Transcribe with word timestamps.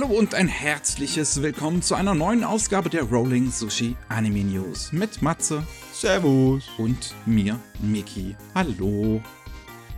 Hallo 0.00 0.14
und 0.16 0.34
ein 0.34 0.48
herzliches 0.48 1.42
Willkommen 1.42 1.82
zu 1.82 1.94
einer 1.94 2.14
neuen 2.14 2.42
Ausgabe 2.42 2.88
der 2.88 3.02
Rolling 3.02 3.50
Sushi 3.50 3.96
Anime 4.08 4.44
News 4.44 4.92
mit 4.92 5.20
Matze. 5.20 5.62
Servus. 5.92 6.64
Und 6.78 7.14
mir, 7.26 7.60
Miki. 7.80 8.34
Hallo. 8.54 9.20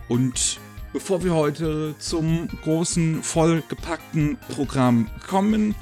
Und 0.09 0.59
bevor 0.91 1.23
wir 1.23 1.33
heute 1.33 1.95
zum 1.99 2.49
großen, 2.63 3.23
vollgepackten 3.23 4.37
Programm 4.49 5.09
kommen, 5.25 5.73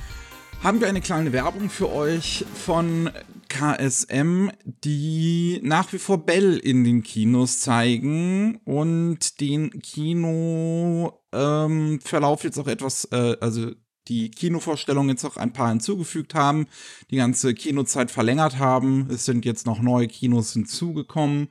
haben 0.61 0.81
wir 0.81 0.87
eine 0.87 1.01
kleine 1.01 1.33
Werbung 1.33 1.71
für 1.71 1.91
euch 1.91 2.45
von 2.53 3.09
KSM, 3.49 4.51
die 4.65 5.59
nach 5.63 5.91
wie 5.93 5.99
vor 5.99 6.19
Bell 6.19 6.57
in 6.57 6.83
den 6.83 7.01
Kinos 7.01 7.59
zeigen 7.61 8.57
und 8.65 9.39
den 9.39 9.71
Kinoverlauf 9.81 11.23
ähm, 11.33 11.99
jetzt 12.43 12.59
auch 12.59 12.67
etwas, 12.67 13.05
äh, 13.05 13.35
also 13.41 13.71
die 14.11 14.29
Kinovorstellung 14.29 15.07
jetzt 15.07 15.23
auch 15.23 15.37
ein 15.37 15.53
paar 15.53 15.69
hinzugefügt 15.69 16.35
haben, 16.35 16.67
die 17.09 17.15
ganze 17.15 17.53
Kinozeit 17.53 18.11
verlängert 18.11 18.59
haben. 18.59 19.07
Es 19.09 19.23
sind 19.23 19.45
jetzt 19.45 19.65
noch 19.65 19.81
neue 19.81 20.09
Kinos 20.09 20.51
hinzugekommen, 20.51 21.47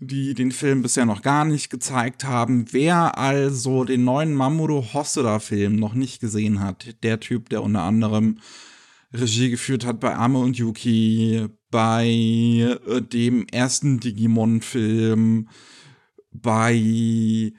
die 0.00 0.34
den 0.34 0.52
Film 0.52 0.82
bisher 0.82 1.06
noch 1.06 1.22
gar 1.22 1.46
nicht 1.46 1.70
gezeigt 1.70 2.24
haben. 2.24 2.66
Wer 2.72 3.16
also 3.16 3.84
den 3.84 4.04
neuen 4.04 4.34
Mamoru 4.34 4.84
Hosoda-Film 4.92 5.76
noch 5.76 5.94
nicht 5.94 6.20
gesehen 6.20 6.60
hat, 6.60 7.02
der 7.02 7.20
Typ, 7.20 7.48
der 7.48 7.62
unter 7.62 7.80
anderem 7.80 8.38
Regie 9.14 9.48
geführt 9.48 9.86
hat 9.86 10.00
bei 10.00 10.14
Ame 10.14 10.40
und 10.40 10.58
Yuki, 10.58 11.46
bei 11.70 12.06
äh, 12.06 13.00
dem 13.00 13.46
ersten 13.48 13.98
Digimon-Film, 13.98 15.48
bei 16.32 17.52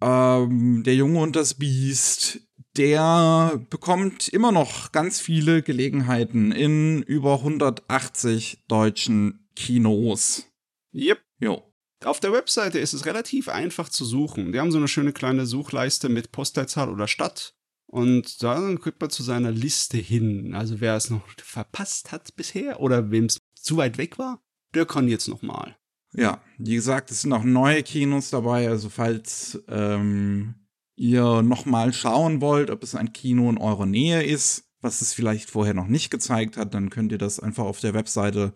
ähm, 0.00 0.82
Der 0.84 0.94
Junge 0.94 1.20
und 1.20 1.36
das 1.36 1.54
Biest, 1.54 2.40
der 2.76 3.60
bekommt 3.70 4.28
immer 4.28 4.52
noch 4.52 4.92
ganz 4.92 5.20
viele 5.20 5.62
Gelegenheiten 5.62 6.52
in 6.52 7.02
über 7.02 7.34
180 7.34 8.64
deutschen 8.68 9.48
Kinos. 9.54 10.46
Yep. 10.94 11.20
Jo. 11.40 11.62
Auf 12.04 12.20
der 12.20 12.32
Webseite 12.32 12.78
ist 12.78 12.92
es 12.92 13.06
relativ 13.06 13.48
einfach 13.48 13.88
zu 13.88 14.04
suchen. 14.04 14.52
Die 14.52 14.60
haben 14.60 14.72
so 14.72 14.78
eine 14.78 14.88
schöne 14.88 15.12
kleine 15.12 15.46
Suchleiste 15.46 16.08
mit 16.08 16.32
Postleitzahl 16.32 16.90
oder 16.90 17.08
Stadt. 17.08 17.54
Und 17.86 18.42
da 18.42 18.74
kriegt 18.74 19.00
man 19.00 19.10
zu 19.10 19.22
seiner 19.22 19.52
Liste 19.52 19.96
hin. 19.96 20.54
Also 20.54 20.80
wer 20.80 20.96
es 20.96 21.10
noch 21.10 21.22
verpasst 21.38 22.12
hat 22.12 22.34
bisher 22.36 22.80
oder 22.80 23.10
wem 23.10 23.26
es 23.26 23.38
zu 23.54 23.76
weit 23.76 23.98
weg 23.98 24.18
war, 24.18 24.42
der 24.74 24.84
kann 24.84 25.08
jetzt 25.08 25.28
noch 25.28 25.42
mal. 25.42 25.76
Ja, 26.12 26.42
wie 26.58 26.74
gesagt, 26.74 27.10
es 27.10 27.22
sind 27.22 27.32
auch 27.32 27.44
neue 27.44 27.82
Kinos 27.82 28.30
dabei. 28.30 28.68
Also 28.68 28.88
falls 28.88 29.62
ähm, 29.68 30.63
ihr 30.96 31.42
noch 31.42 31.66
mal 31.66 31.92
schauen 31.92 32.40
wollt, 32.40 32.70
ob 32.70 32.82
es 32.82 32.94
ein 32.94 33.12
Kino 33.12 33.50
in 33.50 33.58
eurer 33.58 33.84
Nähe 33.86 34.22
ist, 34.22 34.70
was 34.80 35.00
es 35.00 35.12
vielleicht 35.12 35.50
vorher 35.50 35.74
noch 35.74 35.88
nicht 35.88 36.10
gezeigt 36.10 36.56
hat, 36.56 36.74
dann 36.74 36.90
könnt 36.90 37.12
ihr 37.12 37.18
das 37.18 37.38
einfach 37.40 37.64
auf 37.64 37.80
der 37.80 37.94
Webseite 37.94 38.52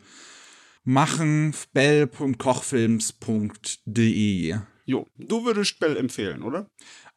machen. 0.85 1.55
bell.kochfilms.de 1.73 4.57
Jo, 4.85 5.07
du 5.19 5.45
würdest 5.45 5.81
Bell 5.81 5.97
empfehlen, 5.99 6.43
oder? 6.43 6.67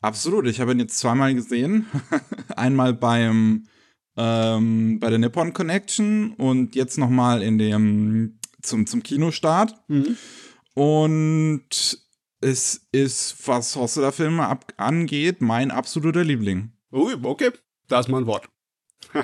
Absolut, 0.02 0.46
ich 0.48 0.60
habe 0.60 0.74
ihn 0.74 0.80
jetzt 0.80 1.00
zweimal 1.00 1.34
gesehen. 1.34 1.86
Einmal 2.56 2.94
beim 2.94 3.68
ähm, 4.18 5.00
bei 5.00 5.10
der 5.10 5.20
Nippon 5.20 5.54
Connection 5.54 6.34
und 6.34 6.76
jetzt 6.76 6.98
noch 6.98 7.10
mal 7.10 7.42
in 7.42 7.58
dem 7.58 8.40
zum 8.62 8.88
zum 8.88 9.04
Kinostart. 9.04 9.74
Mhm. 9.88 10.18
Und 10.74 11.98
es 12.42 12.88
ist, 12.92 13.36
was 13.48 13.76
Hossler-Filme 13.76 14.60
angeht, 14.78 15.42
mein 15.42 15.72
absoluter 15.72 16.24
Liebling. 16.24 16.72
Ui, 16.92 17.16
okay, 17.24 17.52
da 17.88 18.00
ist 18.00 18.10
mein 18.10 18.26
Wort. 18.26 18.50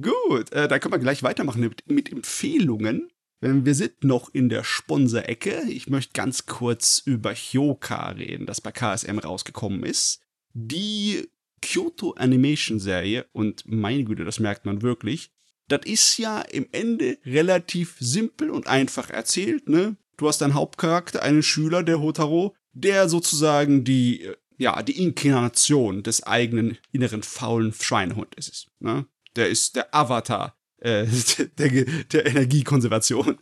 Gut, 0.00 0.52
äh, 0.52 0.68
dann 0.68 0.80
können 0.80 0.92
wir 0.92 0.98
gleich 0.98 1.22
weitermachen 1.22 1.60
mit, 1.60 1.90
mit 1.90 2.12
Empfehlungen. 2.12 3.10
Wir 3.40 3.74
sind 3.74 4.02
noch 4.02 4.32
in 4.32 4.48
der 4.48 4.64
Sponsor-Ecke. 4.64 5.62
Ich 5.68 5.88
möchte 5.88 6.12
ganz 6.14 6.46
kurz 6.46 7.02
über 7.04 7.34
Hyoka 7.34 8.10
reden, 8.10 8.46
das 8.46 8.60
bei 8.60 8.72
KSM 8.72 9.18
rausgekommen 9.18 9.84
ist. 9.84 10.20
Die 10.52 11.28
Kyoto 11.60 12.12
Animation 12.12 12.78
Serie, 12.78 13.26
und 13.32 13.64
meine 13.66 14.04
Güte, 14.04 14.24
das 14.24 14.40
merkt 14.40 14.64
man 14.64 14.82
wirklich, 14.82 15.32
das 15.68 15.80
ist 15.84 16.16
ja 16.18 16.40
im 16.42 16.66
Ende 16.72 17.18
relativ 17.24 17.96
simpel 17.98 18.50
und 18.50 18.68
einfach 18.68 19.10
erzählt, 19.10 19.68
ne? 19.68 19.96
Du 20.16 20.28
hast 20.28 20.42
einen 20.42 20.54
Hauptcharakter, 20.54 21.22
einen 21.22 21.42
Schüler, 21.42 21.82
der 21.82 22.00
Hotaro, 22.00 22.54
der 22.72 23.08
sozusagen 23.08 23.84
die, 23.84 24.30
ja, 24.56 24.82
die 24.82 25.02
Inkarnation 25.02 26.02
des 26.02 26.22
eigenen 26.22 26.78
inneren 26.92 27.22
faulen 27.22 27.72
Schweinehundes 27.72 28.48
ist, 28.48 28.68
ne? 28.80 29.06
Der 29.36 29.50
ist 29.50 29.76
der 29.76 29.94
Avatar 29.94 30.56
äh, 30.78 31.06
der, 31.58 31.84
der 31.84 32.26
Energiekonservation. 32.26 33.38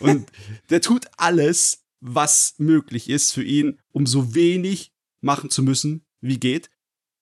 Und 0.00 0.30
der 0.70 0.80
tut 0.80 1.06
alles, 1.16 1.84
was 2.00 2.54
möglich 2.58 3.08
ist 3.08 3.32
für 3.32 3.42
ihn, 3.42 3.80
um 3.92 4.06
so 4.06 4.34
wenig 4.34 4.92
machen 5.20 5.50
zu 5.50 5.62
müssen, 5.62 6.04
wie 6.20 6.38
geht. 6.38 6.70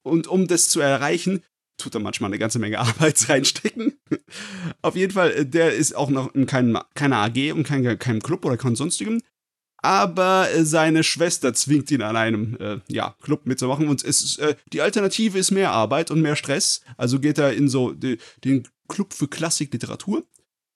Und 0.02 0.26
um 0.26 0.48
das 0.48 0.68
zu 0.68 0.80
erreichen, 0.80 1.44
tut 1.78 1.94
er 1.94 2.00
manchmal 2.00 2.30
eine 2.30 2.38
ganze 2.38 2.58
Menge 2.58 2.78
Arbeit 2.80 3.28
reinstecken. 3.28 3.98
Auf 4.82 4.96
jeden 4.96 5.12
Fall, 5.12 5.32
äh, 5.32 5.46
der 5.46 5.74
ist 5.74 5.94
auch 5.94 6.10
noch 6.10 6.34
in 6.34 6.46
keinem, 6.46 6.78
keiner 6.94 7.18
AG 7.18 7.52
und 7.52 7.64
kein, 7.64 7.98
keinem 7.98 8.22
Club 8.22 8.44
oder 8.44 8.56
keinem 8.56 8.76
sonstigem. 8.76 9.20
Aber 9.82 10.48
äh, 10.50 10.64
seine 10.64 11.02
Schwester 11.02 11.54
zwingt 11.54 11.90
ihn 11.90 12.02
an 12.02 12.16
einem 12.16 12.56
äh, 12.60 12.78
ja, 12.88 13.16
Club 13.22 13.46
mitzumachen. 13.46 13.88
Und 13.88 14.04
es 14.04 14.38
äh, 14.38 14.54
die 14.72 14.80
Alternative 14.80 15.38
ist 15.38 15.50
mehr 15.50 15.72
Arbeit 15.72 16.10
und 16.10 16.22
mehr 16.22 16.36
Stress. 16.36 16.82
Also 16.96 17.18
geht 17.18 17.38
er 17.38 17.52
in 17.52 17.68
so 17.68 17.92
die, 17.92 18.18
den 18.44 18.68
Club 18.88 19.12
für 19.12 19.28
Klassikliteratur. 19.28 20.24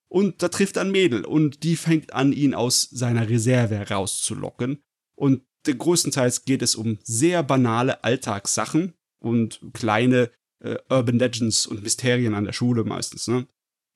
Und 0.08 0.42
da 0.42 0.48
trifft 0.48 0.76
er 0.76 0.82
ein 0.82 0.92
Mädel 0.92 1.24
und 1.24 1.64
die 1.64 1.76
fängt 1.76 2.12
an, 2.12 2.32
ihn 2.32 2.54
aus 2.54 2.88
seiner 2.91 3.28
Reserve 3.28 3.88
rauszulocken. 3.91 4.82
Und 5.16 5.42
größtenteils 5.66 6.44
geht 6.44 6.62
es 6.62 6.76
um 6.76 6.98
sehr 7.03 7.42
banale 7.42 8.04
Alltagssachen 8.04 8.94
und 9.18 9.60
kleine 9.72 10.30
äh, 10.60 10.76
Urban 10.88 11.18
Legends 11.18 11.66
und 11.66 11.82
Mysterien 11.82 12.34
an 12.34 12.44
der 12.44 12.52
Schule 12.52 12.84
meistens. 12.84 13.28
Ne? 13.28 13.46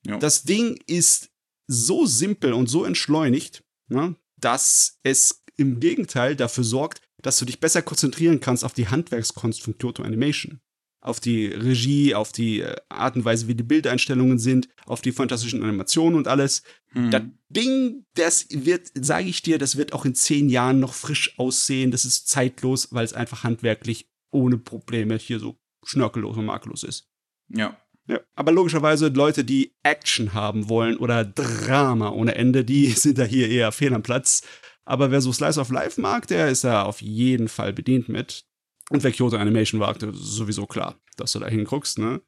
Ja. 0.05 0.17
Das 0.17 0.43
Ding 0.43 0.79
ist 0.87 1.29
so 1.67 2.05
simpel 2.05 2.53
und 2.53 2.67
so 2.67 2.83
entschleunigt, 2.83 3.63
ne, 3.87 4.15
dass 4.37 4.99
es 5.03 5.43
im 5.57 5.79
Gegenteil 5.79 6.35
dafür 6.35 6.63
sorgt, 6.63 7.01
dass 7.21 7.37
du 7.37 7.45
dich 7.45 7.59
besser 7.59 7.81
konzentrieren 7.81 8.39
kannst 8.39 8.65
auf 8.65 8.73
die 8.73 8.87
Handwerkskunst 8.87 9.61
von 9.61 9.77
Kyoto 9.77 10.03
Animation 10.03 10.59
auf 11.01 11.19
die 11.19 11.47
Regie, 11.47 12.13
auf 12.13 12.31
die 12.31 12.61
äh, 12.61 12.75
Art 12.89 13.15
und 13.15 13.25
Weise, 13.25 13.47
wie 13.47 13.55
die 13.55 13.63
Bildeinstellungen 13.63 14.37
sind, 14.37 14.69
auf 14.85 15.01
die 15.01 15.11
fantastischen 15.11 15.63
Animationen 15.63 16.15
und 16.15 16.27
alles. 16.27 16.61
Hm. 16.93 17.11
Das 17.11 17.23
Ding, 17.49 18.05
das 18.13 18.47
wird, 18.51 18.91
sage 18.93 19.27
ich 19.27 19.41
dir, 19.41 19.57
das 19.57 19.75
wird 19.75 19.93
auch 19.93 20.05
in 20.05 20.15
zehn 20.15 20.47
Jahren 20.47 20.79
noch 20.79 20.93
frisch 20.93 21.37
aussehen. 21.39 21.91
Das 21.91 22.05
ist 22.05 22.27
zeitlos, 22.27 22.89
weil 22.91 23.03
es 23.03 23.13
einfach 23.13 23.43
handwerklich 23.43 24.07
ohne 24.31 24.57
Probleme 24.57 25.17
hier 25.17 25.39
so 25.39 25.57
schnörkellos 25.83 26.37
und 26.37 26.45
makellos 26.45 26.83
ist. 26.83 27.09
Ja. 27.49 27.77
Ja, 28.07 28.19
aber 28.35 28.51
logischerweise 28.51 29.07
Leute, 29.09 29.43
die 29.45 29.75
Action 29.83 30.33
haben 30.33 30.69
wollen 30.69 30.97
oder 30.97 31.23
Drama 31.23 32.09
ohne 32.09 32.35
Ende, 32.35 32.65
die 32.65 32.87
sind 32.91 33.17
da 33.17 33.23
hier 33.23 33.49
eher 33.49 33.71
fehl 33.71 33.93
am 33.93 34.03
Platz. 34.03 34.41
Aber 34.83 35.11
wer 35.11 35.21
so 35.21 35.31
Slice 35.31 35.59
of 35.59 35.69
Life 35.69 36.01
mag, 36.01 36.27
der 36.27 36.49
ist 36.49 36.63
da 36.63 36.83
auf 36.83 37.01
jeden 37.01 37.47
Fall 37.47 37.71
bedient 37.71 38.09
mit. 38.09 38.45
Und 38.89 39.03
wer 39.03 39.11
Kyoto 39.11 39.37
Animation 39.37 39.79
wagte, 39.79 40.11
sowieso 40.13 40.65
klar, 40.65 40.99
dass 41.15 41.31
du 41.31 41.39
da 41.39 41.47
hinguckst. 41.47 41.99
Ne? 41.99 42.21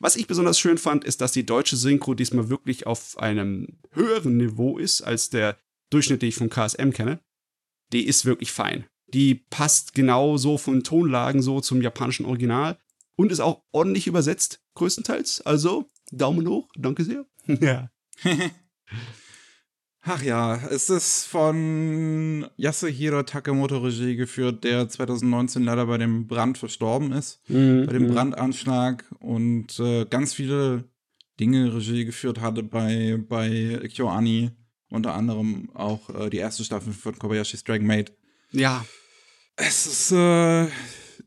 Was 0.00 0.16
ich 0.16 0.26
besonders 0.26 0.58
schön 0.58 0.78
fand, 0.78 1.04
ist, 1.04 1.20
dass 1.20 1.30
die 1.32 1.46
deutsche 1.46 1.76
Synchro 1.76 2.14
diesmal 2.14 2.48
wirklich 2.48 2.86
auf 2.86 3.18
einem 3.18 3.78
höheren 3.92 4.36
Niveau 4.36 4.78
ist, 4.78 5.02
als 5.02 5.30
der 5.30 5.58
Durchschnitt, 5.90 6.22
den 6.22 6.30
ich 6.30 6.34
vom 6.34 6.50
KSM 6.50 6.90
kenne. 6.90 7.20
Die 7.92 8.06
ist 8.06 8.24
wirklich 8.24 8.50
fein. 8.50 8.86
Die 9.06 9.36
passt 9.36 9.94
genauso 9.94 10.58
von 10.58 10.82
Tonlagen 10.82 11.40
so 11.40 11.60
zum 11.60 11.80
japanischen 11.80 12.26
Original 12.26 12.78
und 13.18 13.32
ist 13.32 13.40
auch 13.40 13.64
ordentlich 13.72 14.06
übersetzt, 14.06 14.62
größtenteils. 14.74 15.40
Also, 15.40 15.90
Daumen 16.12 16.46
hoch, 16.46 16.68
danke 16.78 17.02
sehr. 17.02 17.26
ja. 17.46 17.90
Ach 20.02 20.22
ja, 20.22 20.54
es 20.70 20.88
ist 20.88 21.26
von 21.26 22.46
Yasuhiro 22.56 23.24
Takemoto 23.24 23.78
Regie 23.78 24.14
geführt, 24.14 24.62
der 24.62 24.88
2019 24.88 25.64
leider 25.64 25.86
bei 25.86 25.98
dem 25.98 26.28
Brand 26.28 26.56
verstorben 26.56 27.12
ist, 27.12 27.42
mhm. 27.48 27.86
bei 27.86 27.92
dem 27.92 28.04
mhm. 28.04 28.14
Brandanschlag 28.14 29.04
und 29.18 29.78
äh, 29.80 30.06
ganz 30.06 30.32
viele 30.32 30.84
Dinge 31.40 31.74
Regie 31.74 32.04
geführt 32.04 32.40
hatte 32.40 32.62
bei, 32.62 33.18
bei 33.28 33.80
KyoAni, 33.92 34.52
unter 34.90 35.14
anderem 35.14 35.70
auch 35.74 36.08
äh, 36.10 36.30
die 36.30 36.38
erste 36.38 36.64
Staffel 36.64 36.92
von 36.92 37.18
Kobayashi's 37.18 37.64
Dragon 37.64 37.86
Maid. 37.86 38.12
Ja. 38.52 38.86
Es 39.56 39.86
ist 39.86 40.12
äh, 40.12 40.68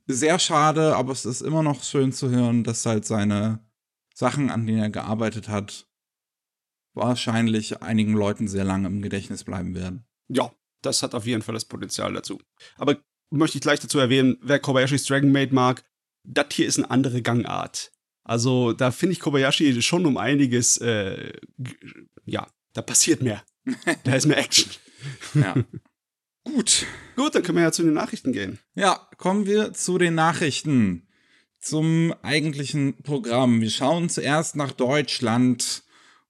sehr 0.08 0.40
schade, 0.40 0.96
aber 0.96 1.12
es 1.12 1.26
ist 1.26 1.42
immer 1.42 1.64
noch 1.64 1.84
schön 1.84 2.12
zu 2.12 2.30
hören, 2.30 2.64
dass 2.64 2.86
halt 2.86 3.06
seine 3.06 3.60
Sachen, 4.14 4.50
an 4.50 4.66
denen 4.66 4.80
er 4.80 4.90
gearbeitet 4.90 5.48
hat, 5.50 5.88
wahrscheinlich 6.94 7.82
einigen 7.82 8.14
Leuten 8.14 8.48
sehr 8.48 8.64
lange 8.64 8.88
im 8.88 9.02
Gedächtnis 9.02 9.44
bleiben 9.44 9.76
werden. 9.76 10.06
Ja, 10.28 10.52
das 10.82 11.04
hat 11.04 11.16
auf 11.16 11.26
jeden 11.26 11.42
Fall 11.42 11.54
das 11.54 11.66
Potenzial 11.66 12.14
dazu. 12.14 12.40
Aber 12.78 12.98
möchte 13.30 13.58
ich 13.58 13.62
gleich 13.62 13.80
dazu 13.80 14.00
erwähnen, 14.00 14.38
wer 14.42 14.60
Kobayashi's 14.60 15.06
Dragon 15.06 15.32
Maid 15.32 15.54
mag, 15.54 15.84
das 16.24 16.48
hier 16.52 16.68
ist 16.68 16.78
eine 16.78 16.92
andere 16.92 17.22
Gangart. 17.22 17.92
Also 18.24 18.74
da 18.74 18.92
finde 18.92 19.14
ich 19.14 19.20
Kobayashi 19.20 19.82
schon 19.82 20.06
um 20.06 20.18
einiges, 20.18 20.78
äh, 20.78 21.34
ja, 22.26 22.48
da 22.74 22.82
passiert 22.82 23.22
mehr. 23.22 23.44
da 24.04 24.16
ist 24.16 24.28
mehr 24.28 24.38
Action. 24.38 24.72
Ja. 25.34 25.56
Gut. 26.44 26.86
Gut, 27.16 27.36
dann 27.36 27.44
können 27.44 27.58
wir 27.58 27.66
ja 27.66 27.72
zu 27.72 27.84
den 27.84 27.94
Nachrichten 27.94 28.32
gehen. 28.34 28.60
Ja, 28.76 29.08
kommen 29.18 29.46
wir 29.46 29.74
zu 29.74 29.98
den 29.98 30.16
Nachrichten. 30.16 31.08
Zum 31.60 32.14
eigentlichen 32.24 33.04
Programm. 33.04 33.62
Wir 33.62 33.70
schauen 33.70 34.10
zuerst 34.10 34.56
nach 34.56 34.72
Deutschland. 34.72 35.84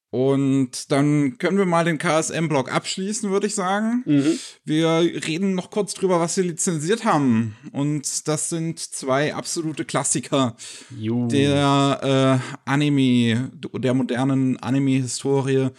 Und 0.09 0.91
dann 0.91 1.37
können 1.37 1.57
wir 1.57 1.65
mal 1.65 1.85
den 1.85 1.97
KSM-Blog 1.97 2.69
abschließen, 2.69 3.31
würde 3.31 3.47
ich 3.47 3.55
sagen. 3.55 4.03
Mhm. 4.05 4.37
Wir 4.65 4.89
reden 5.25 5.55
noch 5.55 5.71
kurz 5.71 5.93
drüber, 5.93 6.19
was 6.19 6.35
sie 6.35 6.41
lizenziert 6.41 7.05
haben. 7.05 7.55
Und 7.71 8.27
das 8.27 8.49
sind 8.49 8.77
zwei 8.77 9.33
absolute 9.33 9.85
Klassiker 9.85 10.57
Jo. 10.99 11.29
der 11.29 12.41
äh, 12.43 12.69
Anime, 12.69 13.51
der 13.55 13.93
modernen 13.93 14.57
Anime-Historie. 14.57 15.69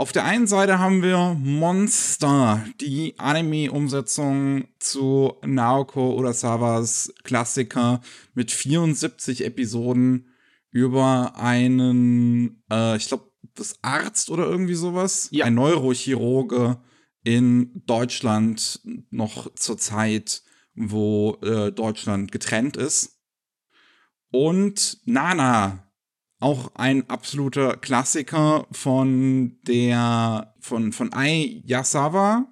Auf 0.00 0.12
der 0.12 0.24
einen 0.24 0.46
Seite 0.46 0.78
haben 0.78 1.02
wir 1.02 1.36
Monster, 1.38 2.64
die 2.80 3.18
Anime-Umsetzung 3.18 4.64
zu 4.78 5.34
Naoko 5.44 6.14
Urasawas 6.14 7.12
Klassiker 7.22 8.00
mit 8.32 8.50
74 8.50 9.44
Episoden 9.44 10.30
über 10.70 11.36
einen, 11.36 12.62
äh, 12.72 12.96
ich 12.96 13.08
glaube, 13.08 13.30
das 13.54 13.78
Arzt 13.82 14.30
oder 14.30 14.46
irgendwie 14.46 14.74
sowas, 14.74 15.28
Ja. 15.32 15.44
ein 15.44 15.54
Neurochirurge 15.54 16.80
in 17.22 17.82
Deutschland 17.84 18.80
noch 19.10 19.54
zur 19.54 19.76
Zeit, 19.76 20.42
wo 20.74 21.36
äh, 21.42 21.72
Deutschland 21.72 22.32
getrennt 22.32 22.78
ist. 22.78 23.20
Und 24.30 25.02
Nana, 25.04 25.89
auch 26.40 26.74
ein 26.74 27.08
absoluter 27.08 27.76
Klassiker 27.76 28.66
von 28.72 29.58
der, 29.62 30.54
von, 30.60 30.92
von 30.92 31.12
Ai 31.12 31.62
Yasawa, 31.64 32.48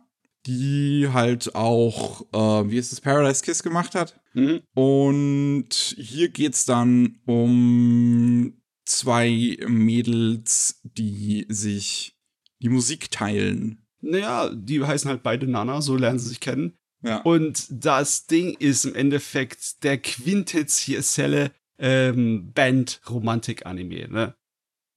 die 0.47 1.09
halt 1.13 1.55
auch, 1.55 2.23
äh, 2.33 2.71
wie 2.71 2.79
ist 2.79 2.93
es, 2.93 3.01
Paradise 3.01 3.43
Kiss 3.43 3.63
gemacht 3.63 3.95
hat. 3.95 4.21
Mhm. 4.35 4.61
Und 4.75 5.95
hier 5.99 6.29
geht's 6.29 6.65
dann 6.65 7.19
um 7.27 8.61
zwei 8.85 9.57
Mädels, 9.67 10.81
die 10.85 11.47
sich 11.49 12.17
die 12.61 12.69
Musik 12.69 13.11
teilen. 13.11 13.87
Naja, 14.01 14.51
die 14.55 14.83
heißen 14.83 15.11
halt 15.11 15.23
beide 15.23 15.47
Nana, 15.47 15.81
so 15.81 15.97
lernen 15.97 16.19
sie 16.19 16.29
sich 16.29 16.41
kennen. 16.41 16.79
Ja. 17.03 17.21
Und 17.23 17.67
das 17.71 18.27
Ding 18.27 18.55
ist 18.59 18.85
im 18.85 18.95
Endeffekt 18.95 19.85
der 19.85 19.99
quintessentielle 19.99 21.53
ähm, 21.79 22.53
Band-Romantik-Anime, 22.53 24.09
ne? 24.09 24.35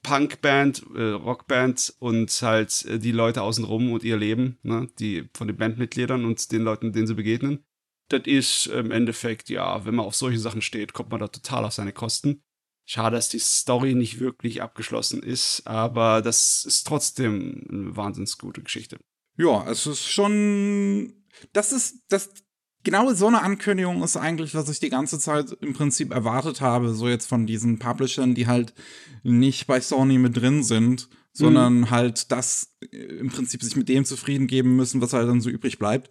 Punkband, 0.04 0.84
äh, 0.96 1.12
Rockband 1.12 1.94
und 2.00 2.32
halt 2.42 2.86
äh, 2.86 2.98
die 2.98 3.12
Leute 3.12 3.44
außenrum 3.44 3.92
und 3.92 4.04
ihr 4.04 4.18
Leben, 4.18 4.58
ne? 4.64 4.88
Die 5.00 5.30
von 5.34 5.48
den 5.48 5.58
Bandmitgliedern 5.58 6.26
und 6.26 6.52
den 6.52 6.64
Leuten, 6.64 6.92
denen 6.92 7.08
sie 7.08 7.16
begegnen. 7.16 7.64
Das 8.10 8.24
ist 8.26 8.68
im 8.68 8.92
Endeffekt, 8.92 9.50
ja, 9.50 9.86
wenn 9.86 9.96
man 9.96 10.06
auf 10.06 10.16
solche 10.16 10.40
Sachen 10.40 10.62
steht, 10.62 10.94
kommt 10.94 11.12
man 11.12 11.20
da 11.20 11.28
total 11.28 11.66
auf 11.66 11.74
seine 11.74 11.94
Kosten. 11.94 12.44
Schade, 12.86 13.16
dass 13.16 13.30
die 13.30 13.40
Story 13.40 13.96
nicht 13.96 14.20
wirklich 14.20 14.62
abgeschlossen 14.62 15.24
ist, 15.24 15.66
aber 15.66 16.22
das 16.22 16.66
ist 16.66 16.86
trotzdem 16.86 17.66
eine 17.70 17.96
wahnsinnig 17.96 18.38
gute 18.38 18.64
Geschichte. 18.64 18.98
Ja, 19.38 19.70
es 19.70 19.86
ist 19.88 20.06
schon. 20.06 21.24
Das 21.54 21.72
ist. 21.72 22.04
Das, 22.10 22.34
genau 22.84 23.14
so 23.14 23.28
eine 23.28 23.42
Ankündigung 23.42 24.04
ist 24.04 24.18
eigentlich, 24.18 24.56
was 24.56 24.70
ich 24.70 24.80
die 24.80 24.90
ganze 24.90 25.20
Zeit 25.20 25.52
im 25.62 25.74
Prinzip 25.74 26.12
erwartet 26.12 26.62
habe. 26.62 26.94
So 26.94 27.08
jetzt 27.08 27.28
von 27.28 27.46
diesen 27.46 27.80
Publishern, 27.80 28.36
die 28.36 28.48
halt 28.48 28.74
nicht 29.24 29.68
bei 29.68 29.80
Sony 29.82 30.18
mit 30.18 30.38
drin 30.38 30.64
sind, 30.64 31.10
sondern 31.34 31.90
halt 31.90 32.32
das 32.32 32.76
äh, 32.92 32.98
im 32.98 33.30
Prinzip 33.30 33.64
sich 33.64 33.76
mit 33.76 33.90
dem 33.90 34.06
zufrieden 34.06 34.48
geben 34.48 34.76
müssen, 34.76 35.02
was 35.02 35.14
halt 35.14 35.30
dann 35.30 35.42
so 35.42 35.50
übrig 35.50 35.80
bleibt. 35.80 36.10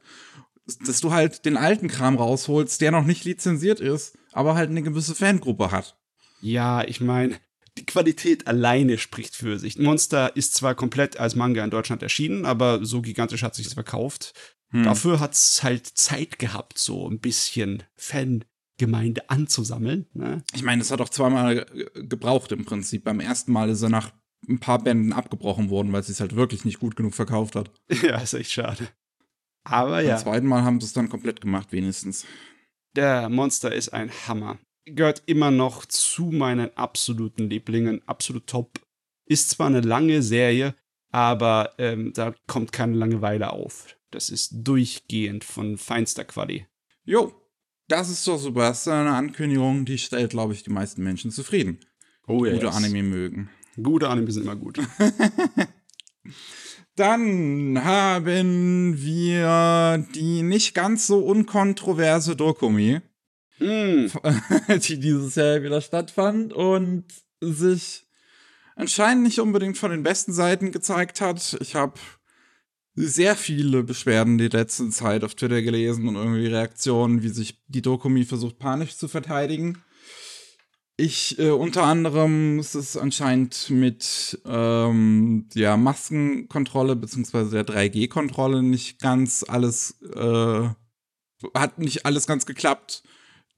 Dass 0.87 1.01
du 1.01 1.13
halt 1.13 1.45
den 1.45 1.57
alten 1.57 1.89
Kram 1.89 2.17
rausholst, 2.17 2.81
der 2.81 2.93
noch 2.93 3.05
nicht 3.05 3.25
lizenziert 3.25 3.81
ist, 3.81 4.17
aber 4.33 4.55
halt 4.55 4.71
eine 4.71 4.83
gewisse 4.83 5.15
Fangruppe 5.15 5.73
hat. 5.73 5.99
Ja, 6.41 6.85
ich 6.85 7.01
meine, 7.01 7.37
die 7.79 7.87
Qualität 7.87 8.47
alleine 8.47 8.99
spricht 8.99 9.35
für 9.35 9.59
sich. 9.59 9.79
Monster 9.79 10.37
ist 10.37 10.55
zwar 10.55 10.75
komplett 10.75 11.19
als 11.19 11.37
Manga 11.37 11.65
in 11.65 11.71
Deutschland 11.71 12.03
erschienen, 12.03 12.45
aber 12.45 12.85
so 12.85 13.03
gigantisch 13.03 13.43
hat 13.43 13.55
sich 13.55 13.67
es 13.67 13.75
verkauft. 13.75 14.33
Hm. 14.71 14.85
Dafür 14.85 15.21
hat 15.21 15.35
es 15.35 15.63
halt 15.63 15.87
Zeit 15.87 16.39
gehabt, 16.39 16.79
so 16.79 17.09
ein 17.09 17.19
bisschen 17.19 17.83
Fangemeinde 17.97 19.29
anzusammeln. 19.29 20.07
Ne? 20.13 20.43
Ich 20.55 20.63
meine, 20.63 20.83
es 20.83 20.91
hat 20.91 21.01
auch 21.01 21.09
zweimal 21.09 21.67
gebraucht 21.95 22.53
im 22.53 22.65
Prinzip. 22.65 23.05
Beim 23.05 23.21
ersten 23.21 23.53
Mal 23.53 23.69
ist 23.71 23.83
er 23.83 23.89
nach 23.89 24.13
ein 24.49 24.61
paar 24.61 24.83
Bänden 24.83 25.13
abgebrochen 25.13 25.71
worden, 25.71 25.93
weil 25.93 26.01
es 26.01 26.07
sich 26.07 26.21
halt 26.21 26.35
wirklich 26.37 26.65
nicht 26.65 26.81
gut 26.81 26.97
genug 26.97 27.15
verkauft 27.15 27.57
hat. 27.57 27.71
ja, 28.03 28.19
ist 28.19 28.35
echt 28.35 28.53
schade. 28.53 28.89
Aber 29.65 30.01
ja, 30.01 30.15
Beim 30.15 30.23
zweiten 30.23 30.47
Mal 30.47 30.63
haben 30.63 30.81
sie 30.81 30.87
es 30.87 30.93
dann 30.93 31.09
komplett 31.09 31.41
gemacht, 31.41 31.73
wenigstens. 31.73 32.25
der 32.97 33.29
Monster 33.29 33.75
ist 33.75 33.91
ein 33.91 34.11
Hammer. 34.27 34.59
Gehört 34.87 35.23
immer 35.27 35.50
noch 35.50 35.85
zu 35.87 36.27
meinen 36.27 36.77
absoluten 36.77 37.49
Lieblingen. 37.49 38.06
Absolut 38.06 38.47
top. 38.47 38.81
Ist 39.27 39.50
zwar 39.50 39.69
eine 39.69 39.81
lange 39.81 40.23
Serie, 40.23 40.75
aber 41.11 41.75
ähm, 41.79 42.12
da 42.15 42.35
kommt 42.47 42.73
keine 42.73 42.97
Langeweile 42.97 43.53
auf. 43.53 43.97
Das 44.11 44.31
ist 44.31 44.53
durchgehend 44.55 45.44
von 45.44 45.79
feinster 45.79 46.25
Quali. 46.25 46.67
Jo, 47.05 47.32
das 47.88 48.09
ist 48.09 48.27
doch 48.27 48.38
super. 48.38 48.69
Das 48.69 48.81
ist 48.81 48.88
eine 48.88 49.15
Ankündigung, 49.15 49.85
die 49.85 49.99
stellt, 49.99 50.31
glaube 50.31 50.55
ich, 50.55 50.62
die 50.62 50.71
meisten 50.71 51.03
Menschen 51.03 51.31
zufrieden. 51.31 51.81
Oh 52.26 52.38
Gute 52.38 52.71
Anime 52.71 53.03
mögen. 53.03 53.50
Gute 53.83 54.09
Anime 54.09 54.31
sind 54.31 54.44
immer 54.44 54.56
gut. 54.56 54.79
Dann 56.97 57.83
haben 57.83 58.94
wir 58.97 60.06
die 60.15 60.43
nicht 60.43 60.75
ganz 60.75 61.06
so 61.06 61.25
unkontroverse 61.25 62.37
Dokumi, 62.37 63.00
Hm. 63.61 64.11
die 64.89 64.99
dieses 64.99 65.35
Jahr 65.35 65.62
wieder 65.62 65.81
stattfand 65.81 66.53
und 66.53 67.05
sich 67.41 68.07
anscheinend 68.75 69.25
nicht 69.25 69.39
unbedingt 69.39 69.77
von 69.77 69.91
den 69.91 70.03
besten 70.03 70.33
Seiten 70.33 70.73
gezeigt 70.73 71.21
hat. 71.21 71.59
Ich 71.61 71.75
habe 71.75 72.01
sehr 72.95 73.37
viele 73.37 73.83
Beschwerden 73.83 74.39
die 74.39 74.49
letzte 74.49 74.89
Zeit 74.91 75.25
auf 75.25 75.35
Twitter 75.35 75.62
gelesen 75.62 76.09
und 76.09 76.17
irgendwie 76.17 76.47
Reaktionen, 76.47 77.23
wie 77.23 77.29
sich 77.29 77.62
die 77.69 77.83
Dokumi 77.83 78.25
versucht 78.25 78.59
panisch 78.59 78.97
zu 78.97 79.09
verteidigen. 79.09 79.83
Ich, 80.97 81.38
äh, 81.38 81.50
unter 81.50 81.85
anderem 81.85 82.59
ist 82.59 82.75
es 82.75 82.97
anscheinend 82.97 83.71
mit 83.71 84.38
ähm, 84.45 85.49
der 85.55 85.76
Maskenkontrolle 85.79 86.97
beziehungsweise 86.97 87.50
der 87.50 87.67
3G-Kontrolle 87.67 88.62
nicht 88.62 89.00
ganz 89.00 89.45
alles, 89.47 89.99
äh, 90.14 90.69
hat 91.55 91.79
nicht 91.79 92.05
alles 92.05 92.26
ganz 92.26 92.45
geklappt. 92.45 93.02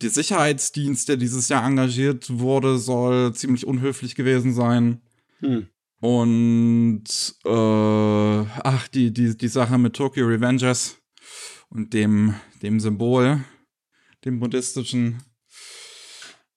Der 0.02 0.10
Sicherheitsdienst, 0.10 1.08
der 1.08 1.16
dieses 1.16 1.48
Jahr 1.48 1.64
engagiert 1.64 2.26
wurde, 2.28 2.78
soll 2.78 3.34
ziemlich 3.34 3.66
unhöflich 3.66 4.14
gewesen 4.14 4.52
sein. 4.52 5.00
Hm. 5.38 5.68
Und 6.00 7.04
äh, 7.44 7.48
ach, 7.48 8.88
die, 8.88 9.12
die, 9.12 9.36
die 9.36 9.48
Sache 9.48 9.78
mit 9.78 9.94
Tokyo 9.94 10.26
Revengers 10.26 10.98
und 11.68 11.94
dem, 11.94 12.34
dem 12.60 12.80
Symbol, 12.80 13.44
dem 14.24 14.40
buddhistischen. 14.40 15.22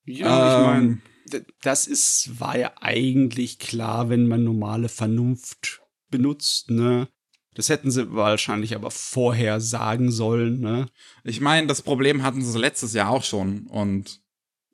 Ja, 0.06 0.62
ich 0.62 0.68
meine, 0.68 1.02
Ähm, 1.32 1.46
das 1.62 1.88
ist, 1.88 2.40
war 2.40 2.58
ja 2.58 2.74
eigentlich 2.82 3.60
klar, 3.60 4.10
wenn 4.10 4.28
man 4.28 4.44
normale 4.44 4.90
Vernunft 4.90 5.82
benutzt, 6.10 6.70
ne? 6.70 7.08
Das 7.56 7.70
hätten 7.70 7.90
sie 7.90 8.14
wahrscheinlich 8.14 8.76
aber 8.76 8.92
vorher 8.92 9.60
sagen 9.62 10.12
sollen, 10.12 10.60
ne? 10.60 10.88
Ich 11.24 11.42
meine, 11.42 11.68
das 11.68 11.82
Problem 11.82 12.22
hatten 12.22 12.44
sie 12.44 12.60
letztes 12.60 12.94
Jahr 12.94 13.10
auch 13.10 13.24
schon 13.24 13.68
und 13.68 14.22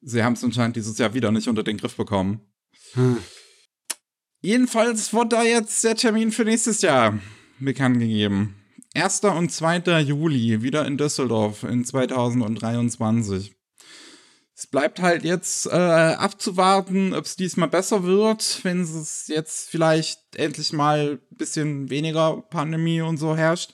sie 0.02 0.24
haben 0.24 0.34
es 0.34 0.44
anscheinend 0.44 0.76
dieses 0.76 0.98
Jahr 0.98 1.14
wieder 1.14 1.32
nicht 1.32 1.48
unter 1.48 1.64
den 1.64 1.78
Griff 1.78 1.96
bekommen. 1.96 2.42
Hm. 2.94 3.18
Jedenfalls 4.42 5.14
wurde 5.14 5.30
da 5.30 5.44
jetzt 5.44 5.84
der 5.84 5.96
Termin 5.96 6.32
für 6.32 6.44
nächstes 6.44 6.82
Jahr 6.82 7.20
bekannt 7.60 8.00
gegeben. 8.00 8.56
1. 8.96 9.22
und 9.22 9.52
2. 9.52 10.02
Juli, 10.02 10.64
wieder 10.64 10.86
in 10.86 10.98
Düsseldorf 10.98 11.64
in 11.64 11.86
2023. 11.86 13.56
Es 14.62 14.68
bleibt 14.68 15.02
halt 15.02 15.24
jetzt 15.24 15.66
äh, 15.66 15.72
abzuwarten, 15.72 17.16
ob 17.16 17.26
es 17.26 17.36
diesmal 17.36 17.68
besser 17.68 18.04
wird, 18.04 18.60
wenn 18.62 18.82
es 18.82 19.26
jetzt 19.26 19.72
vielleicht 19.72 20.20
endlich 20.36 20.72
mal 20.72 21.18
ein 21.32 21.36
bisschen 21.36 21.90
weniger 21.90 22.44
Pandemie 22.44 23.02
und 23.02 23.18
so 23.18 23.36
herrscht. 23.36 23.74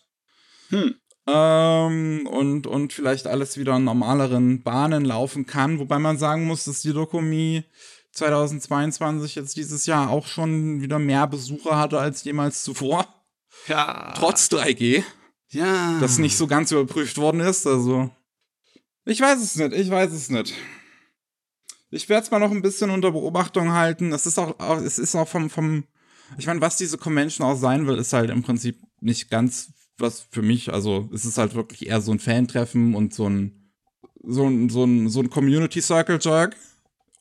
Hm. 0.70 0.96
Ähm, 1.28 2.26
und, 2.32 2.68
und 2.68 2.94
vielleicht 2.94 3.28
alles 3.28 3.58
wieder 3.58 3.76
in 3.76 3.84
normaleren 3.84 4.64
Bahnen 4.64 5.04
laufen 5.04 5.46
kann. 5.46 5.78
Wobei 5.80 6.00
man 6.00 6.18
sagen 6.18 6.46
muss, 6.46 6.64
dass 6.64 6.84
die 6.84 6.94
Dokumi 6.94 7.66
2022 8.14 9.36
jetzt 9.36 9.58
dieses 9.58 9.88
Jahr 9.88 10.10
auch 10.10 10.26
schon 10.26 10.80
wieder 10.82 11.00
mehr 11.00 11.28
Besucher 11.28 11.78
hatte 11.78 12.00
als 12.00 12.24
jemals 12.24 12.64
zuvor. 12.64 13.06
Ja. 13.68 14.14
Trotz 14.16 14.48
3G, 14.48 15.04
Ja. 15.50 15.98
das 16.00 16.18
nicht 16.18 16.38
so 16.38 16.48
ganz 16.48 16.72
überprüft 16.72 17.18
worden 17.18 17.42
ist. 17.42 17.68
Also, 17.68 18.10
ich 19.04 19.20
weiß 19.20 19.42
es 19.44 19.58
nicht, 19.58 19.74
ich 19.74 19.90
weiß 19.90 20.14
es 20.14 20.30
nicht. 20.30 20.54
Ich 21.90 22.10
werde 22.10 22.26
es 22.26 22.32
mal 22.32 22.40
noch 22.40 22.52
ein 22.52 22.62
bisschen 22.62 22.90
unter 22.90 23.12
Beobachtung 23.12 23.72
halten. 23.72 24.12
Es 24.12 24.26
ist 24.26 24.38
auch, 24.38 24.60
auch 24.60 24.82
es 24.82 25.00
ist 25.00 25.16
auch 25.16 25.28
vom, 25.28 25.50
vom, 25.50 25.86
ich 26.38 26.48
meine, 26.48 26.62
was 26.62 26.78
diese 26.78 26.98
Convention 26.98 27.48
auch 27.48 27.56
sein 27.56 27.88
will, 27.88 27.98
ist 27.98 28.14
halt 28.14 28.30
im 28.30 28.44
Prinzip 28.44 28.80
nicht 29.00 29.30
ganz 29.30 29.72
was 29.98 30.28
für 30.30 30.42
mich. 30.42 30.74
Also 30.74 31.10
es 31.14 31.26
ist 31.26 31.38
halt 31.38 31.56
wirklich 31.56 31.88
eher 31.88 32.02
so 32.02 32.12
ein 32.12 32.20
Fan-Treffen 32.20 32.94
und 32.94 33.14
so 33.14 33.30
ein, 33.30 33.72
so 34.24 34.46
ein, 34.46 34.70
so 34.70 34.84
ein, 34.84 35.10
so 35.10 35.22
ein 35.22 35.30
Community 35.30 35.82
Circle 35.82 36.20
Jerk. 36.22 36.56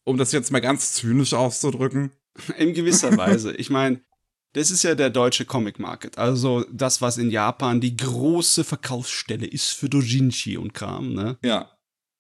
Um 0.05 0.19
das 0.19 0.33
jetzt 0.33 0.53
mal 0.53 0.61
ganz 0.61 0.93
zynisch 0.93 1.35
auszudrücken. 1.35 2.13
In 2.59 2.75
gewisser 2.75 3.17
Weise. 3.17 3.55
Ich 3.57 3.71
meine, 3.71 4.01
das 4.53 4.71
ist 4.71 4.85
ja 4.85 4.95
der 4.95 5.11
deutsche 5.11 5.45
Comic 5.45 5.79
Market. 5.79 6.17
Also 6.17 6.65
das, 6.73 7.03
was 7.03 7.19
in 7.19 7.31
Japan 7.31 7.81
die 7.81 7.95
große 7.95 8.65
Verkaufsstelle 8.65 9.47
ist 9.47 9.73
für 9.73 9.91
Dojinshi 9.91 10.57
und 10.57 10.73
Kram, 10.73 11.13
ne? 11.13 11.37
Ja. 11.43 11.76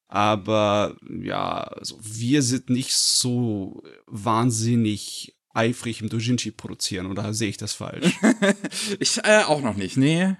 Aber 0.08 0.96
ja, 1.20 1.62
also 1.64 1.98
wir 2.00 2.42
sind 2.42 2.70
nicht 2.70 2.94
so 2.94 3.82
wahnsinnig 4.06 5.36
eifrig 5.52 6.02
im 6.02 6.08
Dojinshi 6.08 6.52
produzieren, 6.52 7.06
oder 7.06 7.34
sehe 7.34 7.48
ich 7.48 7.56
das 7.56 7.72
falsch? 7.72 8.14
ich 9.00 9.18
äh, 9.24 9.42
auch 9.46 9.62
noch 9.62 9.76
nicht. 9.76 9.96
Nee. 9.96 10.36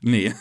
Nee. 0.00 0.34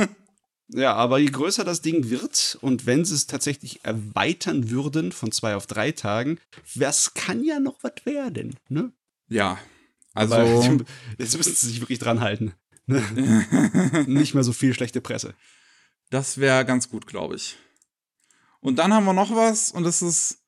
ja, 0.68 0.94
aber 0.94 1.18
je 1.18 1.30
größer 1.30 1.62
das 1.62 1.82
Ding 1.82 2.10
wird 2.10 2.58
und 2.62 2.86
wenn 2.86 3.04
sie 3.04 3.14
es 3.14 3.26
tatsächlich 3.26 3.84
erweitern 3.84 4.70
würden 4.70 5.12
von 5.12 5.30
zwei 5.30 5.54
auf 5.54 5.66
drei 5.66 5.92
Tagen, 5.92 6.38
das 6.74 7.14
kann 7.14 7.44
ja 7.44 7.60
noch 7.60 7.82
was 7.82 7.92
werden, 8.04 8.56
ne? 8.68 8.92
Ja. 9.28 9.58
Also. 10.14 10.34
Aber 10.34 10.84
jetzt 11.18 11.36
müssen 11.36 11.54
sie 11.54 11.68
sich 11.68 11.80
wirklich 11.80 12.00
dran 12.00 12.20
halten. 12.20 12.54
Ne? 12.86 14.04
nicht 14.08 14.34
mehr 14.34 14.42
so 14.42 14.52
viel 14.52 14.74
schlechte 14.74 15.00
Presse. 15.00 15.34
Das 16.08 16.38
wäre 16.38 16.64
ganz 16.64 16.88
gut, 16.88 17.06
glaube 17.06 17.36
ich. 17.36 17.56
Und 18.60 18.78
dann 18.78 18.92
haben 18.92 19.06
wir 19.06 19.12
noch 19.12 19.34
was, 19.34 19.70
und 19.72 19.84
das 19.84 20.02
ist 20.02 20.38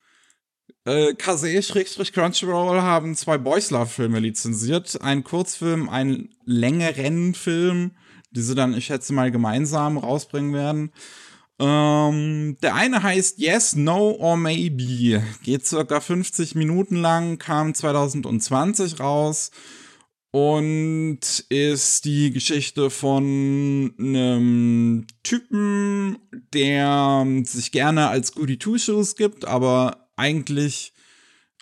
äh, 0.85 1.15
Kase-Crunchyroll 1.15 2.83
haben 2.83 3.15
zwei 3.15 3.39
Boys 3.39 3.71
Love-Filme 3.71 4.19
lizenziert. 4.19 5.01
Ein 5.01 5.23
Kurzfilm, 5.23 5.89
ein 5.89 6.31
längeren 6.45 7.35
Film, 7.35 7.93
die 8.33 8.43
sie 8.43 8.55
dann, 8.55 8.75
ich 8.75 8.87
schätze 8.87 9.13
mal, 9.13 9.31
gemeinsam 9.31 9.97
rausbringen 9.97 10.53
werden. 10.53 10.93
Ähm, 11.61 12.57
der 12.63 12.75
eine 12.75 13.03
heißt 13.03 13.39
Yes, 13.39 13.77
No 13.77 14.11
or 14.19 14.37
Maybe. 14.37 15.23
Geht 15.43 15.67
circa 15.67 16.01
50 16.01 16.57
Minuten 16.57 16.97
lang, 16.97 17.39
kam 17.39 17.75
2020 17.75 18.99
raus 18.99 19.53
und 20.33 21.21
ist 21.51 22.07
die 22.07 22.33
Geschichte 22.33 22.89
von 22.89 23.95
einem 23.99 25.07
Typen, 25.23 26.19
der 26.55 27.27
sich 27.45 27.71
gerne 27.71 28.09
als 28.09 28.33
Goody 28.33 28.59
Two-Shoes 28.59 29.17
gibt, 29.17 29.45
aber 29.45 30.09
eigentlich 30.17 30.95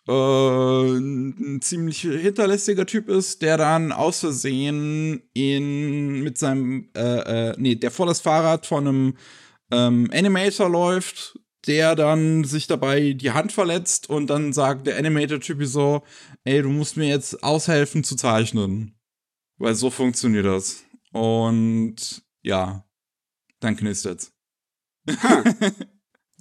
äh, 0.07 0.13
ein 0.13 1.61
ziemlich 1.63 2.03
hinterlässiger 2.03 2.87
Typ 2.87 3.09
ist, 3.09 3.43
der 3.43 3.57
dann 3.57 3.91
aus 3.91 4.21
Versehen 4.21 5.23
in 5.35 6.23
mit 6.23 6.39
seinem 6.39 6.91
äh, 6.97 7.51
äh, 7.51 7.55
nee, 7.59 7.75
der 7.75 7.91
vor 7.91 8.07
das 8.07 8.21
Fahrrad 8.21 8.67
von 8.67 8.87
einem 8.87 9.17
ähm, 9.73 10.09
Animator 10.13 10.71
läuft, 10.71 11.41
der 11.67 11.95
dann 11.95 12.45
sich 12.45 12.67
dabei 12.67 13.13
die 13.13 13.33
Hand 13.33 13.53
verletzt 13.53 14.09
und 14.09 14.29
dann 14.31 14.53
sagt 14.53 14.87
der 14.87 14.97
Animator-Typ 14.97 15.65
so, 15.65 16.03
ey, 16.45 16.63
du 16.63 16.69
musst 16.69 16.97
mir 16.97 17.09
jetzt 17.09 17.43
aushelfen 17.43 18.05
zu 18.05 18.17
zeichnen. 18.17 18.99
Weil 19.59 19.75
so 19.75 19.91
funktioniert 19.91 20.47
das. 20.47 20.85
Und 21.13 22.23
ja, 22.43 22.85
dann 23.61 23.77
knistert's. 23.77 24.33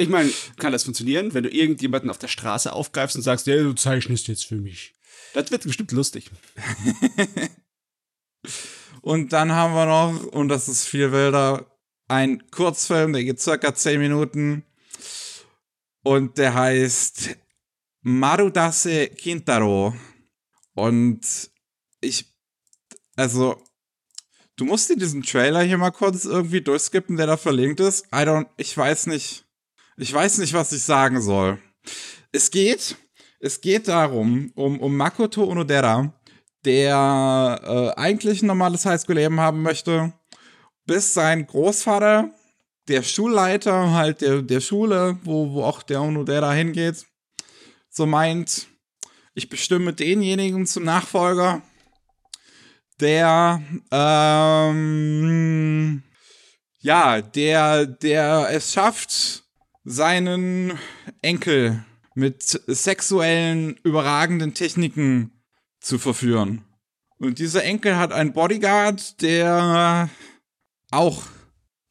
Ich 0.01 0.07
meine, 0.07 0.31
kann 0.55 0.71
das 0.71 0.85
funktionieren, 0.85 1.33
wenn 1.33 1.43
du 1.43 1.49
irgendjemanden 1.49 2.09
auf 2.09 2.17
der 2.17 2.29
Straße 2.29 2.71
aufgreifst 2.71 3.17
und 3.17 3.21
sagst, 3.21 3.47
ja, 3.47 3.57
du 3.57 3.73
zeichnest 3.73 4.29
jetzt 4.29 4.45
für 4.45 4.55
mich. 4.55 4.95
Das 5.33 5.51
wird 5.51 5.63
bestimmt 5.63 5.91
lustig. 5.91 6.31
und 9.01 9.33
dann 9.33 9.51
haben 9.51 9.73
wir 9.73 9.85
noch, 9.85 10.23
und 10.27 10.47
das 10.47 10.69
ist 10.69 10.87
viel 10.87 11.11
wilder, 11.11 11.69
ein 12.07 12.49
Kurzfilm, 12.49 13.11
der 13.11 13.25
geht 13.25 13.41
circa 13.41 13.75
10 13.75 13.99
Minuten. 13.99 14.63
Und 16.01 16.37
der 16.37 16.53
heißt 16.53 17.35
Marudase 18.01 19.07
Kintaro. 19.09 19.93
Und 20.73 21.21
ich, 22.01 22.25
also, 23.15 23.61
du 24.55 24.65
musst 24.65 24.89
dir 24.89 24.95
diesen 24.95 25.23
Trailer 25.23 25.61
hier 25.63 25.77
mal 25.77 25.91
kurz 25.91 26.25
irgendwie 26.25 26.61
durchskippen, 26.61 27.17
der 27.17 27.27
da 27.27 27.37
verlinkt 27.37 27.79
ist. 27.79 28.05
I 28.07 28.19
don't, 28.19 28.47
ich 28.57 28.75
weiß 28.75 29.07
nicht. 29.07 29.45
Ich 29.97 30.13
weiß 30.13 30.37
nicht, 30.37 30.53
was 30.53 30.71
ich 30.71 30.83
sagen 30.83 31.21
soll. 31.21 31.59
Es 32.31 32.51
geht, 32.51 32.95
es 33.41 33.59
geht 33.59 33.89
darum, 33.89 34.51
um, 34.55 34.79
um 34.79 34.95
Makoto 34.95 35.43
Onodera, 35.43 36.13
der 36.63 37.59
äh, 37.95 37.99
eigentlich 37.99 38.41
ein 38.41 38.47
normales 38.47 38.85
Highschool-Leben 38.85 39.39
haben 39.39 39.61
möchte, 39.61 40.13
bis 40.85 41.13
sein 41.13 41.45
Großvater, 41.45 42.31
der 42.87 43.03
Schulleiter 43.03 43.91
halt 43.91 44.21
der, 44.21 44.41
der 44.41 44.61
Schule, 44.61 45.17
wo, 45.23 45.51
wo 45.53 45.63
auch 45.63 45.83
der 45.83 46.01
Onodera 46.01 46.53
hingeht, 46.53 47.05
so 47.89 48.05
meint, 48.05 48.67
ich 49.33 49.49
bestimme 49.49 49.93
denjenigen 49.93 50.65
zum 50.65 50.83
Nachfolger, 50.83 51.61
der 52.99 53.61
ähm, 53.91 55.19
ja, 56.79 57.21
der, 57.21 57.85
der 57.85 58.49
es 58.51 58.73
schafft, 58.73 59.43
seinen 59.83 60.77
Enkel 61.21 61.83
mit 62.13 62.43
sexuellen, 62.43 63.77
überragenden 63.83 64.53
Techniken 64.53 65.31
zu 65.79 65.97
verführen. 65.99 66.65
Und 67.17 67.39
dieser 67.39 67.63
Enkel 67.63 67.97
hat 67.97 68.13
einen 68.13 68.33
Bodyguard, 68.33 69.21
der 69.21 70.09
auch 70.91 71.23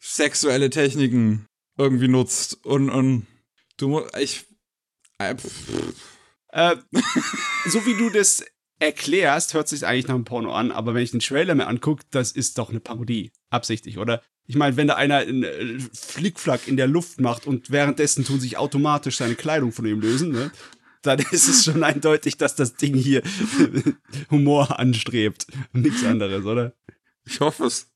sexuelle 0.00 0.70
Techniken 0.70 1.46
irgendwie 1.76 2.08
nutzt. 2.08 2.64
Und, 2.64 2.90
und 2.90 3.26
du, 3.76 4.02
ich. 4.18 4.46
Äh, 5.18 5.34
äh, 6.52 6.76
so 7.66 7.84
wie 7.86 7.96
du 7.96 8.10
das 8.10 8.44
erklärst, 8.78 9.54
hört 9.54 9.68
sich 9.68 9.86
eigentlich 9.86 10.06
nach 10.06 10.14
einem 10.14 10.24
Porno 10.24 10.52
an, 10.52 10.70
aber 10.70 10.94
wenn 10.94 11.02
ich 11.02 11.10
den 11.10 11.20
Trailer 11.20 11.54
mir 11.54 11.66
angucke, 11.66 12.04
das 12.10 12.32
ist 12.32 12.58
doch 12.58 12.70
eine 12.70 12.80
Parodie. 12.80 13.32
Absichtlich, 13.50 13.98
oder? 13.98 14.22
Ich 14.46 14.56
meine, 14.56 14.76
wenn 14.76 14.86
da 14.86 14.94
einer 14.94 15.16
einen 15.16 15.42
äh, 15.42 15.78
Flickflack 15.92 16.68
in 16.68 16.76
der 16.76 16.86
Luft 16.86 17.20
macht 17.20 17.46
und 17.46 17.70
währenddessen 17.70 18.24
tun 18.24 18.40
sich 18.40 18.56
automatisch 18.56 19.16
seine 19.16 19.34
Kleidung 19.34 19.72
von 19.72 19.84
ihm 19.84 20.00
lösen, 20.00 20.30
ne? 20.30 20.50
dann 21.02 21.18
ist 21.18 21.48
es 21.48 21.64
schon 21.64 21.82
eindeutig, 21.82 22.36
dass 22.36 22.54
das 22.54 22.74
Ding 22.74 22.94
hier 22.94 23.22
Humor 24.30 24.78
anstrebt. 24.78 25.46
Nichts 25.72 26.04
anderes, 26.04 26.44
oder? 26.44 26.72
Ich 27.24 27.40
hoffe 27.40 27.66
es. 27.66 27.90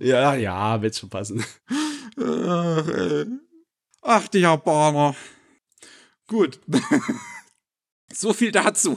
Ja, 0.00 0.34
ja, 0.34 0.82
wird 0.82 0.96
schon 0.96 1.10
passen. 1.10 1.44
Ach, 2.18 2.84
Ach 4.02 4.28
die 4.28 4.40
Japaner. 4.40 5.14
Gut. 6.32 6.60
so 8.10 8.32
viel 8.32 8.52
dazu. 8.52 8.96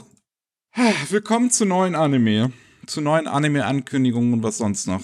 Willkommen 1.10 1.50
zu 1.50 1.66
neuen 1.66 1.94
Anime. 1.94 2.50
Zu 2.86 3.02
neuen 3.02 3.26
Anime-Ankündigungen 3.26 4.32
und 4.32 4.42
was 4.42 4.56
sonst 4.56 4.86
noch 4.86 5.02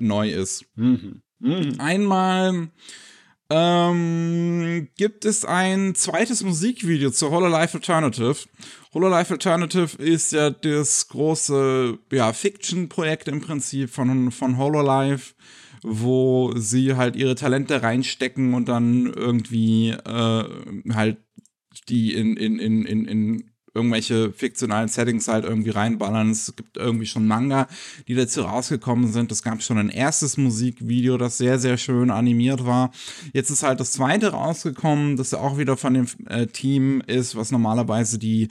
neu 0.00 0.30
ist. 0.30 0.64
Mhm. 0.76 1.20
Mhm. 1.40 1.74
Einmal 1.76 2.70
ähm, 3.50 4.88
gibt 4.96 5.26
es 5.26 5.44
ein 5.44 5.94
zweites 5.94 6.42
Musikvideo 6.42 7.10
zu 7.10 7.30
Hololive 7.30 7.74
Alternative. 7.74 8.36
Hololive 8.94 9.34
Alternative 9.34 10.02
ist 10.02 10.32
ja 10.32 10.48
das 10.48 11.08
große 11.08 11.98
ja, 12.10 12.32
Fiction-Projekt 12.32 13.28
im 13.28 13.42
Prinzip 13.42 13.90
von, 13.90 14.30
von 14.30 14.56
Hololive, 14.56 15.34
wo 15.82 16.50
sie 16.56 16.94
halt 16.94 17.14
ihre 17.14 17.34
Talente 17.34 17.82
reinstecken 17.82 18.54
und 18.54 18.70
dann 18.70 19.04
irgendwie 19.04 19.90
äh, 19.90 20.44
halt 20.94 21.18
die 21.88 22.14
in, 22.14 22.36
in, 22.36 22.58
in, 22.58 22.84
in, 22.84 23.04
in 23.06 23.44
irgendwelche 23.74 24.32
fiktionalen 24.32 24.88
Settings 24.88 25.26
halt 25.26 25.44
irgendwie 25.44 25.70
reinballern. 25.70 26.30
Es 26.30 26.54
gibt 26.54 26.76
irgendwie 26.76 27.06
schon 27.06 27.26
Manga, 27.26 27.66
die 28.06 28.14
dazu 28.14 28.42
rausgekommen 28.42 29.12
sind. 29.12 29.32
Es 29.32 29.42
gab 29.42 29.62
schon 29.62 29.78
ein 29.78 29.88
erstes 29.88 30.36
Musikvideo, 30.36 31.18
das 31.18 31.38
sehr, 31.38 31.58
sehr 31.58 31.76
schön 31.76 32.10
animiert 32.10 32.64
war. 32.64 32.92
Jetzt 33.32 33.50
ist 33.50 33.64
halt 33.64 33.80
das 33.80 33.92
zweite 33.92 34.28
rausgekommen, 34.28 35.16
das 35.16 35.32
ja 35.32 35.38
auch 35.38 35.58
wieder 35.58 35.76
von 35.76 35.94
dem 35.94 36.06
äh, 36.28 36.46
Team 36.46 37.02
ist, 37.06 37.34
was 37.34 37.50
normalerweise 37.50 38.18
die 38.18 38.48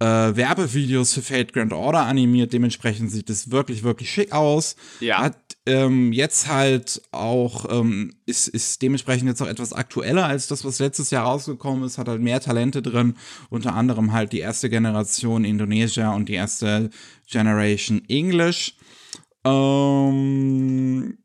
äh, 0.00 0.04
Werbevideos 0.04 1.12
für 1.12 1.22
Fate 1.22 1.52
Grand 1.52 1.72
Order 1.72 2.06
animiert. 2.06 2.52
Dementsprechend 2.52 3.10
sieht 3.10 3.30
es 3.30 3.50
wirklich, 3.50 3.82
wirklich 3.82 4.10
schick 4.10 4.32
aus. 4.32 4.76
Ja. 5.00 5.18
Hat 5.18 5.36
ähm, 5.66 6.12
jetzt 6.12 6.48
halt 6.48 7.02
auch, 7.10 7.66
ähm, 7.70 8.14
ist, 8.24 8.48
ist 8.48 8.80
dementsprechend 8.82 9.28
jetzt 9.28 9.42
auch 9.42 9.48
etwas 9.48 9.72
aktueller 9.72 10.26
als 10.26 10.46
das, 10.46 10.64
was 10.64 10.78
letztes 10.78 11.10
Jahr 11.10 11.24
rausgekommen 11.24 11.82
ist. 11.84 11.98
Hat 11.98 12.08
halt 12.08 12.22
mehr 12.22 12.40
Talente 12.40 12.80
drin. 12.80 13.16
Unter 13.50 13.74
anderem 13.74 14.12
halt 14.12 14.32
die 14.32 14.40
erste 14.40 14.70
Generation 14.70 15.44
Indonesia 15.44 16.14
und 16.14 16.28
die 16.28 16.34
erste 16.34 16.90
Generation 17.28 18.02
English. 18.08 18.76
Ähm, 19.44 21.18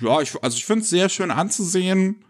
ja, 0.00 0.20
ich, 0.20 0.40
also 0.42 0.56
ich 0.56 0.64
finde 0.64 0.82
es 0.82 0.90
sehr 0.90 1.08
schön 1.08 1.30
anzusehen 1.30 2.24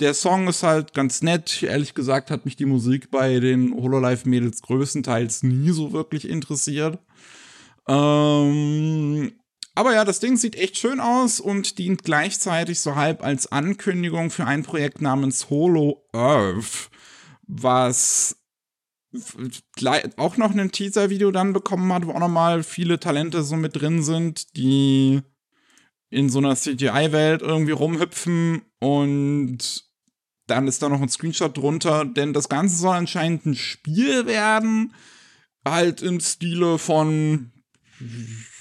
der 0.00 0.14
Song 0.14 0.48
ist 0.48 0.62
halt 0.62 0.94
ganz 0.94 1.22
nett. 1.22 1.62
Ehrlich 1.62 1.94
gesagt 1.94 2.30
hat 2.30 2.44
mich 2.44 2.56
die 2.56 2.66
Musik 2.66 3.10
bei 3.10 3.40
den 3.40 3.74
Hololive-Mädels 3.74 4.62
größtenteils 4.62 5.42
nie 5.42 5.70
so 5.70 5.92
wirklich 5.92 6.28
interessiert. 6.28 6.98
Ähm, 7.88 9.32
aber 9.74 9.94
ja, 9.94 10.04
das 10.04 10.20
Ding 10.20 10.36
sieht 10.36 10.56
echt 10.56 10.78
schön 10.78 11.00
aus 11.00 11.40
und 11.40 11.78
dient 11.78 12.02
gleichzeitig 12.02 12.80
so 12.80 12.96
halb 12.96 13.22
als 13.22 13.52
Ankündigung 13.52 14.30
für 14.30 14.46
ein 14.46 14.62
Projekt 14.62 15.00
namens 15.00 15.50
Holo 15.50 16.06
Earth, 16.12 16.90
was 17.46 18.36
auch 20.16 20.36
noch 20.36 20.54
ein 20.54 20.72
Teaser-Video 20.72 21.30
dann 21.30 21.52
bekommen 21.52 21.92
hat, 21.92 22.06
wo 22.06 22.12
auch 22.12 22.20
nochmal 22.20 22.62
viele 22.62 23.00
Talente 23.00 23.42
so 23.42 23.56
mit 23.56 23.76
drin 23.76 24.02
sind, 24.02 24.56
die 24.56 25.22
in 26.16 26.30
so 26.30 26.38
einer 26.38 26.56
CGI-Welt 26.56 27.42
irgendwie 27.42 27.72
rumhüpfen 27.72 28.62
und 28.80 29.84
dann 30.46 30.66
ist 30.66 30.82
da 30.82 30.88
noch 30.88 31.02
ein 31.02 31.10
Screenshot 31.10 31.54
drunter, 31.54 32.06
denn 32.06 32.32
das 32.32 32.48
Ganze 32.48 32.76
soll 32.76 32.96
anscheinend 32.96 33.44
ein 33.44 33.54
Spiel 33.54 34.26
werden, 34.26 34.94
halt 35.62 36.00
im 36.00 36.18
Stile 36.20 36.78
von, 36.78 37.52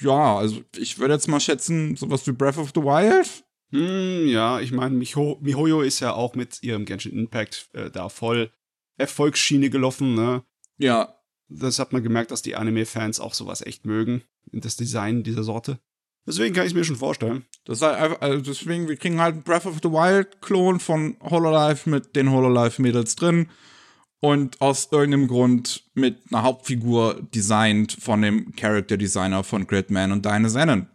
ja, 0.02 0.36
also 0.36 0.64
ich 0.76 1.00
würde 1.00 1.14
jetzt 1.14 1.30
mal 1.30 1.40
schätzen, 1.40 1.96
sowas 1.96 2.28
wie 2.28 2.34
Breath 2.34 2.58
of 2.58 2.74
the 2.76 2.82
Wild. 2.82 3.46
Hm, 3.72 4.28
ja, 4.28 4.60
ich 4.60 4.74
meine, 4.74 4.94
Miho 4.94 5.40
Mihoyo 5.42 5.82
ist 5.82 6.02
ja 6.02 6.14
auch 6.14 6.36
mit 6.36 6.62
ihrem 6.62 6.84
Genshin 6.84 7.18
Impact 7.18 7.70
äh, 7.72 7.90
da 7.90 8.10
voll 8.10 8.52
Erfolgsschiene 8.98 9.70
gelaufen, 9.70 10.14
ne? 10.14 10.44
Ja. 10.78 11.16
Das 11.48 11.80
hat 11.80 11.94
man 11.94 12.04
gemerkt, 12.04 12.32
dass 12.32 12.42
die 12.42 12.56
Anime-Fans 12.56 13.22
auch 13.22 13.34
sowas 13.34 13.62
echt 13.62 13.86
mögen, 13.86 14.24
das 14.52 14.76
Design 14.76 15.24
dieser 15.24 15.44
Sorte. 15.44 15.80
Deswegen 16.28 16.56
kann 16.56 16.66
ich 16.66 16.72
es 16.72 16.76
mir 16.76 16.84
schon 16.84 16.96
vorstellen. 16.96 17.46
Das 17.66 17.82
halt 17.82 17.98
einfach, 17.98 18.22
also 18.22 18.42
deswegen, 18.42 18.88
wir 18.88 18.98
kriegen 18.98 19.22
halt 19.22 19.34
einen 19.34 19.44
Breath 19.44 19.66
of 19.66 19.78
the 19.84 19.90
Wild-Klon 19.90 20.80
von 20.80 21.18
Hololive 21.22 21.90
mit 21.90 22.16
den 22.16 22.32
Hololive-Mädels 22.32 23.16
drin. 23.16 23.50
Und 24.22 24.60
aus 24.60 24.90
irgendeinem 24.92 25.28
Grund 25.28 25.84
mit 25.94 26.18
einer 26.32 26.42
Hauptfigur 26.42 27.22
designt 27.36 27.96
von 28.00 28.24
dem 28.24 28.56
Character 28.56 28.98
Designer 28.98 29.44
von 29.44 29.68
Gridman 29.68 30.12
und 30.12 30.26
Deine 30.26 30.50
Zenon. 30.50 30.88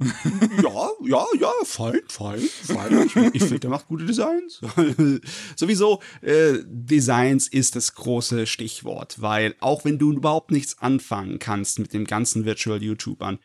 ja, 0.62 0.90
ja, 1.04 1.26
ja, 1.38 1.52
fein, 1.64 2.00
fein, 2.08 2.40
fein. 2.40 3.06
Ich, 3.06 3.16
ich 3.34 3.42
finde, 3.42 3.60
der 3.60 3.70
macht 3.70 3.86
gute 3.88 4.06
Designs. 4.06 4.62
Sowieso, 5.56 6.00
äh, 6.22 6.54
Designs 6.64 7.48
ist 7.48 7.76
das 7.76 7.94
große 7.94 8.46
Stichwort, 8.46 9.20
weil 9.20 9.54
auch 9.60 9.84
wenn 9.84 9.98
du 9.98 10.14
überhaupt 10.14 10.52
nichts 10.52 10.78
anfangen 10.78 11.38
kannst 11.38 11.78
mit 11.78 11.92
dem 11.92 12.06
ganzen 12.06 12.46
Virtual 12.46 12.82
YouTubern, 12.82 13.40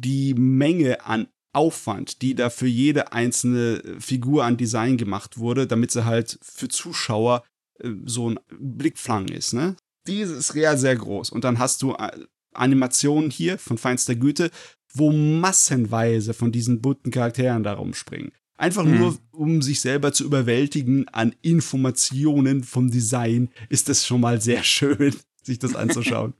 die 0.00 0.34
Menge 0.34 1.04
an 1.04 1.28
Aufwand, 1.52 2.22
die 2.22 2.34
da 2.34 2.50
für 2.50 2.66
jede 2.66 3.12
einzelne 3.12 3.82
Figur 3.98 4.44
an 4.44 4.56
Design 4.56 4.96
gemacht 4.96 5.38
wurde, 5.38 5.66
damit 5.66 5.90
sie 5.90 6.04
halt 6.04 6.38
für 6.42 6.68
Zuschauer 6.68 7.42
äh, 7.80 7.90
so 8.04 8.30
ein 8.30 8.40
Blickfang 8.58 9.28
ist, 9.28 9.54
ne? 9.54 9.76
Die 10.06 10.20
ist 10.20 10.48
sehr, 10.48 10.78
sehr 10.78 10.96
groß. 10.96 11.30
Und 11.30 11.44
dann 11.44 11.58
hast 11.58 11.82
du 11.82 11.92
äh, 11.94 12.10
Animationen 12.54 13.30
hier 13.30 13.58
von 13.58 13.78
feinster 13.78 14.14
Güte, 14.14 14.50
wo 14.94 15.12
massenweise 15.12 16.32
von 16.32 16.52
diesen 16.52 16.80
bunten 16.80 17.10
Charakteren 17.10 17.62
da 17.62 17.74
rumspringen. 17.74 18.32
Einfach 18.56 18.84
mhm. 18.84 18.98
nur, 18.98 19.18
um 19.32 19.62
sich 19.62 19.80
selber 19.80 20.12
zu 20.12 20.24
überwältigen 20.24 21.08
an 21.08 21.34
Informationen 21.42 22.64
vom 22.64 22.90
Design, 22.90 23.50
ist 23.68 23.88
es 23.88 24.06
schon 24.06 24.20
mal 24.20 24.40
sehr 24.40 24.62
schön, 24.64 25.14
sich 25.42 25.58
das 25.58 25.74
anzuschauen. 25.74 26.34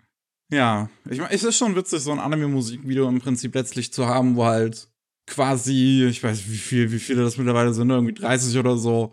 Ja, 0.50 0.88
ich 1.08 1.18
meine, 1.18 1.32
es 1.32 1.44
ist 1.44 1.58
schon 1.58 1.76
witzig, 1.76 2.00
so 2.00 2.10
ein 2.10 2.18
Anime-Musikvideo 2.18 3.08
im 3.08 3.20
Prinzip 3.20 3.54
letztlich 3.54 3.92
zu 3.92 4.06
haben, 4.06 4.36
wo 4.36 4.44
halt 4.44 4.88
quasi, 5.26 6.06
ich 6.08 6.22
weiß 6.22 6.48
wie 6.48 6.56
viel, 6.56 6.90
wie 6.90 6.98
viele 6.98 7.22
das 7.22 7.36
mittlerweile 7.36 7.74
sind, 7.74 7.90
irgendwie 7.90 8.14
30 8.14 8.58
oder 8.58 8.76
so 8.78 9.12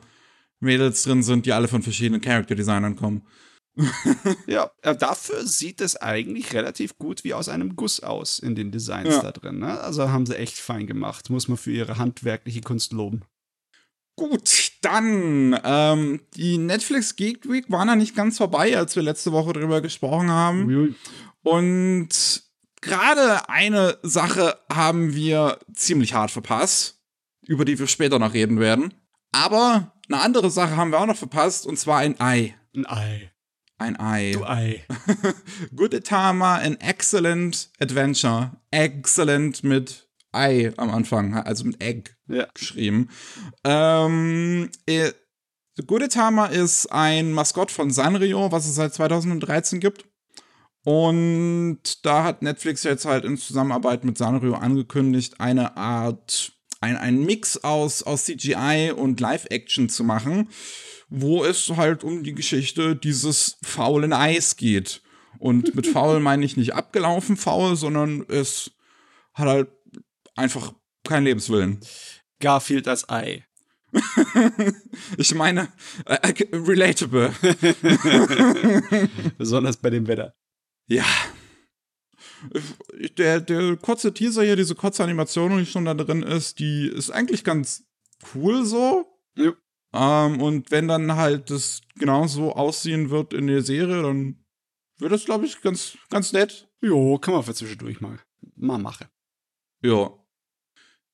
Mädels 0.61 1.03
drin 1.03 1.23
sind, 1.23 1.45
die 1.45 1.51
alle 1.51 1.67
von 1.67 1.83
verschiedenen 1.83 2.21
Character-Designern 2.21 2.95
kommen. 2.95 3.27
ja, 4.47 4.71
dafür 4.81 5.45
sieht 5.45 5.81
es 5.81 5.97
eigentlich 5.97 6.53
relativ 6.53 6.97
gut 6.97 7.25
wie 7.25 7.33
aus 7.33 7.49
einem 7.49 7.75
Guss 7.75 7.99
aus 7.99 8.39
in 8.39 8.55
den 8.55 8.71
Designs 8.71 9.15
ja. 9.15 9.21
da 9.21 9.31
drin. 9.33 9.59
Ne? 9.59 9.79
Also 9.81 10.09
haben 10.09 10.25
sie 10.25 10.37
echt 10.37 10.57
fein 10.57 10.87
gemacht. 10.87 11.29
Muss 11.29 11.49
man 11.49 11.57
für 11.57 11.71
ihre 11.71 11.97
handwerkliche 11.97 12.61
Kunst 12.61 12.93
loben. 12.93 13.23
Gut, 14.15 14.71
dann, 14.81 15.59
ähm, 15.63 16.21
die 16.35 16.57
Netflix 16.57 17.15
Geek 17.15 17.49
Week 17.49 17.69
war 17.69 17.83
noch 17.83 17.95
nicht 17.95 18.15
ganz 18.15 18.37
vorbei, 18.37 18.77
als 18.77 18.95
wir 18.95 19.03
letzte 19.03 19.33
Woche 19.33 19.53
drüber 19.53 19.81
gesprochen 19.81 20.29
haben. 20.29 20.69
Ui. 20.73 20.95
Und 21.43 22.43
gerade 22.81 23.49
eine 23.49 23.97
Sache 24.03 24.57
haben 24.71 25.13
wir 25.13 25.59
ziemlich 25.73 26.13
hart 26.13 26.31
verpasst, 26.31 27.01
über 27.45 27.65
die 27.65 27.77
wir 27.77 27.87
später 27.87 28.17
noch 28.17 28.33
reden 28.33 28.59
werden. 28.59 28.93
Aber 29.33 29.91
eine 30.07 30.21
andere 30.21 30.49
Sache 30.49 30.77
haben 30.77 30.91
wir 30.91 30.99
auch 30.99 31.05
noch 31.05 31.17
verpasst, 31.17 31.65
und 31.65 31.77
zwar 31.77 31.99
ein 31.99 32.19
Ei. 32.21 32.55
Ein 32.73 32.85
Ei. 32.85 33.31
Ein 33.77 33.99
Ei. 33.99 34.31
Du 34.31 34.45
Ei. 34.45 34.85
Good 35.75 35.93
Etama, 35.93 36.55
an 36.55 36.79
excellent 36.79 37.69
adventure. 37.79 38.51
Excellent 38.71 39.63
mit 39.63 40.04
Ei 40.35 40.71
am 40.77 40.89
Anfang, 40.89 41.33
also 41.33 41.65
mit 41.65 41.81
Egg 41.81 42.11
ja. 42.27 42.47
geschrieben. 42.53 43.09
Ähm, 43.63 44.69
äh, 44.85 45.11
Gudetama 45.85 46.47
ist 46.47 46.87
ein 46.91 47.33
Maskott 47.33 47.71
von 47.71 47.91
Sanrio, 47.91 48.51
was 48.51 48.65
es 48.65 48.75
seit 48.75 48.93
2013 48.93 49.79
gibt. 49.79 50.05
Und 50.85 52.05
da 52.05 52.23
hat 52.23 52.43
Netflix 52.43 52.83
jetzt 52.83 53.05
halt 53.05 53.25
in 53.25 53.37
Zusammenarbeit 53.37 54.05
mit 54.05 54.17
Sanrio 54.17 54.53
angekündigt, 54.53 55.41
eine 55.41 55.75
Art, 55.75 56.53
ein, 56.79 56.95
ein 56.95 57.25
Mix 57.25 57.63
aus, 57.63 58.03
aus 58.03 58.25
CGI 58.25 58.93
und 58.95 59.19
Live-Action 59.19 59.89
zu 59.89 60.03
machen, 60.03 60.49
wo 61.09 61.43
es 61.43 61.71
halt 61.75 62.03
um 62.03 62.23
die 62.23 62.35
Geschichte 62.35 62.95
dieses 62.95 63.57
faulen 63.63 64.13
Eis 64.13 64.57
geht. 64.57 65.01
Und 65.39 65.73
mit 65.75 65.87
faul 65.93 66.19
meine 66.19 66.45
ich 66.45 66.55
nicht 66.55 66.75
abgelaufen 66.75 67.35
faul, 67.35 67.75
sondern 67.75 68.23
es 68.29 68.71
hat 69.33 69.47
halt 69.47 69.69
einfach 70.35 70.73
keinen 71.03 71.25
Lebenswillen. 71.25 71.79
Garfield 72.39 72.87
als 72.87 73.09
Ei. 73.09 73.45
ich 75.17 75.33
meine, 75.35 75.71
äh, 76.05 76.15
äh 76.15 76.55
relatable. 76.55 77.33
Besonders 79.37 79.77
bei 79.77 79.89
dem 79.89 80.07
Wetter. 80.07 80.35
Ja. 80.87 81.05
Der, 83.17 83.39
der 83.39 83.77
kurze 83.77 84.13
Teaser 84.13 84.43
hier, 84.43 84.55
diese 84.55 84.75
kurze 84.75 85.03
Animation, 85.03 85.57
die 85.57 85.65
schon 85.65 85.85
da 85.85 85.93
drin 85.93 86.23
ist, 86.23 86.59
die 86.59 86.87
ist 86.87 87.09
eigentlich 87.09 87.43
ganz 87.43 87.85
cool 88.33 88.65
so. 88.65 89.05
Ja. 89.37 89.53
Ähm, 89.93 90.41
und 90.41 90.71
wenn 90.71 90.87
dann 90.87 91.15
halt 91.15 91.49
das 91.49 91.81
genauso 91.97 92.53
aussehen 92.53 93.09
wird 93.09 93.33
in 93.33 93.47
der 93.47 93.61
Serie, 93.61 94.03
dann 94.03 94.45
wird 94.97 95.11
das, 95.11 95.25
glaube 95.25 95.45
ich, 95.45 95.61
ganz, 95.61 95.97
ganz 96.09 96.33
nett. 96.33 96.69
Jo, 96.81 97.17
kann 97.17 97.33
man 97.33 97.43
für 97.43 97.53
zwischendurch 97.53 98.01
mal, 98.01 98.19
mal 98.55 98.77
machen. 98.77 99.07
Ja. 99.81 100.11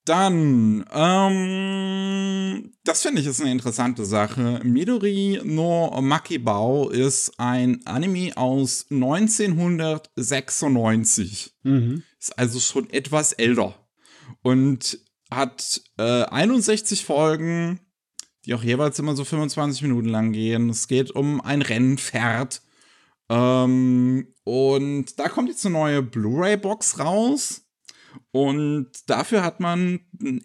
Dann, 0.05 0.85
ähm, 0.91 2.73
das 2.83 3.03
finde 3.03 3.21
ich 3.21 3.27
ist 3.27 3.39
eine 3.39 3.51
interessante 3.51 4.03
Sache. 4.03 4.59
Midori 4.63 5.39
no 5.43 5.95
Makibao 6.01 6.89
ist 6.89 7.39
ein 7.39 7.85
Anime 7.85 8.35
aus 8.35 8.87
1996. 8.89 11.53
Mhm. 11.61 12.01
Ist 12.19 12.39
also 12.39 12.59
schon 12.59 12.89
etwas 12.89 13.33
älter. 13.33 13.75
Und 14.41 14.97
hat 15.29 15.83
äh, 15.97 16.23
61 16.23 17.05
Folgen, 17.05 17.79
die 18.45 18.55
auch 18.55 18.63
jeweils 18.63 18.97
immer 18.97 19.15
so 19.15 19.23
25 19.23 19.83
Minuten 19.83 20.09
lang 20.09 20.31
gehen. 20.31 20.71
Es 20.71 20.87
geht 20.87 21.11
um 21.11 21.41
ein 21.41 21.61
Rennpferd. 21.61 22.63
Ähm, 23.29 24.33
und 24.45 25.19
da 25.19 25.29
kommt 25.29 25.49
jetzt 25.49 25.63
eine 25.63 25.73
neue 25.73 26.01
Blu-ray-Box 26.01 26.97
raus 26.97 27.67
und 28.31 28.89
dafür 29.07 29.43
hat 29.43 29.59
man 29.59 29.99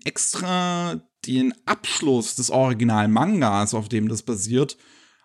extra 0.05 1.01
den 1.27 1.55
Abschluss 1.65 2.35
des 2.37 2.51
Original-Mangas, 2.51 3.75
auf 3.75 3.89
dem 3.89 4.09
das 4.09 4.23
basiert, 4.23 4.77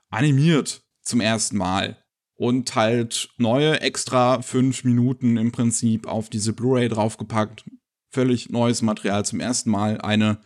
animiert 0.10 0.84
zum 1.02 1.22
ersten 1.22 1.58
Mal. 1.58 1.98
Und 2.36 2.76
halt 2.76 3.30
neue 3.38 3.82
extra 3.82 4.42
fünf 4.42 4.84
Minuten 4.84 5.38
im 5.38 5.52
Prinzip 5.52 6.08
auf 6.08 6.30
diese 6.30 6.54
Blu-ray 6.54 6.90
draufgepackt. 6.90 7.66
Völlig 8.10 8.50
neues 8.50 8.82
Material 8.82 9.24
zum 9.26 9.40
ersten 9.40 9.70
Mal. 9.70 10.02
Eine 10.02 10.40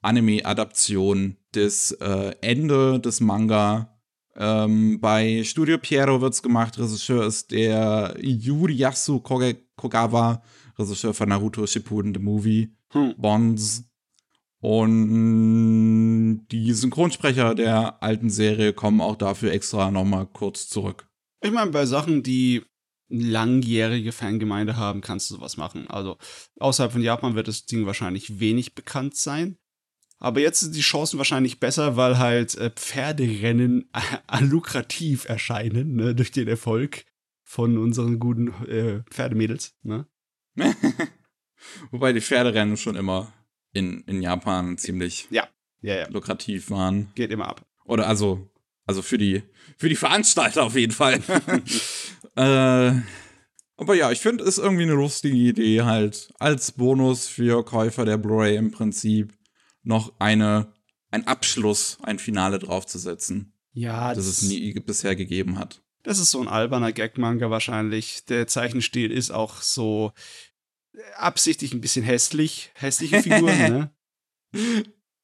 Anime-Adaption 0.00 1.36
des 1.54 1.90
äh, 1.92 2.34
Ende 2.40 3.00
des 3.00 3.20
Manga. 3.20 4.00
Ähm, 4.36 5.00
bei 5.00 5.42
Studio 5.42 5.78
Piero 5.78 6.20
wird's 6.20 6.42
gemacht. 6.42 6.78
Regisseur 6.78 7.26
ist 7.26 7.50
der 7.50 8.16
Yuriyasu 8.20 9.18
Kogawa 9.20 10.42
Regisseur 10.80 11.14
von 11.14 11.28
Naruto 11.28 11.66
Shippuden, 11.66 12.14
The 12.14 12.20
Movie, 12.20 12.74
hm. 12.92 13.14
Bonds. 13.16 13.84
Und 14.60 16.46
die 16.50 16.72
Synchronsprecher 16.72 17.54
der 17.54 18.02
alten 18.02 18.28
Serie 18.28 18.72
kommen 18.72 19.00
auch 19.00 19.16
dafür 19.16 19.52
extra 19.52 19.90
nochmal 19.90 20.26
kurz 20.26 20.68
zurück. 20.68 21.08
Ich 21.42 21.50
meine, 21.50 21.70
bei 21.70 21.86
Sachen, 21.86 22.22
die 22.22 22.62
langjährige 23.08 24.12
Fangemeinde 24.12 24.76
haben, 24.76 25.00
kannst 25.00 25.30
du 25.30 25.36
sowas 25.36 25.56
machen. 25.56 25.88
Also 25.88 26.18
außerhalb 26.58 26.92
von 26.92 27.02
Japan 27.02 27.34
wird 27.34 27.48
das 27.48 27.64
Ding 27.66 27.86
wahrscheinlich 27.86 28.38
wenig 28.38 28.74
bekannt 28.74 29.16
sein. 29.16 29.56
Aber 30.18 30.40
jetzt 30.40 30.60
sind 30.60 30.76
die 30.76 30.80
Chancen 30.80 31.16
wahrscheinlich 31.16 31.60
besser, 31.60 31.96
weil 31.96 32.18
halt 32.18 32.54
äh, 32.56 32.70
Pferderennen 32.70 33.90
lukrativ 34.40 35.26
erscheinen, 35.26 35.96
ne, 35.96 36.14
durch 36.14 36.30
den 36.30 36.46
Erfolg 36.46 37.04
von 37.42 37.78
unseren 37.78 38.20
guten 38.20 38.48
äh, 38.66 39.02
Pferdemädels. 39.10 39.74
Ne? 39.82 40.06
Wobei 41.90 42.12
die 42.12 42.20
Pferderennen 42.20 42.76
schon 42.76 42.96
immer 42.96 43.32
in, 43.72 44.02
in 44.02 44.22
Japan 44.22 44.78
ziemlich 44.78 45.28
ja. 45.30 45.48
Ja, 45.82 45.96
ja. 45.96 46.08
lukrativ 46.08 46.70
waren. 46.70 47.10
Geht 47.14 47.30
immer 47.30 47.48
ab. 47.48 47.64
Oder 47.84 48.06
also, 48.06 48.50
also 48.86 49.02
für 49.02 49.18
die, 49.18 49.42
für 49.76 49.88
die 49.88 49.96
Veranstalter 49.96 50.64
auf 50.64 50.76
jeden 50.76 50.92
Fall. 50.92 51.20
äh, 52.36 53.00
aber 53.80 53.94
ja, 53.94 54.10
ich 54.10 54.20
finde, 54.20 54.44
es 54.44 54.58
ist 54.58 54.64
irgendwie 54.64 54.82
eine 54.82 54.92
lustige 54.92 55.36
Idee, 55.36 55.82
halt 55.82 56.32
als 56.38 56.72
Bonus 56.72 57.26
für 57.26 57.64
Käufer 57.64 58.04
der 58.04 58.18
Blu-ray 58.18 58.56
im 58.56 58.72
Prinzip 58.72 59.32
noch 59.82 60.12
eine, 60.18 60.74
ein 61.10 61.26
Abschluss, 61.26 61.96
ein 62.02 62.18
Finale 62.18 62.58
draufzusetzen. 62.58 63.54
Ja, 63.72 64.12
das, 64.12 64.26
das 64.26 64.42
es 64.42 64.48
nie 64.50 64.72
bisher 64.74 65.16
gegeben 65.16 65.58
hat. 65.58 65.82
Das 66.02 66.18
ist 66.18 66.30
so 66.30 66.40
ein 66.40 66.48
alberner 66.48 66.92
Gag-Manga 66.92 67.50
wahrscheinlich. 67.50 68.26
Der 68.26 68.46
Zeichenstil 68.46 69.10
ist 69.10 69.30
auch 69.30 69.62
so 69.62 70.12
absichtlich 71.16 71.72
ein 71.72 71.80
bisschen 71.80 72.04
hässlich. 72.04 72.70
Hässliche 72.74 73.22
Figuren, 73.22 73.44
ne? 73.58 73.90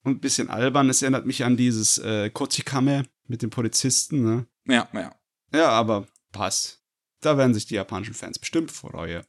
Und 0.02 0.12
ein 0.12 0.20
bisschen 0.20 0.48
albern. 0.48 0.88
Es 0.88 1.02
erinnert 1.02 1.26
mich 1.26 1.44
an 1.44 1.56
dieses 1.56 1.98
äh, 1.98 2.30
Kochikame 2.30 3.04
mit 3.26 3.42
dem 3.42 3.50
Polizisten, 3.50 4.22
ne? 4.22 4.46
Ja, 4.66 4.88
ja. 4.92 5.14
Ja, 5.52 5.68
aber 5.70 6.06
passt. 6.32 6.82
Da 7.20 7.36
werden 7.38 7.54
sich 7.54 7.66
die 7.66 7.74
japanischen 7.74 8.14
Fans 8.14 8.38
bestimmt 8.38 8.70
freuen. 8.70 9.24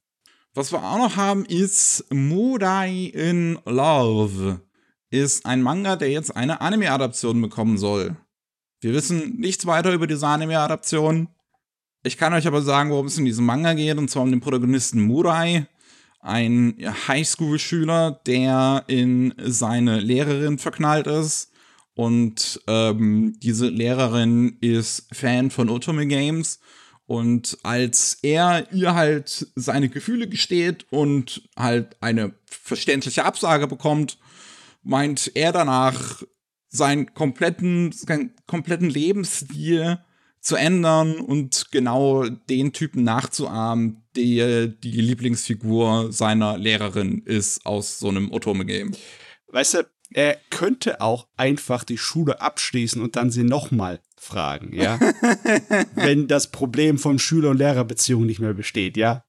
Was 0.54 0.72
wir 0.72 0.84
auch 0.84 0.98
noch 0.98 1.16
haben, 1.16 1.46
ist 1.46 2.06
Mudai 2.12 3.12
in 3.14 3.60
Love. 3.66 4.62
Ist 5.10 5.46
ein 5.46 5.62
Manga, 5.62 5.96
der 5.96 6.10
jetzt 6.10 6.36
eine 6.36 6.62
Anime-Adaption 6.62 7.42
bekommen 7.42 7.78
soll. 7.78 8.18
Wir 8.82 8.94
wissen 8.94 9.38
nichts 9.38 9.66
weiter 9.66 9.94
über 9.94 10.06
diese 10.06 10.28
Anime-Adaption. 10.28 11.30
Ich 12.04 12.18
kann 12.18 12.34
euch 12.34 12.48
aber 12.48 12.62
sagen, 12.62 12.90
worum 12.90 13.08
es 13.08 13.18
in 13.18 13.26
diesem 13.26 13.46
Manga 13.46 13.74
geht, 13.74 13.98
und 13.98 14.10
zwar 14.10 14.24
um 14.24 14.32
den 14.32 14.42
Protagonisten 14.42 15.02
Murai, 15.02 15.68
ein 16.28 16.76
Highschool-Schüler, 17.08 18.20
der 18.26 18.84
in 18.88 19.34
seine 19.38 20.00
Lehrerin 20.00 20.60
verknallt 20.60 21.08
ist. 21.08 21.52
Und 21.96 22.62
ähm, 22.68 23.36
diese 23.42 23.70
Lehrerin 23.70 24.58
ist 24.62 25.08
Fan 25.14 25.50
von 25.50 25.70
Otome 25.70 26.06
Games. 26.06 26.60
Und 27.06 27.58
als 27.64 28.20
er 28.22 28.72
ihr 28.74 28.94
halt 28.94 29.48
seine 29.56 29.90
Gefühle 29.90 30.28
gesteht 30.28 30.86
und 30.90 31.50
halt 31.58 31.96
eine 32.02 32.34
verständliche 32.46 33.24
Absage 33.24 33.66
bekommt, 33.66 34.20
meint 34.84 35.32
er 35.34 35.54
danach, 35.54 36.24
seinen 36.70 37.14
kompletten, 37.14 37.94
seinen 37.94 38.36
kompletten 38.46 38.90
Lebensstil 38.90 40.00
zu 40.40 40.56
ändern 40.56 41.20
und 41.20 41.72
genau 41.72 42.24
den 42.28 42.74
Typen 42.74 43.04
nachzuahmen, 43.04 44.04
der 44.16 44.68
die 44.68 45.02
Lieblingsfigur 45.02 46.12
seiner 46.12 46.58
Lehrerin 46.58 47.22
ist 47.26 47.66
aus 47.66 48.00
so 48.00 48.10
einem 48.10 48.32
Otome-Game. 48.32 48.96
Weißt 49.48 49.74
du, 49.76 49.88
er 50.14 50.40
könnte 50.50 51.02
auch 51.02 51.28
einfach 51.36 51.84
die 51.84 51.98
Schule 51.98 52.40
abschließen 52.42 53.02
und 53.02 53.16
dann 53.16 53.30
sie 53.30 53.44
nochmal 53.44 54.00
fragen, 54.18 54.74
ja? 54.74 55.00
Wenn 55.96 56.28
das 56.28 56.52
Problem 56.52 56.98
von 56.98 57.20
Schüler- 57.20 57.50
und 57.50 57.58
Lehrerbeziehung 57.58 58.26
nicht 58.26 58.40
mehr 58.40 58.54
besteht, 58.54 58.96
ja? 58.98 59.26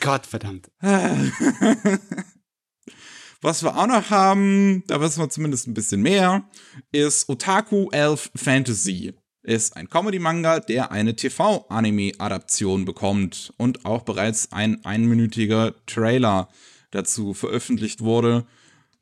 Gott 0.00 0.26
verdammt. 0.26 0.70
Was 3.40 3.62
wir 3.62 3.76
auch 3.76 3.86
noch 3.86 4.10
haben, 4.10 4.84
da 4.86 5.00
wissen 5.00 5.20
wir 5.20 5.28
zumindest 5.28 5.66
ein 5.66 5.74
bisschen 5.74 6.00
mehr, 6.00 6.48
ist 6.92 7.28
Otaku 7.28 7.90
Elf 7.90 8.30
Fantasy. 8.34 9.12
Ist 9.44 9.76
ein 9.76 9.90
Comedy-Manga, 9.90 10.60
der 10.60 10.90
eine 10.90 11.16
TV-Anime-Adaption 11.16 12.86
bekommt 12.86 13.52
und 13.58 13.84
auch 13.84 14.00
bereits 14.00 14.52
ein 14.52 14.82
einminütiger 14.86 15.74
Trailer 15.84 16.48
dazu 16.90 17.34
veröffentlicht 17.34 18.00
wurde. 18.00 18.46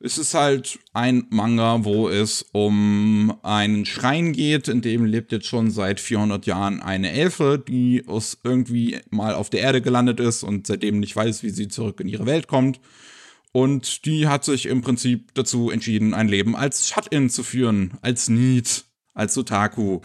Es 0.01 0.19
ist 0.19 0.35
halt 0.35 0.81
ein 0.95 1.27
Manga, 1.31 1.85
wo 1.85 2.09
es 2.09 2.45
um 2.51 3.39
einen 3.45 3.87
Schrein 3.87 4.33
geht, 4.33 4.67
in 4.67 4.81
dem 4.83 5.05
lebt 5.05 5.31
jetzt 5.31 5.47
schon 5.47 5.71
seit 5.71 6.01
400 6.01 6.45
Jahren 6.45 6.83
eine 6.83 7.13
Elfe, 7.13 7.63
die 7.65 8.03
aus 8.09 8.37
irgendwie 8.43 8.99
mal 9.11 9.35
auf 9.35 9.49
der 9.49 9.61
Erde 9.61 9.81
gelandet 9.81 10.19
ist 10.19 10.43
und 10.43 10.67
seitdem 10.67 10.99
nicht 10.99 11.15
weiß, 11.15 11.45
wie 11.45 11.51
sie 11.51 11.69
zurück 11.69 12.01
in 12.01 12.09
ihre 12.09 12.27
Welt 12.27 12.49
kommt. 12.49 12.81
Und 13.53 14.07
die 14.07 14.27
hat 14.27 14.45
sich 14.45 14.67
im 14.67 14.83
Prinzip 14.83 15.35
dazu 15.35 15.71
entschieden, 15.71 16.15
ein 16.15 16.27
Leben 16.27 16.57
als 16.57 16.89
Shut-In 16.89 17.31
zu 17.31 17.45
führen, 17.45 17.93
als 18.03 18.29
Need, 18.29 18.87
als 19.15 19.37
Otaku. 19.37 20.01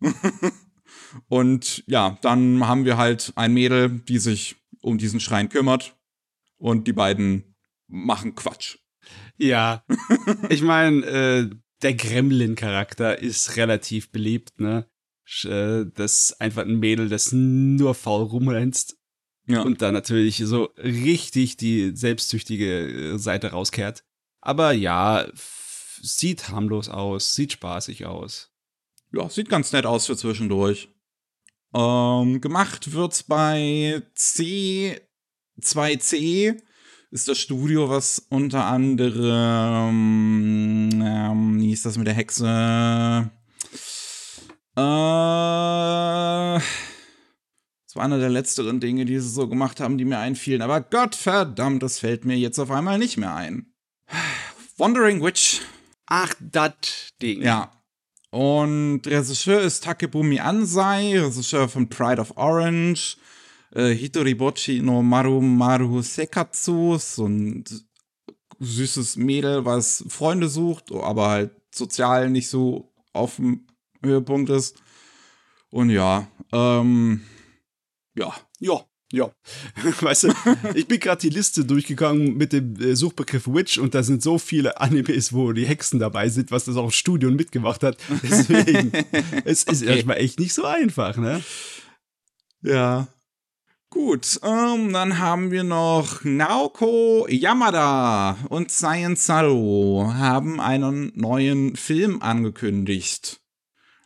und 1.28 1.84
ja, 1.86 2.18
dann 2.22 2.66
haben 2.66 2.84
wir 2.84 2.96
halt 2.96 3.32
ein 3.36 3.54
Mädel, 3.54 4.00
die 4.08 4.18
sich 4.18 4.56
um 4.80 4.98
diesen 4.98 5.20
Schrein 5.20 5.48
kümmert. 5.48 5.96
Und 6.56 6.88
die 6.88 6.92
beiden 6.92 7.54
machen 7.86 8.34
Quatsch. 8.34 8.78
Ja, 9.36 9.84
ich 10.48 10.62
meine, 10.62 11.06
äh, 11.06 11.50
der 11.82 11.94
Gremlin-Charakter 11.94 13.18
ist 13.20 13.56
relativ 13.56 14.10
beliebt, 14.10 14.58
ne? 14.58 14.90
Äh, 15.44 15.84
das 15.94 16.30
ist 16.30 16.40
einfach 16.40 16.62
ein 16.62 16.80
Mädel, 16.80 17.08
das 17.08 17.30
nur 17.30 17.94
faul 17.94 18.24
rumrennst 18.24 18.98
ja. 19.48 19.62
Und 19.62 19.80
dann 19.80 19.94
natürlich 19.94 20.36
so 20.44 20.64
richtig 20.76 21.56
die 21.56 21.96
selbstsüchtige 21.96 23.14
äh, 23.14 23.18
Seite 23.18 23.48
rauskehrt. 23.48 24.04
Aber 24.40 24.72
ja, 24.72 25.26
sieht 26.02 26.48
harmlos 26.48 26.88
aus, 26.88 27.34
sieht 27.34 27.52
spaßig 27.52 28.06
aus. 28.06 28.50
Ja, 29.12 29.28
sieht 29.28 29.48
ganz 29.48 29.72
nett 29.72 29.86
aus 29.86 30.06
für 30.06 30.16
zwischendurch. 30.16 30.88
Ähm, 31.74 32.40
gemacht 32.40 32.92
wird's 32.92 33.22
bei 33.22 34.02
C2C. 34.16 36.60
Ist 37.10 37.28
das 37.28 37.38
Studio, 37.38 37.88
was 37.88 38.26
unter 38.28 38.66
anderem, 38.66 40.90
ähm, 41.02 41.60
wie 41.60 41.72
ist 41.72 41.86
das 41.86 41.96
mit 41.96 42.06
der 42.06 42.14
Hexe? 42.14 43.30
Äh, 44.76 46.60
war 47.98 48.04
einer 48.04 48.18
der 48.18 48.30
letzteren 48.30 48.80
Dinge, 48.80 49.04
die 49.04 49.18
sie 49.18 49.28
so 49.28 49.48
gemacht 49.48 49.80
haben, 49.80 49.98
die 49.98 50.04
mir 50.04 50.18
einfielen. 50.18 50.62
Aber 50.62 50.80
Gott 50.80 51.16
verdammt, 51.16 51.82
das 51.82 51.98
fällt 51.98 52.24
mir 52.24 52.36
jetzt 52.36 52.58
auf 52.58 52.70
einmal 52.70 52.98
nicht 52.98 53.16
mehr 53.16 53.34
ein. 53.34 53.74
Wandering 54.78 55.22
Witch. 55.22 55.60
Ach, 56.08 56.34
das 56.40 56.72
Ding. 57.20 57.42
Ja. 57.42 57.72
Und 58.30 59.02
Regisseur 59.06 59.60
ist 59.60 59.84
Takebumi 59.84 60.40
Ansai, 60.40 61.18
Regisseur 61.18 61.68
von 61.68 61.88
Pride 61.88 62.20
of 62.20 62.36
Orange. 62.36 63.16
Äh, 63.74 63.94
Hitoribochi 63.94 64.80
no 64.80 65.02
Maru 65.02 65.42
Maru 65.42 66.00
Sekatsu, 66.00 66.96
so 66.98 67.26
ein 67.26 67.64
süßes 68.58 69.16
Mädel, 69.16 69.64
was 69.64 70.04
Freunde 70.08 70.48
sucht, 70.48 70.90
aber 70.90 71.28
halt 71.28 71.50
sozial 71.74 72.30
nicht 72.30 72.48
so 72.48 72.92
auf 73.12 73.36
dem 73.36 73.66
Höhepunkt 74.02 74.48
ist. 74.50 74.82
Und 75.70 75.90
ja, 75.90 76.26
ähm, 76.52 77.22
ja, 78.14 78.34
ja, 78.58 78.84
ja. 79.12 79.30
Weißt 80.00 80.24
du, 80.24 80.34
ich 80.74 80.86
bin 80.86 81.00
gerade 81.00 81.20
die 81.20 81.30
Liste 81.30 81.64
durchgegangen 81.64 82.36
mit 82.36 82.52
dem 82.52 82.76
äh, 82.80 82.94
Suchbegriff 82.94 83.46
Witch 83.46 83.78
und 83.78 83.94
da 83.94 84.02
sind 84.02 84.22
so 84.22 84.38
viele 84.38 84.80
Animes, 84.80 85.32
wo 85.32 85.52
die 85.52 85.66
Hexen 85.66 85.98
dabei 85.98 86.28
sind, 86.28 86.50
was 86.50 86.64
das 86.64 86.76
auch 86.76 86.92
Studio 86.92 87.30
mitgemacht 87.30 87.82
hat. 87.82 87.96
Deswegen, 88.22 88.92
es 89.44 89.64
ist 89.64 89.82
okay. 89.82 89.94
erstmal 89.94 90.18
echt 90.18 90.38
nicht 90.38 90.52
so 90.52 90.64
einfach, 90.64 91.16
ne? 91.16 91.42
Ja. 92.62 93.08
Gut, 93.90 94.38
ähm, 94.42 94.92
dann 94.92 95.18
haben 95.18 95.50
wir 95.50 95.64
noch 95.64 96.22
Naoko 96.22 97.26
Yamada 97.30 98.36
und 98.50 98.70
Science 98.70 99.24
Saru 99.24 100.12
haben 100.12 100.60
einen 100.60 101.10
neuen 101.14 101.74
Film 101.74 102.20
angekündigt. 102.20 103.40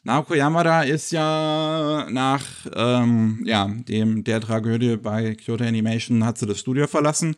Naoko 0.04 0.34
Yamada 0.34 0.82
ist 0.82 1.12
ja 1.12 2.08
nach 2.10 2.44
ähm, 2.74 3.40
ja, 3.44 3.68
dem, 3.68 4.24
der 4.24 4.40
Tragödie 4.40 4.96
bei 4.96 5.36
Kyoto 5.36 5.62
Animation 5.62 6.24
hat 6.24 6.38
sie 6.38 6.46
das 6.46 6.58
Studio 6.58 6.88
verlassen 6.88 7.36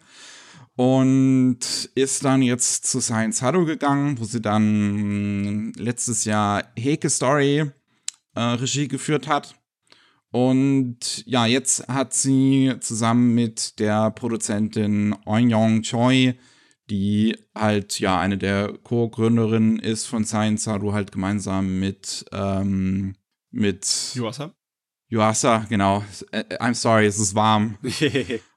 und 0.75 1.59
ist 1.95 2.25
dann 2.25 2.41
jetzt 2.41 2.87
zu 2.87 3.03
Science 3.03 3.43
Haru 3.43 3.67
gegangen, 3.67 4.19
wo 4.19 4.25
sie 4.25 4.41
dann 4.41 5.75
letztes 5.77 6.25
Jahr 6.25 6.65
Heke 6.75 7.11
Story 7.11 7.71
äh, 8.35 8.41
Regie 8.41 8.89
geführt 8.89 9.29
hat. 9.29 9.55
Und 10.31 11.23
ja, 11.27 11.45
jetzt 11.45 11.87
hat 11.87 12.15
sie 12.15 12.73
zusammen 12.81 13.35
mit 13.35 13.79
der 13.79 14.11
Produzentin 14.11 15.15
Onyong 15.27 15.83
Choi 15.83 16.35
die 16.91 17.37
halt 17.55 17.99
ja 17.99 18.19
eine 18.19 18.39
der 18.39 18.73
Co-Gründerinnen 18.83 19.79
ist 19.79 20.07
von 20.07 20.25
Science 20.25 20.67
Haru 20.67 20.93
halt 20.93 21.13
gemeinsam 21.13 21.79
mit 21.81 22.25
ähm, 22.33 23.15
mit 23.51 23.87
Yuasa. 24.15 24.55
Yuasa, 25.11 25.67
genau. 25.69 26.05
Äh, 26.33 26.43
I'm 26.57 26.75
sorry, 26.75 27.07
es 27.07 27.19
ist 27.19 27.35
warm. 27.35 27.79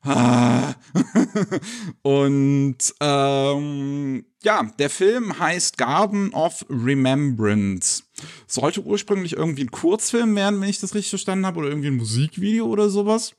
Ah. 0.10 0.74
Und 2.02 2.78
ähm, 3.02 4.26
ja, 4.42 4.64
der 4.80 4.90
Film 4.90 5.38
heißt 5.38 5.78
Garden 5.78 6.34
of 6.34 6.66
Remembrance. 6.70 8.04
Sollte 8.48 8.84
ursprünglich 8.84 9.36
irgendwie 9.36 9.64
ein 9.64 9.72
Kurzfilm 9.72 10.34
werden, 10.38 10.62
wenn 10.62 10.70
ich 10.70 10.80
das 10.80 10.96
richtig 10.96 11.10
verstanden 11.10 11.46
habe, 11.46 11.60
oder 11.60 11.68
irgendwie 11.68 11.90
ein 11.90 11.98
Musikvideo 11.98 12.66
oder 12.68 12.90
sowas. 12.90 13.36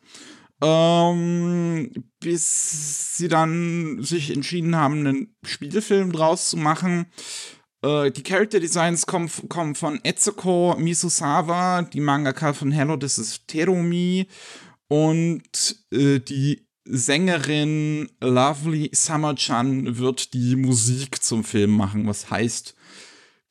Ähm, 0.61 1.93
bis 2.21 3.17
sie 3.17 3.29
dann 3.29 4.03
sich 4.03 4.31
entschieden 4.31 4.75
haben, 4.75 5.07
einen 5.07 5.37
Spielfilm 5.45 6.13
draus 6.13 6.51
zu 6.51 6.57
machen. 6.57 7.07
Äh, 7.83 8.11
die 8.11 8.23
Character 8.23 8.59
Designs 8.59 9.07
kommen, 9.07 9.31
kommen 9.49 9.75
von 9.75 10.01
Etsuko 10.03 10.77
Misusawa, 10.79 11.83
die 11.83 12.01
Mangaka 12.01 12.53
von 12.53 12.73
Hello, 12.73 12.97
das 12.97 13.19
ist 13.19 13.47
Terumi. 13.47 14.27
Und 14.89 15.85
äh, 15.93 16.19
die 16.19 16.67
Sängerin 16.85 18.11
Lovely 18.21 18.91
Summer-chan 18.95 19.99
wird 19.99 20.33
die 20.33 20.57
Musik 20.57 21.23
zum 21.23 21.45
Film 21.45 21.73
machen, 21.73 22.07
was 22.07 22.31
heißt 22.31 22.75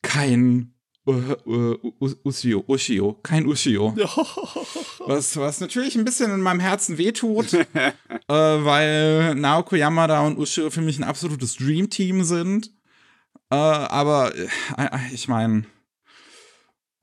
kein 0.02 0.74
uh, 1.08 1.34
uh, 1.46 2.14
Ushio, 2.24 2.64
Ushio, 2.66 3.14
kein 3.22 3.46
Ushio. 3.46 3.94
was, 5.06 5.36
was 5.36 5.60
natürlich 5.60 5.96
ein 5.96 6.04
bisschen 6.04 6.32
in 6.32 6.40
meinem 6.40 6.60
Herzen 6.60 6.98
wehtut, 6.98 7.52
äh, 7.54 7.92
weil 8.28 9.34
Naoko 9.34 9.76
Yamada 9.76 10.20
und 10.26 10.38
Ushio 10.38 10.70
für 10.70 10.82
mich 10.82 10.98
ein 10.98 11.04
absolutes 11.04 11.56
Dream-Team 11.56 12.24
sind. 12.24 12.70
Äh, 13.50 13.56
aber 13.56 14.34
äh, 14.36 14.44
ich 15.12 15.28
meine, 15.28 15.64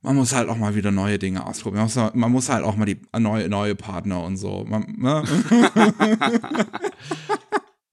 man 0.02 0.16
muss 0.16 0.34
halt 0.34 0.50
auch 0.50 0.58
mal 0.58 0.76
wieder 0.76 0.92
neue 0.92 1.18
Dinge 1.18 1.46
ausprobieren. 1.46 1.90
Man 1.96 2.06
muss, 2.06 2.14
man 2.14 2.32
muss 2.32 2.50
halt 2.50 2.64
auch 2.64 2.76
mal 2.76 2.86
die 2.86 3.02
neue, 3.18 3.50
neue 3.50 3.74
Partner 3.74 4.24
und 4.24 4.38
so. 4.38 4.64
Man, 4.68 4.96
ne? 4.98 5.24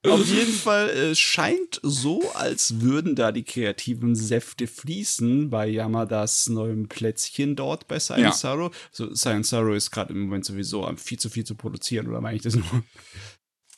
Auf 0.09 0.27
jeden 0.27 0.53
Fall, 0.53 0.89
es 0.89 1.21
scheint 1.21 1.79
so, 1.83 2.23
als 2.35 2.81
würden 2.81 3.15
da 3.15 3.31
die 3.31 3.45
kreativen 3.45 4.17
Säfte 4.17 4.67
fließen 4.67 5.49
bei 5.49 5.69
Yamadas 5.69 6.49
neuem 6.49 6.89
Plätzchen 6.89 7.55
dort 7.55 7.87
bei 7.87 8.01
Science 8.01 8.43
ja. 8.43 8.51
Sorrow. 8.51 8.75
So, 8.91 9.15
Science 9.15 9.51
Sorrow 9.51 9.77
ist 9.77 9.93
gerade 9.93 10.13
im 10.13 10.23
Moment 10.23 10.45
sowieso 10.45 10.85
am 10.85 10.97
viel 10.97 11.21
zu 11.21 11.31
viel 11.31 11.45
zu 11.45 11.55
produzieren, 11.55 12.09
oder 12.09 12.21
meine 12.21 12.37
ich 12.37 12.43
das 12.43 12.57
nur? 12.57 12.65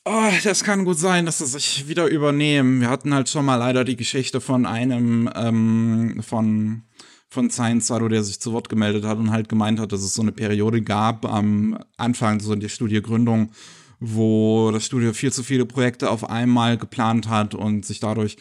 Oh, 0.07 0.31
das 0.43 0.65
kann 0.65 0.85
gut 0.85 0.99
sein, 0.99 1.27
dass 1.27 1.39
sie 1.39 1.47
sich 1.47 1.89
wieder 1.89 2.07
übernehmen. 2.07 2.81
Wir 2.81 2.91
hatten 2.91 3.15
halt 3.15 3.29
schon 3.29 3.45
mal 3.45 3.57
leider 3.57 3.85
die 3.85 3.97
Geschichte 3.97 4.41
von 4.41 4.65
einem, 4.67 5.31
ähm, 5.35 6.23
von, 6.23 6.85
von 7.29 7.51
Science 7.51 7.87
Sado, 7.87 8.09
der 8.09 8.23
sich 8.23 8.41
zu 8.41 8.53
Wort 8.53 8.69
gemeldet 8.69 9.05
hat 9.05 9.19
und 9.19 9.31
halt 9.31 9.49
gemeint 9.49 9.79
hat, 9.79 9.93
dass 9.93 10.03
es 10.03 10.15
so 10.15 10.23
eine 10.23 10.33
Periode 10.33 10.83
gab 10.83 11.27
am 11.27 11.79
Anfang, 11.97 12.41
so 12.41 12.53
in 12.53 12.61
der 12.61 12.69
Studiegründung, 12.69 13.53
wo 14.01 14.71
das 14.73 14.85
Studio 14.85 15.13
viel 15.13 15.33
zu 15.33 15.43
viele 15.43 15.67
Projekte 15.67 16.11
auf 16.11 16.29
einmal 16.29 16.77
geplant 16.79 17.29
hat 17.29 17.55
und 17.55 17.85
sich 17.85 18.01
dadurch 18.01 18.37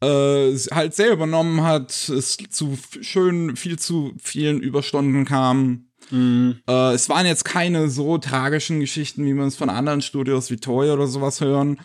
äh, 0.00 0.54
halt 0.72 0.94
sehr 0.94 1.12
übernommen 1.12 1.62
hat, 1.62 1.90
es 2.08 2.36
zu 2.50 2.78
schön 3.00 3.56
viel 3.56 3.78
zu 3.78 4.14
vielen 4.22 4.60
Überstunden 4.60 5.24
kam 5.24 5.86
Mhm. 6.10 6.60
Äh, 6.68 6.92
es 6.92 7.08
waren 7.08 7.26
jetzt 7.26 7.44
keine 7.44 7.88
so 7.88 8.18
tragischen 8.18 8.80
Geschichten, 8.80 9.24
wie 9.24 9.34
man 9.34 9.48
es 9.48 9.56
von 9.56 9.70
anderen 9.70 10.02
Studios 10.02 10.50
wie 10.50 10.56
Toy 10.56 10.90
oder 10.90 11.06
sowas 11.06 11.40
hören. 11.40 11.78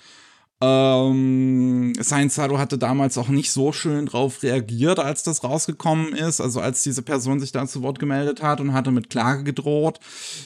Ähm, 0.64 1.94
Science 2.00 2.36
Sado 2.36 2.60
hatte 2.60 2.78
damals 2.78 3.18
auch 3.18 3.30
nicht 3.30 3.52
so 3.52 3.72
schön 3.72 4.06
drauf 4.06 4.44
reagiert, 4.44 5.00
als 5.00 5.24
das 5.24 5.44
rausgekommen 5.44 6.14
ist. 6.14 6.40
Also 6.40 6.60
als 6.62 6.84
diese 6.84 7.02
Person 7.02 7.40
sich 7.40 7.52
da 7.52 7.66
zu 7.66 7.82
Wort 7.82 7.98
gemeldet 7.98 8.44
hat 8.44 8.62
und 8.62 8.74
hatte 8.74 8.92
mit 8.92 9.10
Klage 9.10 9.44
gedroht. 9.44 10.00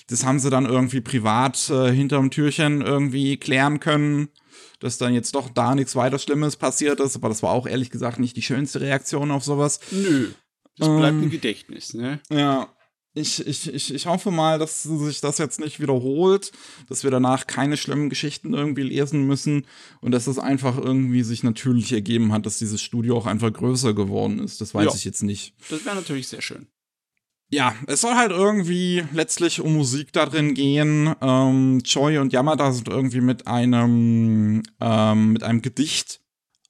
Das 0.10 0.26
haben 0.26 0.40
sie 0.40 0.50
dann 0.50 0.66
irgendwie 0.66 1.02
privat 1.02 1.70
äh, 1.70 1.92
hinterm 1.92 2.32
Türchen 2.32 2.82
irgendwie 2.82 3.36
klären 3.38 3.82
können, 3.82 4.30
dass 4.80 4.98
dann 4.98 5.14
jetzt 5.14 5.36
doch 5.36 5.50
da 5.50 5.76
nichts 5.76 5.96
weiter 5.98 6.18
Schlimmes 6.18 6.56
passiert 6.56 7.02
ist. 7.02 7.18
Aber 7.18 7.28
das 7.28 7.44
war 7.44 7.52
auch 7.52 7.68
ehrlich 7.68 7.90
gesagt 7.90 8.18
nicht 8.18 8.38
die 8.38 8.42
schönste 8.42 8.80
Reaktion 8.80 9.32
auf 9.32 9.44
sowas. 9.44 9.82
Nö. 9.92 10.30
Das 10.78 10.88
bleibt 10.90 11.16
ähm, 11.16 11.24
im 11.24 11.30
Gedächtnis, 11.30 11.94
ne? 11.94 12.20
Ja 12.30 12.75
ich, 13.16 13.48
ich, 13.48 13.74
ich, 13.74 13.94
ich 13.94 14.06
hoffe 14.06 14.30
mal, 14.30 14.60
dass 14.60 14.84
sich 14.84 15.22
das 15.22 15.38
jetzt 15.38 15.60
nicht 15.60 15.80
wiederholt, 15.80 16.52
dass 16.90 17.04
wir 17.04 17.12
danach 17.12 17.48
keine 17.48 17.78
schlimmen 17.78 18.10
Geschichten 18.10 18.54
irgendwie 18.54 18.84
lesen 18.84 19.26
müssen 19.26 19.66
und 20.02 20.12
dass 20.12 20.28
es 20.28 20.38
einfach 20.38 20.78
irgendwie 20.78 21.24
sich 21.24 21.42
natürlich 21.42 21.94
ergeben 21.94 22.34
hat, 22.34 22.46
dass 22.46 22.60
dieses 22.60 22.82
Studio 22.82 23.18
auch 23.18 23.26
einfach 23.26 23.52
größer 23.52 23.94
geworden 23.94 24.40
ist. 24.40 24.60
Das 24.60 24.74
weiß 24.74 24.86
ja. 24.86 24.96
ich 24.96 25.06
jetzt 25.06 25.24
nicht. 25.24 25.56
Das 25.70 25.86
wäre 25.86 25.96
natürlich 25.96 26.28
sehr 26.28 26.42
schön. 26.42 26.68
Ja, 27.50 27.74
es 27.88 28.02
soll 28.02 28.16
halt 28.16 28.32
irgendwie 28.32 29.06
letztlich 29.14 29.62
um 29.62 29.74
Musik 29.74 30.12
da 30.12 30.26
drin 30.26 30.54
gehen. 30.54 31.16
Ähm, 31.22 31.82
Choi 31.84 32.20
und 32.20 32.34
Yamada 32.34 32.74
sind 32.74 32.90
irgendwie 32.90 33.22
mit 33.22 33.48
einem, 33.48 34.62
ähm, 34.82 35.32
mit 35.32 35.44
einem 35.44 35.62
Gedicht, 35.62 36.20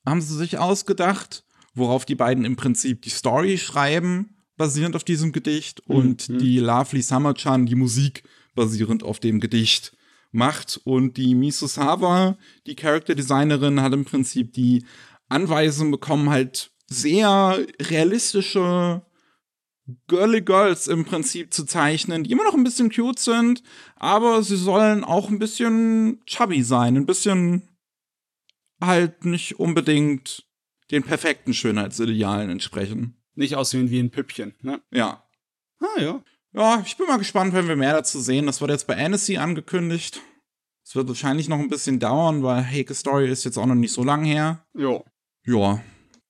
haben 0.06 0.22
sie 0.22 0.36
sich 0.36 0.60
ausgedacht, 0.60 1.44
worauf 1.74 2.06
die 2.06 2.16
beiden 2.16 2.46
im 2.46 2.56
Prinzip 2.56 3.02
die 3.02 3.10
Story 3.10 3.58
schreiben 3.58 4.35
basierend 4.58 4.96
auf 4.96 5.04
diesem 5.04 5.32
Gedicht 5.32 5.82
und 5.88 6.30
mhm. 6.30 6.38
die 6.40 6.60
Lovely 6.60 7.02
Summer-chan 7.02 7.66
die 7.66 7.76
Musik 7.76 8.24
basierend 8.56 9.04
auf 9.04 9.20
dem 9.20 9.40
Gedicht 9.40 9.96
macht. 10.32 10.80
Und 10.84 11.18
die 11.18 11.36
Misu 11.36 11.68
Sawa, 11.68 12.38
die 12.66 12.76
Character-Designerin, 12.76 13.82
hat 13.82 13.94
im 13.94 14.06
Prinzip 14.06 14.54
die 14.54 14.86
Anweisung 15.30 15.92
bekommen, 15.92 16.30
halt 16.30 16.72
sehr 16.88 17.60
realistische 17.82 19.02
Girly 20.08 20.42
Girls 20.42 20.88
im 20.88 21.06
Prinzip 21.06 21.54
zu 21.54 21.66
zeichnen, 21.66 22.24
die 22.24 22.32
immer 22.32 22.44
noch 22.44 22.56
ein 22.56 22.64
bisschen 22.64 22.92
cute 22.92 23.20
sind, 23.20 23.62
aber 23.96 24.42
sie 24.42 24.58
sollen 24.58 25.04
auch 25.04 25.30
ein 25.30 25.40
bisschen 25.40 26.22
chubby 26.26 26.64
sein, 26.64 26.96
ein 26.96 27.06
bisschen 27.06 27.70
halt 28.82 29.26
nicht 29.26 29.60
unbedingt 29.60 30.48
den 30.92 31.04
perfekten 31.04 31.54
Schönheitsidealen 31.54 32.50
entsprechen 32.50 33.16
nicht 33.36 33.56
aussehen 33.56 33.90
wie 33.90 34.00
ein 34.00 34.12
Püppchen, 34.12 34.56
ne? 34.62 34.82
Ja. 34.92 35.24
Ah, 35.80 36.00
ja. 36.00 36.24
Ja, 36.54 36.82
ich 36.86 36.96
bin 36.96 37.08
mal 37.08 37.18
gespannt, 37.18 37.54
wenn 37.54 37.68
wir 37.68 37.76
mehr 37.76 37.94
dazu 37.94 38.20
sehen. 38.20 38.46
Das 38.46 38.62
wird 38.62 38.72
jetzt 38.72 38.88
bei 38.88 38.98
Annecy 38.98 39.38
angekündigt. 39.38 40.22
Es 40.86 40.96
wird 40.96 41.08
wahrscheinlich 41.08 41.50
noch 41.50 41.60
ein 41.60 41.70
bisschen 41.70 42.00
dauern, 42.00 42.44
weil 42.44 42.64
Heike 42.64 42.94
Story 42.94 43.30
ist 43.30 43.44
jetzt 43.44 43.58
auch 43.58 43.66
noch 43.66 43.76
nicht 43.76 43.92
so 43.92 44.04
lang 44.04 44.24
her. 44.24 44.66
Ja. 44.74 45.04
Ja. 45.46 45.84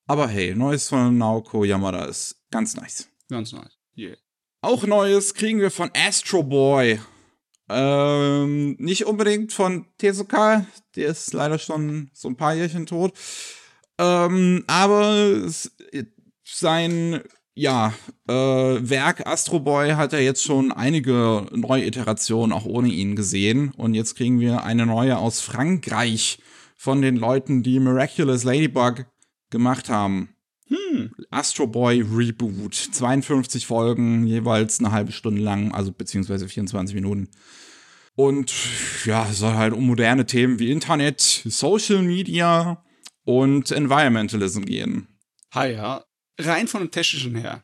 Aber 0.07 0.27
hey, 0.27 0.55
Neues 0.55 0.89
von 0.89 1.17
Naoko 1.17 1.63
Yamada 1.63 2.05
ist 2.05 2.41
ganz 2.51 2.75
nice. 2.75 3.09
Ganz 3.29 3.51
nice. 3.53 3.77
Yeah. 3.97 4.17
Auch 4.61 4.85
Neues 4.85 5.33
kriegen 5.33 5.59
wir 5.59 5.71
von 5.71 5.91
Astro 5.93 6.41
Boy. 6.41 6.99
Ähm, 7.69 8.75
nicht 8.79 9.05
unbedingt 9.05 9.51
von 9.51 9.87
Tezuka, 9.97 10.65
der 10.95 11.07
ist 11.07 11.33
leider 11.33 11.57
schon 11.57 12.09
so 12.13 12.29
ein 12.29 12.37
paar 12.37 12.53
Jährchen 12.53 12.85
tot. 12.85 13.13
Ähm, 13.97 14.63
aber 14.67 15.15
es, 15.15 15.71
sein 16.45 17.21
ja, 17.57 17.93
äh, 18.27 18.33
Werk 18.33 19.25
Astro 19.25 19.61
Boy 19.61 19.91
hat 19.91 20.11
er 20.11 20.21
jetzt 20.21 20.43
schon 20.43 20.73
einige 20.73 21.47
Neuiterationen 21.51 22.51
auch 22.51 22.65
ohne 22.65 22.89
ihn 22.89 23.15
gesehen. 23.15 23.71
Und 23.71 23.93
jetzt 23.93 24.15
kriegen 24.15 24.41
wir 24.41 24.63
eine 24.63 24.85
neue 24.85 25.17
aus 25.17 25.39
Frankreich 25.39 26.39
von 26.75 27.01
den 27.01 27.15
Leuten, 27.15 27.63
die 27.63 27.79
Miraculous 27.79 28.43
Ladybug 28.43 29.05
gemacht 29.49 29.89
haben. 29.89 30.35
Hm. 30.67 31.11
Astro 31.29 31.67
Boy 31.67 32.01
Reboot. 32.01 32.75
52 32.75 33.65
Folgen, 33.65 34.27
jeweils 34.27 34.79
eine 34.79 34.91
halbe 34.91 35.13
Stunde 35.13 35.41
lang, 35.41 35.71
also 35.71 35.93
beziehungsweise 35.93 36.49
24 36.49 36.93
Minuten. 36.93 37.29
Und 38.15 38.53
ja, 39.05 39.27
es 39.29 39.39
soll 39.39 39.53
halt 39.53 39.73
um 39.73 39.87
moderne 39.87 40.25
Themen 40.25 40.59
wie 40.59 40.71
Internet, 40.71 41.21
Social 41.21 42.01
Media 42.01 42.83
und 43.23 43.71
Environmentalism 43.71 44.63
gehen. 44.63 45.07
Hi, 45.51 45.71
ja 45.73 46.03
rein 46.39 46.67
von 46.67 46.81
dem 46.81 46.91
Technischen 46.91 47.35
her 47.35 47.63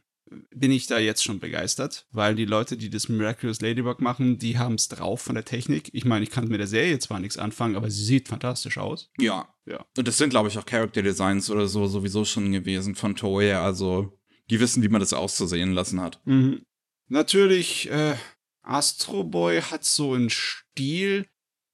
bin 0.52 0.72
ich 0.72 0.88
da 0.88 0.98
jetzt 0.98 1.24
schon 1.24 1.40
begeistert, 1.40 2.06
weil 2.12 2.36
die 2.36 2.46
Leute, 2.46 2.78
die 2.78 2.90
das 2.90 3.10
Miraculous 3.10 3.62
Ladybug 3.62 4.02
machen, 4.02 4.38
die 4.38 4.58
haben 4.58 4.76
es 4.76 4.88
drauf 4.88 5.22
von 5.22 5.36
der 5.36 5.46
Technik. 5.46 5.90
Ich 5.94 6.06
meine, 6.06 6.24
ich 6.24 6.32
kann 6.32 6.48
mit 6.48 6.60
der 6.60 6.68
Serie 6.68 7.00
zwar 7.00 7.20
nichts 7.20 7.38
anfangen, 7.38 7.76
aber 7.76 7.90
sie 7.90 8.04
sieht 8.04 8.28
fantastisch 8.30 8.78
aus. 8.78 9.12
Ja. 9.20 9.54
Ja. 9.66 9.86
Und 9.98 10.08
das 10.08 10.18
sind, 10.18 10.30
glaube 10.30 10.50
ich, 10.50 10.58
auch 10.58 10.66
Character 10.66 11.02
Designs 11.02 11.50
oder 11.50 11.68
so 11.68 11.86
sowieso 11.88 12.26
schon 12.26 12.52
gewesen 12.52 12.96
von 12.96 13.16
Toei. 13.16 13.56
Also, 13.56 14.18
die 14.50 14.60
wissen, 14.60 14.84
wie 14.84 14.90
man 14.90 15.02
das 15.02 15.14
auszusehen 15.14 15.74
lassen 15.74 16.02
hat. 16.02 16.22
Mhm. 16.26 16.62
Natürlich, 17.08 17.90
äh, 17.92 18.16
Astro 18.62 19.24
Boy 19.24 19.62
hat 19.62 19.84
so 19.84 20.14
einen 20.14 20.30
Stil, 20.30 21.26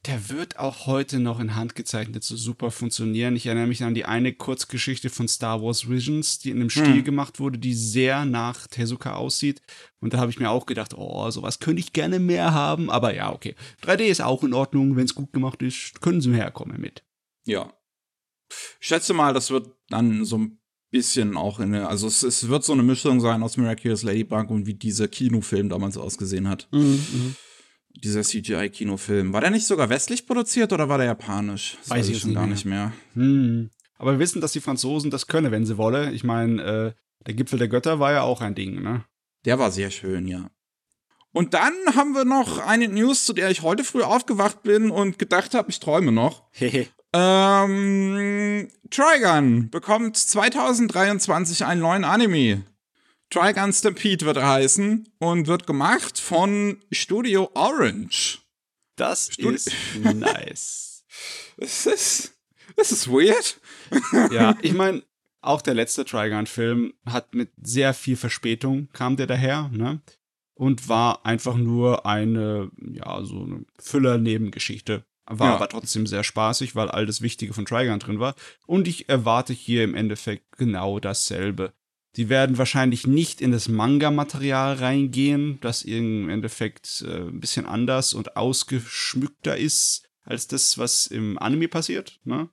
der 0.08 0.30
wird 0.30 0.58
auch 0.58 0.86
heute 0.86 1.20
noch 1.20 1.40
in 1.40 1.56
handgezeichnet 1.56 2.24
so 2.24 2.36
super 2.36 2.72
funktionieren. 2.72 3.36
Ich 3.36 3.46
erinnere 3.46 3.68
mich 3.68 3.84
an 3.84 3.94
die 3.94 4.06
eine 4.06 4.34
Kurzgeschichte 4.34 5.10
von 5.10 5.28
Star 5.28 5.62
Wars 5.62 5.90
Visions, 5.90 6.40
die 6.40 6.52
in 6.52 6.58
einem 6.58 6.70
Stil 6.70 6.98
hm. 6.98 7.04
gemacht 7.04 7.40
wurde, 7.40 7.58
die 7.58 7.74
sehr 7.74 8.26
nach 8.26 8.68
Tezuka 8.68 9.16
aussieht. 9.16 9.62
Und 10.00 10.14
da 10.14 10.20
habe 10.20 10.32
ich 10.32 10.40
mir 10.40 10.50
auch 10.50 10.66
gedacht, 10.66 10.94
oh, 10.96 11.30
sowas 11.30 11.60
könnte 11.60 11.82
ich 11.82 11.94
gerne 11.94 12.20
mehr 12.20 12.54
haben. 12.54 12.90
Aber 12.90 13.14
ja, 13.14 13.34
okay. 13.34 13.56
3D 13.84 14.04
ist 14.04 14.22
auch 14.22 14.44
in 14.44 14.54
Ordnung, 14.54 14.96
wenn 14.96 15.06
es 15.06 15.16
gut 15.16 15.34
gemacht 15.34 15.62
ist, 15.62 16.00
können 16.02 16.22
sie 16.22 16.34
herkommen 16.34 16.80
mit. 16.80 17.04
Ja. 17.46 17.74
Ich 18.80 18.88
schätze 18.88 19.14
mal, 19.14 19.34
das 19.34 19.52
wird 19.52 19.76
dann 19.90 20.24
so 20.24 20.38
ein 20.38 20.60
bisschen 20.90 21.36
auch 21.36 21.60
in 21.60 21.76
eine, 21.76 21.90
also 21.90 22.08
es, 22.08 22.24
es, 22.24 22.48
wird 22.48 22.64
so 22.64 22.72
eine 22.72 22.84
Mischung 22.84 23.20
sein 23.20 23.44
aus 23.44 23.58
Miraculous 23.58 24.04
Ladybug 24.04 24.50
und 24.50 24.66
wie 24.68 24.74
dieser 24.74 25.10
Kinofilm 25.10 25.68
damals 25.68 25.98
ausgesehen 25.98 26.48
hat. 26.48 26.70
Mhm, 26.72 27.36
dieser 28.04 28.22
CGI-Kinofilm. 28.24 29.34
War 29.34 29.42
der 29.42 29.50
nicht 29.50 29.66
sogar 29.66 29.90
westlich 29.90 30.26
produziert 30.26 30.74
oder 30.74 30.90
war 30.90 30.98
der 30.98 31.08
japanisch? 31.08 31.78
Das 31.80 31.90
weiß, 31.90 31.98
weiß 32.00 32.10
ich 32.10 32.20
schon 32.20 32.34
gar 32.34 32.48
nicht 32.48 32.66
mehr. 32.66 32.94
Hm. 33.14 33.70
Aber 33.98 34.14
wir 34.14 34.20
wissen, 34.20 34.42
dass 34.42 34.52
die 34.52 34.62
Franzosen 34.62 35.12
das 35.12 35.28
können, 35.28 35.52
wenn 35.52 35.66
sie 35.66 35.78
wolle. 35.78 36.12
Ich 36.12 36.24
meine, 36.24 36.62
äh, 36.64 36.92
der 37.26 37.34
Gipfel 37.34 37.60
der 37.60 37.68
Götter 37.68 38.00
war 38.00 38.12
ja 38.12 38.22
auch 38.22 38.42
ein 38.42 38.56
Ding, 38.56 38.82
ne? 38.82 39.04
Der 39.46 39.60
war 39.60 39.72
sehr 39.72 39.92
schön, 39.92 40.28
ja. 40.28 40.50
Und 41.32 41.54
dann 41.54 41.74
haben 41.94 42.14
wir 42.14 42.26
noch 42.26 42.58
eine 42.60 42.88
News, 42.88 43.26
zu 43.26 43.34
der 43.34 43.52
ich 43.52 43.62
heute 43.62 43.84
früh 43.84 44.02
aufgewacht 44.02 44.64
bin 44.64 44.90
und 44.90 45.20
gedacht 45.20 45.54
habe, 45.54 45.70
ich 45.70 45.80
träume 45.80 46.12
noch. 46.12 46.44
ähm, 47.14 48.68
Trigun 48.90 49.70
bekommt 49.70 50.18
2023 50.18 51.66
einen 51.66 51.82
neuen 51.82 52.04
Anime. 52.04 52.64
Trigun 53.30 53.74
Stampede 53.74 54.26
wird 54.26 54.38
er 54.38 54.48
heißen 54.48 55.10
und 55.20 55.48
wird 55.48 55.68
gemacht 55.68 56.18
von 56.18 56.80
Studio 56.92 57.52
Orange. 57.54 58.40
Das 58.96 59.30
Studi 59.32 59.56
ist 59.56 59.72
nice. 59.96 61.06
Das 61.58 61.86
ist, 61.86 62.34
das 62.76 62.92
ist 62.92 63.08
weird. 63.10 63.60
ja, 64.32 64.56
ich 64.62 64.74
meine, 64.74 65.04
auch 65.42 65.62
der 65.62 65.74
letzte 65.74 66.06
Trigun-Film 66.06 66.94
hat 67.06 67.34
mit 67.34 67.52
sehr 67.62 67.94
viel 67.94 68.16
Verspätung 68.16 68.90
kam 68.94 69.18
der 69.18 69.28
daher, 69.28 69.70
ne? 69.70 70.02
Und 70.56 70.90
war 70.90 71.24
einfach 71.26 71.56
nur 71.56 72.08
eine, 72.08 72.72
ja, 72.78 73.24
so 73.24 73.44
eine 73.44 73.66
Füller-Nebengeschichte. 73.80 75.06
War 75.30 75.50
ja. 75.50 75.56
aber 75.56 75.70
trotzdem 75.70 76.08
sehr 76.08 76.24
spaßig, 76.24 76.76
weil 76.76 76.90
all 76.90 77.06
das 77.06 77.22
Wichtige 77.22 77.54
von 77.54 77.66
Trigun 77.66 78.00
drin 78.00 78.20
war. 78.20 78.34
Und 78.66 78.88
ich 78.88 79.10
erwarte 79.10 79.54
hier 79.54 79.84
im 79.84 79.94
Endeffekt 79.94 80.58
genau 80.58 81.00
dasselbe. 81.00 81.74
Die 82.18 82.30
werden 82.30 82.58
wahrscheinlich 82.58 83.08
nicht 83.08 83.42
in 83.42 83.52
das 83.52 83.68
Manga-Material 83.68 84.74
reingehen, 84.74 85.60
das 85.62 85.84
im 85.84 86.30
Endeffekt 86.30 87.06
äh, 87.08 87.28
ein 87.28 87.40
bisschen 87.40 87.66
anders 87.66 88.14
und 88.14 88.36
ausgeschmückter 88.36 89.56
ist 89.56 90.10
als 90.24 90.48
das, 90.48 90.78
was 90.78 91.08
im 91.08 91.38
Anime 91.38 91.68
passiert. 91.70 92.20
Ne? 92.26 92.50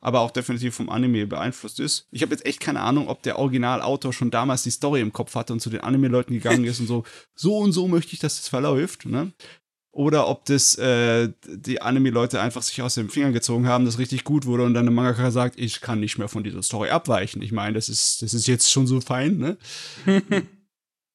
aber 0.00 0.20
auch 0.20 0.30
definitiv 0.30 0.74
vom 0.74 0.88
Anime 0.88 1.26
beeinflusst 1.26 1.78
ist. 1.78 2.08
Ich 2.10 2.22
habe 2.22 2.32
jetzt 2.32 2.46
echt 2.46 2.60
keine 2.60 2.80
Ahnung, 2.80 3.08
ob 3.08 3.22
der 3.22 3.38
Originalautor 3.38 4.12
schon 4.12 4.30
damals 4.30 4.62
die 4.62 4.70
Story 4.70 5.00
im 5.00 5.12
Kopf 5.12 5.34
hatte 5.34 5.52
und 5.52 5.60
zu 5.60 5.70
den 5.70 5.80
Anime-Leuten 5.80 6.34
gegangen 6.34 6.64
ist 6.64 6.80
und 6.80 6.86
so, 6.86 7.04
so 7.34 7.58
und 7.58 7.72
so 7.72 7.86
möchte 7.86 8.14
ich, 8.14 8.18
dass 8.18 8.36
das 8.36 8.48
verläuft, 8.48 9.06
ne? 9.06 9.32
Oder 9.92 10.28
ob 10.28 10.44
das 10.44 10.76
äh, 10.78 11.30
die 11.46 11.82
Anime-Leute 11.82 12.40
einfach 12.40 12.62
sich 12.62 12.80
aus 12.80 12.94
dem 12.94 13.10
Finger 13.10 13.32
gezogen 13.32 13.66
haben, 13.66 13.84
das 13.84 13.98
richtig 13.98 14.22
gut 14.22 14.46
wurde 14.46 14.62
und 14.62 14.74
dann 14.74 14.84
der 14.84 14.92
Mangaka 14.92 15.32
sagt, 15.32 15.58
ich 15.58 15.80
kann 15.80 15.98
nicht 15.98 16.16
mehr 16.16 16.28
von 16.28 16.44
dieser 16.44 16.62
Story 16.62 16.90
abweichen. 16.90 17.42
Ich 17.42 17.50
meine, 17.50 17.74
das 17.74 17.88
ist, 17.88 18.22
das 18.22 18.32
ist 18.32 18.46
jetzt 18.46 18.70
schon 18.70 18.86
so 18.86 19.00
fein, 19.00 19.38
ne? 19.38 19.58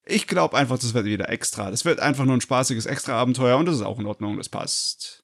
ich 0.05 0.27
glaube 0.27 0.57
einfach, 0.57 0.77
das 0.77 0.93
wird 0.93 1.05
wieder 1.05 1.29
extra. 1.29 1.71
Das 1.71 1.85
wird 1.85 2.01
einfach 2.01 2.25
nur 2.25 2.35
ein 2.35 2.41
spaßiges 2.41 2.85
Extra-Abenteuer 2.85 3.57
und 3.57 3.65
das 3.65 3.75
ist 3.75 3.81
auch 3.81 3.99
in 3.99 4.07
Ordnung, 4.07 4.37
das 4.37 4.49
passt. 4.49 5.23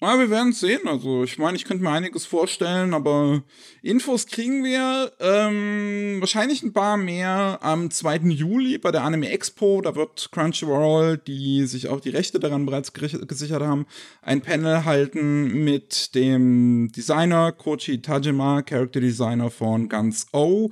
Ja, 0.00 0.16
wir 0.16 0.30
werden 0.30 0.52
sehen. 0.52 0.86
Also, 0.86 1.24
ich 1.24 1.38
meine, 1.38 1.56
ich 1.56 1.64
könnte 1.64 1.82
mir 1.82 1.90
einiges 1.90 2.24
vorstellen, 2.24 2.94
aber 2.94 3.42
Infos 3.82 4.28
kriegen 4.28 4.62
wir 4.62 5.10
ähm, 5.18 6.18
wahrscheinlich 6.20 6.62
ein 6.62 6.72
paar 6.72 6.96
mehr 6.96 7.58
am 7.62 7.90
2. 7.90 8.18
Juli 8.28 8.78
bei 8.78 8.92
der 8.92 9.02
Anime 9.02 9.28
Expo. 9.30 9.80
Da 9.80 9.96
wird 9.96 10.28
Crunchyroll, 10.30 11.18
die 11.18 11.66
sich 11.66 11.88
auch 11.88 11.98
die 11.98 12.10
Rechte 12.10 12.38
daran 12.38 12.64
bereits 12.64 12.92
gesichert 12.92 13.62
haben, 13.62 13.86
ein 14.22 14.40
Panel 14.40 14.84
halten 14.84 15.64
mit 15.64 16.14
dem 16.14 16.92
Designer 16.94 17.50
Kochi 17.50 18.00
Tajima, 18.00 18.62
Character 18.62 19.00
Designer 19.00 19.50
von 19.50 19.88
Guns 19.88 20.28
O 20.32 20.70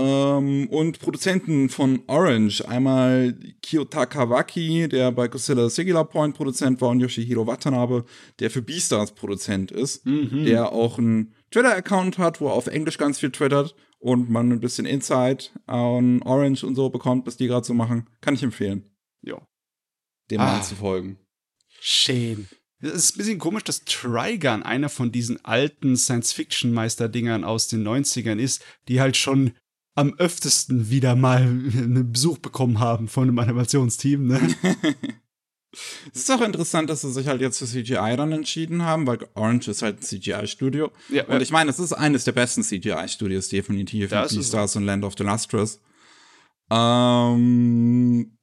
ähm, 0.00 0.68
und 0.68 0.98
Produzenten 0.98 1.68
von 1.68 2.02
Orange. 2.06 2.66
Einmal 2.66 3.34
Kiyotaka 3.62 4.30
Waki, 4.30 4.88
der 4.88 5.12
bei 5.12 5.28
Godzilla 5.28 5.68
Singular 5.68 6.04
Point 6.04 6.36
Produzent 6.36 6.80
war, 6.80 6.90
und 6.90 7.00
Yoshihiro 7.00 7.46
Watanabe, 7.46 8.04
der 8.38 8.50
für 8.50 8.62
Beastars 8.62 9.12
Produzent 9.12 9.70
ist, 9.70 10.06
mhm. 10.06 10.44
der 10.44 10.72
auch 10.72 10.98
einen 10.98 11.34
Twitter-Account 11.50 12.18
hat, 12.18 12.40
wo 12.40 12.48
er 12.48 12.54
auf 12.54 12.66
Englisch 12.66 12.98
ganz 12.98 13.18
viel 13.18 13.30
twittert 13.30 13.74
und 13.98 14.30
man 14.30 14.50
ein 14.50 14.60
bisschen 14.60 14.86
Insight 14.86 15.52
an 15.66 16.22
Orange 16.22 16.64
und 16.64 16.74
so 16.74 16.88
bekommt, 16.88 17.26
was 17.26 17.36
die 17.36 17.46
gerade 17.46 17.66
so 17.66 17.74
machen. 17.74 18.08
Kann 18.20 18.34
ich 18.34 18.42
empfehlen. 18.42 18.90
Ja. 19.22 19.46
Dem 20.30 20.40
ah. 20.40 20.62
zu 20.62 20.76
folgen. 20.76 21.18
Schön. 21.80 22.48
Es 22.82 22.92
ist 22.92 23.14
ein 23.14 23.18
bisschen 23.18 23.38
komisch, 23.38 23.64
dass 23.64 23.84
Trigun 23.84 24.62
einer 24.62 24.88
von 24.88 25.12
diesen 25.12 25.44
alten 25.44 25.96
Science-Fiction-Meister-Dingern 25.96 27.44
aus 27.44 27.68
den 27.68 27.86
90ern 27.86 28.38
ist, 28.38 28.64
die 28.88 29.00
halt 29.00 29.18
schon 29.18 29.52
am 29.94 30.14
öftesten 30.14 30.90
wieder 30.90 31.16
mal 31.16 31.42
einen 31.42 32.12
Besuch 32.12 32.38
bekommen 32.38 32.78
haben 32.78 33.08
von 33.08 33.24
einem 33.24 33.38
Animationsteam. 33.38 34.26
Ne? 34.26 34.40
Es 36.12 36.20
ist 36.22 36.30
auch 36.30 36.40
interessant, 36.40 36.88
dass 36.90 37.02
sie 37.02 37.12
sich 37.12 37.26
halt 37.26 37.40
jetzt 37.40 37.58
für 37.58 37.66
CGI 37.66 38.16
dann 38.16 38.32
entschieden 38.32 38.82
haben, 38.82 39.06
weil 39.06 39.18
Orange 39.34 39.68
ist 39.68 39.82
halt 39.82 39.98
ein 39.98 40.02
CGI-Studio. 40.02 40.90
Ja, 41.08 41.24
und 41.26 41.40
ich 41.40 41.50
meine, 41.50 41.70
es 41.70 41.78
ist 41.78 41.92
eines 41.92 42.24
der 42.24 42.32
besten 42.32 42.62
CGI-Studios 42.62 43.48
definitiv. 43.48 44.10
Das 44.10 44.32
mit 44.32 44.44
Stars 44.44 44.76
und 44.76 44.84
Land 44.84 45.04
of 45.04 45.14
the 45.18 45.24
Lustrous. 45.24 45.80
Ähm, 46.70 48.38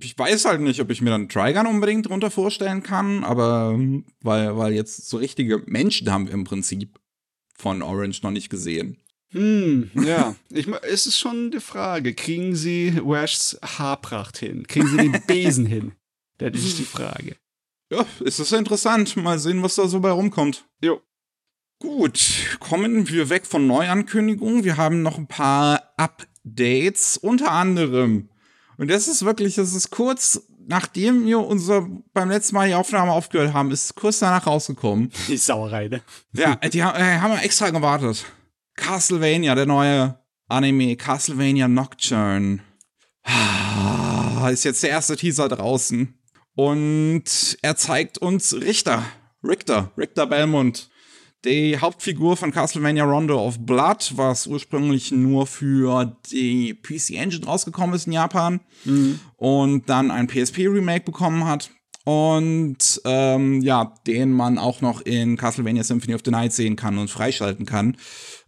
ich 0.00 0.18
weiß 0.18 0.44
halt 0.44 0.60
nicht, 0.60 0.80
ob 0.80 0.90
ich 0.90 1.00
mir 1.00 1.10
dann 1.10 1.28
Trigun 1.28 1.66
unbedingt 1.66 2.08
drunter 2.08 2.30
vorstellen 2.30 2.82
kann, 2.82 3.24
aber 3.24 3.78
weil, 4.20 4.56
weil 4.56 4.72
jetzt 4.74 5.08
so 5.08 5.16
richtige 5.16 5.62
Menschen 5.66 6.10
haben 6.10 6.26
wir 6.26 6.34
im 6.34 6.44
Prinzip 6.44 6.98
von 7.56 7.82
Orange 7.82 8.22
noch 8.22 8.32
nicht 8.32 8.50
gesehen. 8.50 9.03
Hm, 9.34 9.90
ja. 9.94 10.34
Ich, 10.50 10.68
es 10.68 11.06
ist 11.06 11.18
schon 11.18 11.50
die 11.50 11.60
Frage, 11.60 12.14
kriegen 12.14 12.54
sie 12.54 12.98
Washs 13.02 13.58
Haarpracht 13.62 14.38
hin? 14.38 14.66
Kriegen 14.66 14.88
sie 14.88 14.96
den 14.96 15.22
Besen 15.26 15.66
hin? 15.66 15.92
Das 16.38 16.54
ist 16.54 16.78
die 16.78 16.84
Frage. 16.84 17.36
Ja, 17.90 18.06
ist 18.20 18.38
das 18.38 18.52
interessant. 18.52 19.16
Mal 19.16 19.38
sehen, 19.38 19.62
was 19.62 19.74
da 19.74 19.86
so 19.88 20.00
bei 20.00 20.10
rumkommt. 20.10 20.64
Jo. 20.80 21.00
Gut, 21.80 22.58
kommen 22.60 23.08
wir 23.08 23.28
weg 23.28 23.46
von 23.46 23.66
Neuankündigungen. 23.66 24.64
Wir 24.64 24.76
haben 24.76 25.02
noch 25.02 25.18
ein 25.18 25.26
paar 25.26 25.92
Updates, 25.96 27.18
unter 27.18 27.50
anderem. 27.50 28.30
Und 28.78 28.90
das 28.90 29.08
ist 29.08 29.24
wirklich, 29.24 29.56
das 29.56 29.74
ist 29.74 29.90
kurz 29.90 30.40
nachdem 30.66 31.26
wir 31.26 31.40
unser 31.40 31.86
beim 32.12 32.30
letzten 32.30 32.54
Mal 32.54 32.68
die 32.68 32.74
Aufnahme 32.74 33.12
aufgehört 33.12 33.52
haben, 33.52 33.70
ist 33.70 33.94
kurz 33.94 34.20
danach 34.20 34.46
rausgekommen. 34.46 35.10
Die 35.28 35.36
Sauerei, 35.36 35.88
ne? 35.88 36.02
Ja, 36.32 36.56
die 36.56 36.82
haben, 36.82 36.96
äh, 36.98 37.18
haben 37.18 37.32
wir 37.32 37.42
extra 37.42 37.70
gewartet. 37.70 38.24
Castlevania, 38.76 39.54
der 39.54 39.66
neue 39.66 40.18
Anime 40.48 40.96
Castlevania 40.96 41.68
Nocturne. 41.68 42.60
Ah, 43.22 44.48
ist 44.50 44.64
jetzt 44.64 44.82
der 44.82 44.90
erste 44.90 45.16
Teaser 45.16 45.48
draußen. 45.48 46.18
Und 46.54 47.58
er 47.62 47.76
zeigt 47.76 48.18
uns 48.18 48.54
Richter, 48.54 49.04
Richter, 49.42 49.90
Richter 49.98 50.26
Belmont, 50.26 50.88
die 51.44 51.78
Hauptfigur 51.78 52.36
von 52.36 52.52
Castlevania 52.52 53.04
Rondo 53.04 53.44
of 53.44 53.58
Blood, 53.58 54.12
was 54.16 54.46
ursprünglich 54.46 55.12
nur 55.12 55.46
für 55.46 56.16
die 56.30 56.74
PC 56.74 57.10
Engine 57.10 57.44
rausgekommen 57.44 57.94
ist 57.94 58.06
in 58.06 58.14
Japan 58.14 58.60
mhm. 58.84 59.20
und 59.36 59.88
dann 59.88 60.10
ein 60.10 60.26
PSP-Remake 60.26 61.04
bekommen 61.04 61.44
hat. 61.44 61.70
Und 62.04 63.00
ähm, 63.06 63.62
ja, 63.62 63.94
den 64.06 64.30
man 64.30 64.58
auch 64.58 64.82
noch 64.82 65.00
in 65.00 65.36
Castlevania 65.36 65.82
Symphony 65.82 66.14
of 66.14 66.20
the 66.24 66.30
Night 66.30 66.52
sehen 66.52 66.76
kann 66.76 66.98
und 66.98 67.10
freischalten 67.10 67.64
kann. 67.64 67.96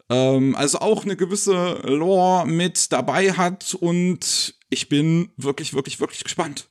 Ähm, 0.09 0.55
also 0.55 0.79
auch 0.79 1.05
eine 1.05 1.17
gewisse 1.17 1.81
Lore 1.85 2.47
mit 2.47 2.93
dabei 2.93 3.33
hat 3.33 3.75
und 3.75 4.55
ich 4.71 4.89
bin 4.89 5.31
wirklich, 5.37 5.75
wirklich, 5.75 6.01
wirklich 6.01 6.25
gespannt. 6.25 6.69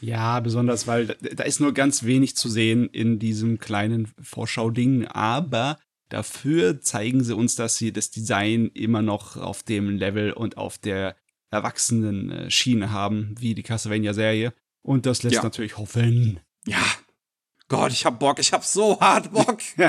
Ja, 0.00 0.40
besonders, 0.40 0.86
weil 0.86 1.06
da, 1.06 1.44
ist 1.44 1.60
nur 1.60 1.72
ganz 1.72 2.02
wenig 2.02 2.36
zu 2.36 2.48
sehen 2.48 2.88
in 2.90 3.18
diesem 3.18 3.58
kleinen 3.58 4.12
Vorschau-Ding, 4.20 5.06
aber 5.06 5.78
dafür 6.10 6.80
zeigen 6.80 7.24
sie 7.24 7.34
uns, 7.34 7.56
dass 7.56 7.76
sie 7.76 7.92
das 7.92 8.10
Design 8.10 8.70
immer 8.74 9.02
noch 9.02 9.36
auf 9.36 9.62
dem 9.62 9.88
Level 9.88 10.32
und 10.32 10.58
auf 10.58 10.78
der 10.78 11.16
erwachsenen 11.50 12.30
äh, 12.30 12.50
Schiene 12.50 12.90
haben, 12.90 13.34
wie 13.38 13.54
die 13.54 13.62
Castlevania-Serie. 13.62 14.52
Und 14.82 15.06
das 15.06 15.22
lässt 15.22 15.36
ja. 15.36 15.42
natürlich 15.42 15.78
hoffen. 15.78 16.40
Ja, 16.66 16.84
Gott, 17.74 17.90
ich 17.90 18.06
hab 18.06 18.20
Bock, 18.20 18.38
ich 18.38 18.52
hab 18.52 18.64
so 18.64 19.00
hart 19.00 19.32
Bock. 19.32 19.58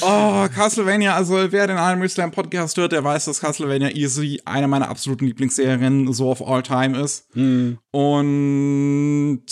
oh, 0.00 0.48
Castlevania, 0.48 1.14
also 1.14 1.34
wer 1.52 1.66
den 1.66 1.76
Anime 1.76 2.08
Slam 2.08 2.30
Podcast 2.30 2.74
hört, 2.78 2.92
der 2.92 3.04
weiß, 3.04 3.26
dass 3.26 3.40
Castlevania 3.40 3.90
easy 3.90 4.40
eine 4.46 4.66
meiner 4.66 4.88
absoluten 4.88 5.26
Lieblingsserien 5.26 6.10
so 6.14 6.30
of 6.30 6.40
all 6.40 6.62
time 6.62 6.98
ist. 6.98 7.36
Mhm. 7.36 7.78
Und 7.90 9.44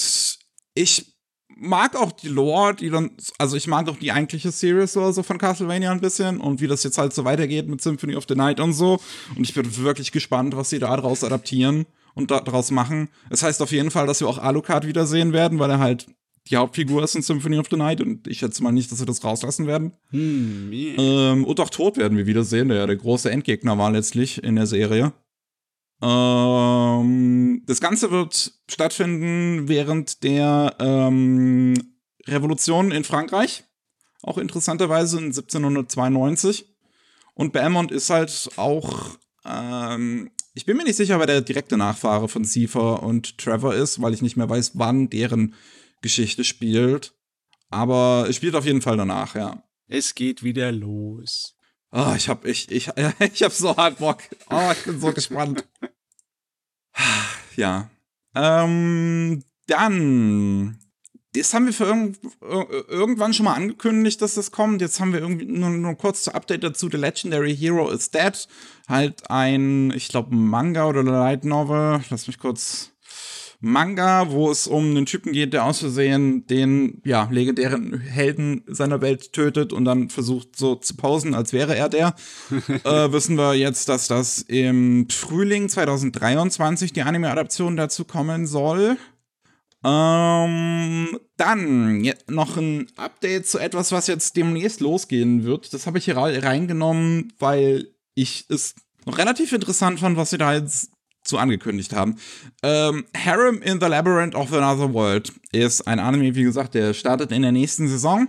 ich 0.75 1.15
mag 1.49 1.97
auch 1.97 2.13
die 2.13 2.29
Lore, 2.29 2.77
die 2.77 2.89
dann, 2.89 3.11
also 3.37 3.57
ich 3.57 3.67
mag 3.67 3.91
auch 3.91 3.97
die 3.97 4.11
eigentliche 4.11 4.51
Series 4.51 4.97
oder 4.97 5.13
so 5.13 5.23
von 5.23 5.37
Castlevania 5.37 5.93
ein 5.93 6.01
bisschen 6.01 6.41
und 6.41 6.63
wie 6.63 6.67
das 6.67 6.83
jetzt 6.83 6.97
halt 6.97 7.13
so 7.13 7.27
weitergeht 7.27 7.69
mit 7.69 7.83
Symphony 7.83 8.17
of 8.17 8.25
the 8.27 8.37
Night 8.37 8.59
und 8.59 8.73
so. 8.73 9.01
Und 9.37 9.43
ich 9.43 9.53
bin 9.53 9.77
wirklich 9.77 10.13
gespannt, 10.13 10.57
was 10.57 10.71
sie 10.71 10.79
da 10.79 10.97
draus 10.97 11.23
adaptieren 11.23 11.85
und 12.15 12.31
daraus 12.31 12.71
machen. 12.71 13.11
Es 13.25 13.41
das 13.41 13.43
heißt 13.43 13.63
auf 13.63 13.71
jeden 13.71 13.91
Fall, 13.91 14.07
dass 14.07 14.21
wir 14.21 14.29
auch 14.29 14.39
Alucard 14.39 14.87
wiedersehen 14.87 15.35
werden, 15.35 15.59
weil 15.59 15.71
er 15.71 15.79
halt 15.79 16.07
die 16.51 16.57
Hauptfigur 16.57 17.03
ist 17.03 17.15
in 17.15 17.23
Symphony 17.23 17.59
of 17.59 17.69
the 17.71 17.77
Night 17.77 18.01
und 18.01 18.27
ich 18.27 18.39
schätze 18.39 18.63
mal 18.63 18.73
nicht, 18.73 18.91
dass 18.91 18.99
sie 18.99 19.07
das 19.07 19.25
rauslassen 19.25 19.67
werden. 19.67 19.93
Hm, 20.11 20.71
yeah. 20.73 21.33
Ähm, 21.33 21.45
und 21.45 21.59
auch 21.61 21.71
Tod 21.71 21.97
werden 21.97 22.19
wir 22.19 22.27
wiedersehen, 22.27 22.69
der 22.69 22.79
ja 22.79 22.87
der 22.87 22.97
große 22.97 23.31
Endgegner 23.31 23.79
war 23.79 23.91
letztlich 23.91 24.43
in 24.43 24.57
der 24.57 24.67
Serie. 24.67 25.13
Ähm, 26.03 27.63
das 27.67 27.81
Ganze 27.81 28.11
wird 28.11 28.53
stattfinden 28.69 29.69
während 29.69 30.23
der 30.23 30.77
ähm, 30.81 31.75
Revolution 32.27 32.91
in 32.91 33.05
Frankreich. 33.05 33.65
Auch 34.23 34.37
interessanterweise 34.37 35.19
in 35.19 35.27
1792. 35.27 36.67
Und 37.35 37.53
Belmont 37.53 37.91
ist 37.91 38.11
halt 38.11 38.51
auch, 38.57 39.17
ähm, 39.47 40.31
ich 40.55 40.67
bin 40.67 40.77
mir 40.77 40.85
nicht 40.85 40.97
sicher, 40.97 41.19
wer 41.19 41.27
der 41.27 41.41
direkte 41.41 41.77
Nachfahre 41.77 42.29
von 42.29 42.45
Seifer 42.45 43.03
und 43.03 43.39
Trevor 43.39 43.75
ist, 43.75 44.01
weil 44.03 44.15
ich 44.15 44.23
nicht 44.23 44.37
mehr 44.37 44.49
weiß, 44.49 44.73
wann 44.75 45.11
deren 45.11 45.55
Geschichte 46.05 46.45
spielt. 46.45 47.15
Aber 47.71 48.27
es 48.29 48.37
spielt 48.37 48.55
auf 48.55 48.67
jeden 48.67 48.83
Fall 48.83 48.97
danach, 48.97 49.35
ja. 49.35 49.65
Es 49.89 50.15
geht 50.15 50.45
wieder 50.45 50.71
los. 50.71 51.57
Oh, 51.91 52.13
ich 52.17 52.29
hab, 52.29 52.45
ich, 52.45 52.71
ich, 52.71 52.91
ich 53.19 53.43
hab 53.43 53.53
so 53.53 53.77
hart 53.77 53.99
Bock. 53.99 54.23
Oh, 54.51 54.71
ich 54.73 54.85
bin 54.85 55.01
so 55.01 55.13
gespannt. 55.13 55.67
Ja. 57.57 57.91
Ähm, 58.35 59.43
dann. 59.67 60.79
Das 61.33 61.53
haben 61.53 61.67
wir 61.67 61.73
für 61.73 61.85
irgend, 61.85 62.19
irgendwann 62.41 63.35
schon 63.35 63.45
mal 63.45 63.55
angekündigt, 63.55 64.23
dass 64.23 64.35
das 64.35 64.53
kommt. 64.53 64.81
Jetzt 64.81 65.01
haben 65.01 65.13
wir 65.13 65.21
irgendwie 65.21 65.47
nur, 65.47 65.71
nur 65.71 65.97
kurz 65.97 66.23
zur 66.23 66.35
Update 66.37 66.63
dazu. 66.63 66.89
The 66.89 66.97
Legendary 66.97 67.57
Hero 67.57 67.91
is 67.91 68.11
Dead. 68.11 68.47
Halt 68.89 69.31
ein, 69.31 69.91
ich 69.93 70.09
glaube, 70.09 70.35
Manga 70.35 70.87
oder 70.87 71.03
Light 71.03 71.45
Novel. 71.45 72.05
Lass 72.11 72.29
mich 72.29 72.39
kurz 72.39 72.94
Manga, 73.65 74.31
wo 74.31 74.51
es 74.51 74.67
um 74.67 74.91
einen 74.91 75.07
Typen 75.07 75.33
geht, 75.33 75.55
der 75.55 75.65
aus 75.65 75.79
Versehen 75.79 76.47
den 76.47 77.01
ja, 77.05 77.29
legendären 77.31 77.99
Helden 77.99 78.63
seiner 78.67 79.01
Welt 79.01 79.33
tötet 79.33 79.73
und 79.73 79.87
dann 79.87 80.11
versucht 80.11 80.57
so 80.57 80.75
zu 80.75 80.95
pausen, 80.97 81.35
als 81.35 81.55
wäre 81.55 81.75
er 81.75 81.89
der. 81.89 82.15
äh, 82.85 83.11
wissen 83.11 83.37
wir 83.37 83.55
jetzt, 83.55 83.89
dass 83.89 84.07
das 84.07 84.43
im 84.43 85.09
Frühling 85.09 85.71
2023 85.71 86.93
die 86.93 87.03
Anime-Adaption 87.03 87.77
dazu 87.77 88.05
kommen 88.05 88.47
soll. 88.47 88.99
Ähm, 89.83 91.19
dann 91.39 92.07
noch 92.29 92.59
ein 92.59 92.87
Update 92.97 93.47
zu 93.47 93.59
etwas, 93.59 93.93
was 93.93 94.09
jetzt 94.09 94.37
demnächst 94.37 94.81
losgehen 94.81 95.45
wird. 95.45 95.73
Das 95.73 95.87
habe 95.87 95.97
ich 95.97 96.05
hier 96.05 96.19
reingenommen, 96.19 97.33
weil 97.39 97.89
ich 98.15 98.45
es 98.51 98.75
noch 99.07 99.17
relativ 99.17 99.53
interessant 99.53 100.01
fand, 100.01 100.19
was 100.19 100.31
sie 100.31 100.39
da 100.39 100.55
jetzt 100.55 100.94
zu 101.25 101.39
angekündigt 101.39 101.93
haben. 101.95 102.17
Ähm, 102.63 103.05
Harem 103.17 103.63
in 103.63 103.81
the 103.81 103.87
Labyrinth 103.87 104.35
of 104.35 104.53
Another 104.53 104.93
World 104.93 105.33
ist 105.53 105.87
ein 105.89 105.99
Anime, 105.99 106.35
wie 106.35 106.45
gesagt, 106.45 106.75
der 106.75 106.95
startet 106.95 107.33
in 107.33 107.43
der 107.43 107.53
nächsten 107.53 107.89
Saison. 107.89 108.29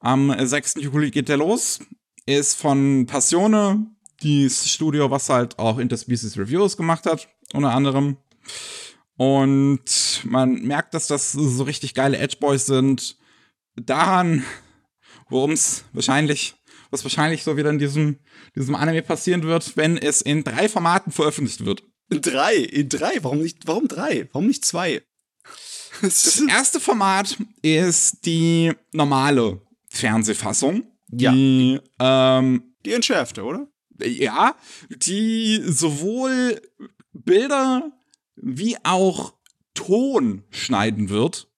Am 0.00 0.34
6. 0.38 0.74
Juli 0.80 1.10
geht 1.10 1.28
der 1.28 1.36
los. 1.36 1.80
Ist 2.26 2.58
von 2.58 3.06
Passione, 3.06 3.86
das 4.22 4.68
Studio, 4.68 5.10
was 5.10 5.28
halt 5.28 5.58
auch 5.58 5.78
Interspecies 5.78 6.38
Reviews 6.38 6.76
gemacht 6.76 7.04
hat, 7.06 7.28
unter 7.52 7.70
anderem. 7.70 8.16
Und 9.16 10.22
man 10.24 10.62
merkt, 10.62 10.94
dass 10.94 11.06
das 11.06 11.32
so 11.32 11.62
richtig 11.64 11.94
geile 11.94 12.18
Edge 12.18 12.36
Boys 12.40 12.66
sind. 12.66 13.16
Daran, 13.76 14.44
worum 15.28 15.52
es 15.52 15.84
wahrscheinlich, 15.92 16.54
was 16.90 17.04
wahrscheinlich 17.04 17.42
so 17.42 17.56
wieder 17.56 17.70
in 17.70 17.78
diesem, 17.78 18.18
diesem 18.56 18.74
Anime 18.74 19.02
passieren 19.02 19.42
wird, 19.42 19.76
wenn 19.76 19.96
es 19.96 20.20
in 20.20 20.44
drei 20.44 20.68
Formaten 20.68 21.12
veröffentlicht 21.12 21.64
wird. 21.64 21.82
In 22.10 22.20
drei, 22.20 22.56
in 22.56 22.88
drei. 22.88 23.22
Warum 23.22 23.38
nicht? 23.38 23.66
Warum 23.66 23.88
drei? 23.88 24.28
Warum 24.32 24.46
nicht 24.48 24.64
zwei? 24.64 25.02
Das 26.02 26.40
erste 26.40 26.80
Format 26.80 27.38
ist 27.62 28.26
die 28.26 28.72
normale 28.92 29.62
Fernsehfassung. 29.90 30.84
Ja. 31.12 31.30
Die, 31.32 31.80
ähm, 32.00 32.74
die 32.84 32.92
entschärfte, 32.92 33.44
oder? 33.44 33.68
Ja, 34.02 34.56
die 34.88 35.62
sowohl 35.64 36.60
Bilder 37.12 37.92
wie 38.34 38.76
auch 38.82 39.34
Ton 39.74 40.42
schneiden 40.50 41.08
wird. 41.08 41.48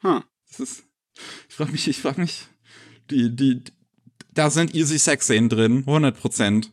Hm. 0.00 0.22
Ist, 0.58 0.84
ich 1.48 1.54
frage 1.54 1.72
mich, 1.72 1.88
ich 1.88 1.98
frage 1.98 2.22
mich, 2.22 2.46
die, 3.10 3.34
die, 3.34 3.62
da 4.32 4.50
sind 4.50 4.74
easy 4.74 4.98
Sex-Szenen 4.98 5.48
drin, 5.48 5.84
100%. 5.84 6.68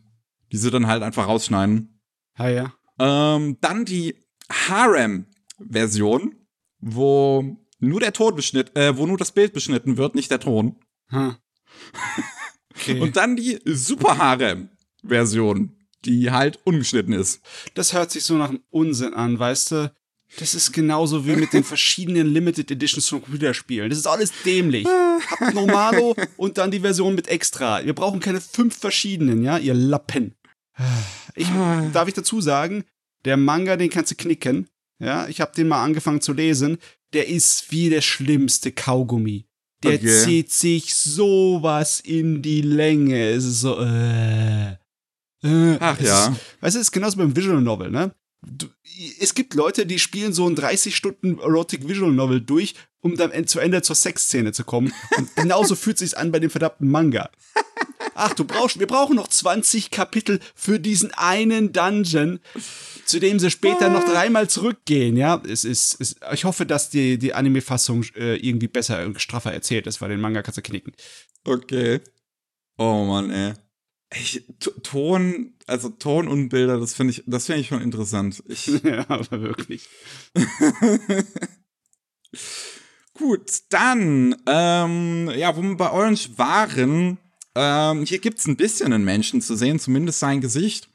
Die 0.51 0.57
sie 0.57 0.71
dann 0.71 0.87
halt 0.87 1.03
einfach 1.03 1.27
rausschneiden. 1.27 2.01
Ah 2.33 2.47
ja. 2.47 2.73
Ähm, 2.99 3.57
dann 3.61 3.85
die 3.85 4.15
Harem-Version, 4.51 6.35
wo 6.79 7.57
nur 7.79 7.99
der 7.99 8.13
Ton 8.13 8.35
beschnitten, 8.35 8.77
äh, 8.77 8.97
wo 8.97 9.05
nur 9.05 9.17
das 9.17 9.31
Bild 9.31 9.53
beschnitten 9.53 9.97
wird, 9.97 10.15
nicht 10.15 10.31
der 10.31 10.39
Ton. 10.39 10.75
Hm. 11.07 11.35
Okay. 12.75 12.99
Und 12.99 13.17
dann 13.17 13.35
die 13.35 13.59
Super 13.65 14.17
Harem-Version, 14.17 15.75
die 16.05 16.31
halt 16.31 16.59
ungeschnitten 16.65 17.13
ist. 17.13 17.41
Das 17.73 17.93
hört 17.93 18.11
sich 18.11 18.23
so 18.23 18.35
nach 18.35 18.49
einem 18.49 18.63
Unsinn 18.69 19.13
an, 19.13 19.37
weißt 19.37 19.71
du? 19.71 19.93
Das 20.37 20.53
ist 20.53 20.71
genauso 20.71 21.25
wie 21.25 21.35
mit 21.35 21.53
den 21.53 21.63
verschiedenen 21.63 22.27
Limited 22.27 22.69
Editions 22.69 23.09
von 23.09 23.21
Computerspielen. 23.21 23.89
Das 23.89 23.97
ist 23.97 24.05
alles 24.05 24.31
dämlich. 24.45 24.85
Habt 24.85 25.55
Normalo 25.55 26.15
und 26.37 26.57
dann 26.59 26.69
die 26.69 26.81
Version 26.81 27.15
mit 27.15 27.27
Extra. 27.27 27.83
Wir 27.83 27.95
brauchen 27.95 28.19
keine 28.19 28.39
fünf 28.39 28.77
verschiedenen, 28.77 29.43
ja, 29.43 29.57
ihr 29.57 29.73
Lappen. 29.73 30.35
Ich, 31.35 31.47
darf 31.93 32.07
ich 32.07 32.13
dazu 32.13 32.41
sagen, 32.41 32.83
der 33.25 33.37
Manga, 33.37 33.75
den 33.77 33.89
kannst 33.89 34.11
du 34.11 34.15
knicken. 34.15 34.67
Ja, 34.99 35.27
ich 35.27 35.41
habe 35.41 35.53
den 35.55 35.67
mal 35.67 35.83
angefangen 35.83 36.21
zu 36.21 36.33
lesen. 36.33 36.77
Der 37.13 37.27
ist 37.27 37.71
wie 37.71 37.89
der 37.89 38.01
schlimmste 38.01 38.71
Kaugummi. 38.71 39.45
Der 39.83 39.93
Okay. 39.95 40.23
zieht 40.23 40.51
sich 40.51 40.93
sowas 40.93 42.01
in 42.01 42.41
die 42.41 42.61
Länge. 42.61 43.29
Es 43.29 43.45
ist 43.45 43.61
so, 43.61 43.79
äh, 43.79 44.71
äh. 45.43 45.77
Ach 45.79 45.97
es 45.99 46.05
ja. 46.07 46.27
Ist, 46.27 46.39
weißt 46.61 46.75
du, 46.75 46.79
es 46.79 46.87
ist 46.87 46.91
genauso 46.91 47.17
beim 47.17 47.35
Visual 47.35 47.61
Novel, 47.61 47.89
ne? 47.89 48.13
Du, 48.45 48.67
es 49.19 49.33
gibt 49.33 49.53
Leute, 49.53 49.85
die 49.85 49.99
spielen 49.99 50.33
so 50.33 50.47
ein 50.47 50.55
30 50.55 50.95
Stunden 50.95 51.39
Erotic 51.39 51.87
Visual 51.87 52.11
Novel 52.11 52.41
durch, 52.41 52.75
um 53.01 53.15
dann 53.15 53.47
zu 53.47 53.59
Ende 53.59 53.81
zur 53.81 53.95
Sexszene 53.95 54.51
zu 54.51 54.63
kommen. 54.65 54.93
Und 55.17 55.35
genauso 55.35 55.75
fühlt 55.75 55.97
sich's 55.97 56.13
an 56.13 56.31
bei 56.31 56.39
dem 56.39 56.49
verdammten 56.49 56.89
Manga. 56.89 57.29
Ach, 58.19 58.33
du 58.33 58.43
brauchst, 58.43 58.79
wir 58.79 58.87
brauchen 58.87 59.15
noch 59.15 59.29
20 59.29 59.91
Kapitel 59.91 60.41
für 60.53 60.77
diesen 60.79 61.13
einen 61.13 61.71
Dungeon, 61.71 62.41
zu 63.05 63.19
dem 63.19 63.39
sie 63.39 63.49
später 63.49 63.89
noch 63.89 64.03
dreimal 64.03 64.49
zurückgehen, 64.49 65.15
ja. 65.15 65.41
Es 65.47 65.63
ist, 65.63 65.99
es, 66.01 66.17
ich 66.33 66.43
hoffe, 66.43 66.65
dass 66.65 66.89
die, 66.89 67.17
die 67.17 67.33
Anime-Fassung 67.33 68.03
äh, 68.15 68.35
irgendwie 68.35 68.67
besser 68.67 69.05
und 69.05 69.21
straffer 69.21 69.53
erzählt 69.53 69.87
ist, 69.87 70.01
weil 70.01 70.09
den 70.09 70.19
Manga 70.19 70.41
kannst 70.41 70.57
du 70.57 70.61
knicken. 70.61 70.91
Okay. 71.45 72.01
Oh 72.77 73.05
Mann, 73.05 73.31
ey. 73.31 73.53
Ich, 74.13 74.43
Ton, 74.83 75.53
also 75.65 75.89
Ton 75.89 76.27
und 76.27 76.49
Bilder, 76.49 76.77
das 76.77 76.93
finde 76.95 77.13
ich, 77.13 77.23
das 77.25 77.45
finde 77.45 77.61
ich 77.61 77.67
schon 77.67 77.81
interessant. 77.81 78.43
Ich, 78.47 78.67
ja, 78.83 79.05
aber 79.07 79.41
wirklich. 79.41 79.87
Gut, 83.13 83.51
dann, 83.69 84.35
ähm, 84.45 85.31
ja, 85.35 85.55
wo 85.55 85.61
wir 85.61 85.77
bei 85.77 85.91
Orange 85.91 86.37
waren, 86.37 87.17
ähm, 87.55 88.05
hier 88.05 88.19
gibt's 88.19 88.47
ein 88.47 88.57
bisschen 88.57 88.93
einen 88.93 89.03
Menschen 89.03 89.41
zu 89.41 89.55
sehen, 89.55 89.79
zumindest 89.79 90.19
sein 90.19 90.41
Gesicht. 90.41 90.89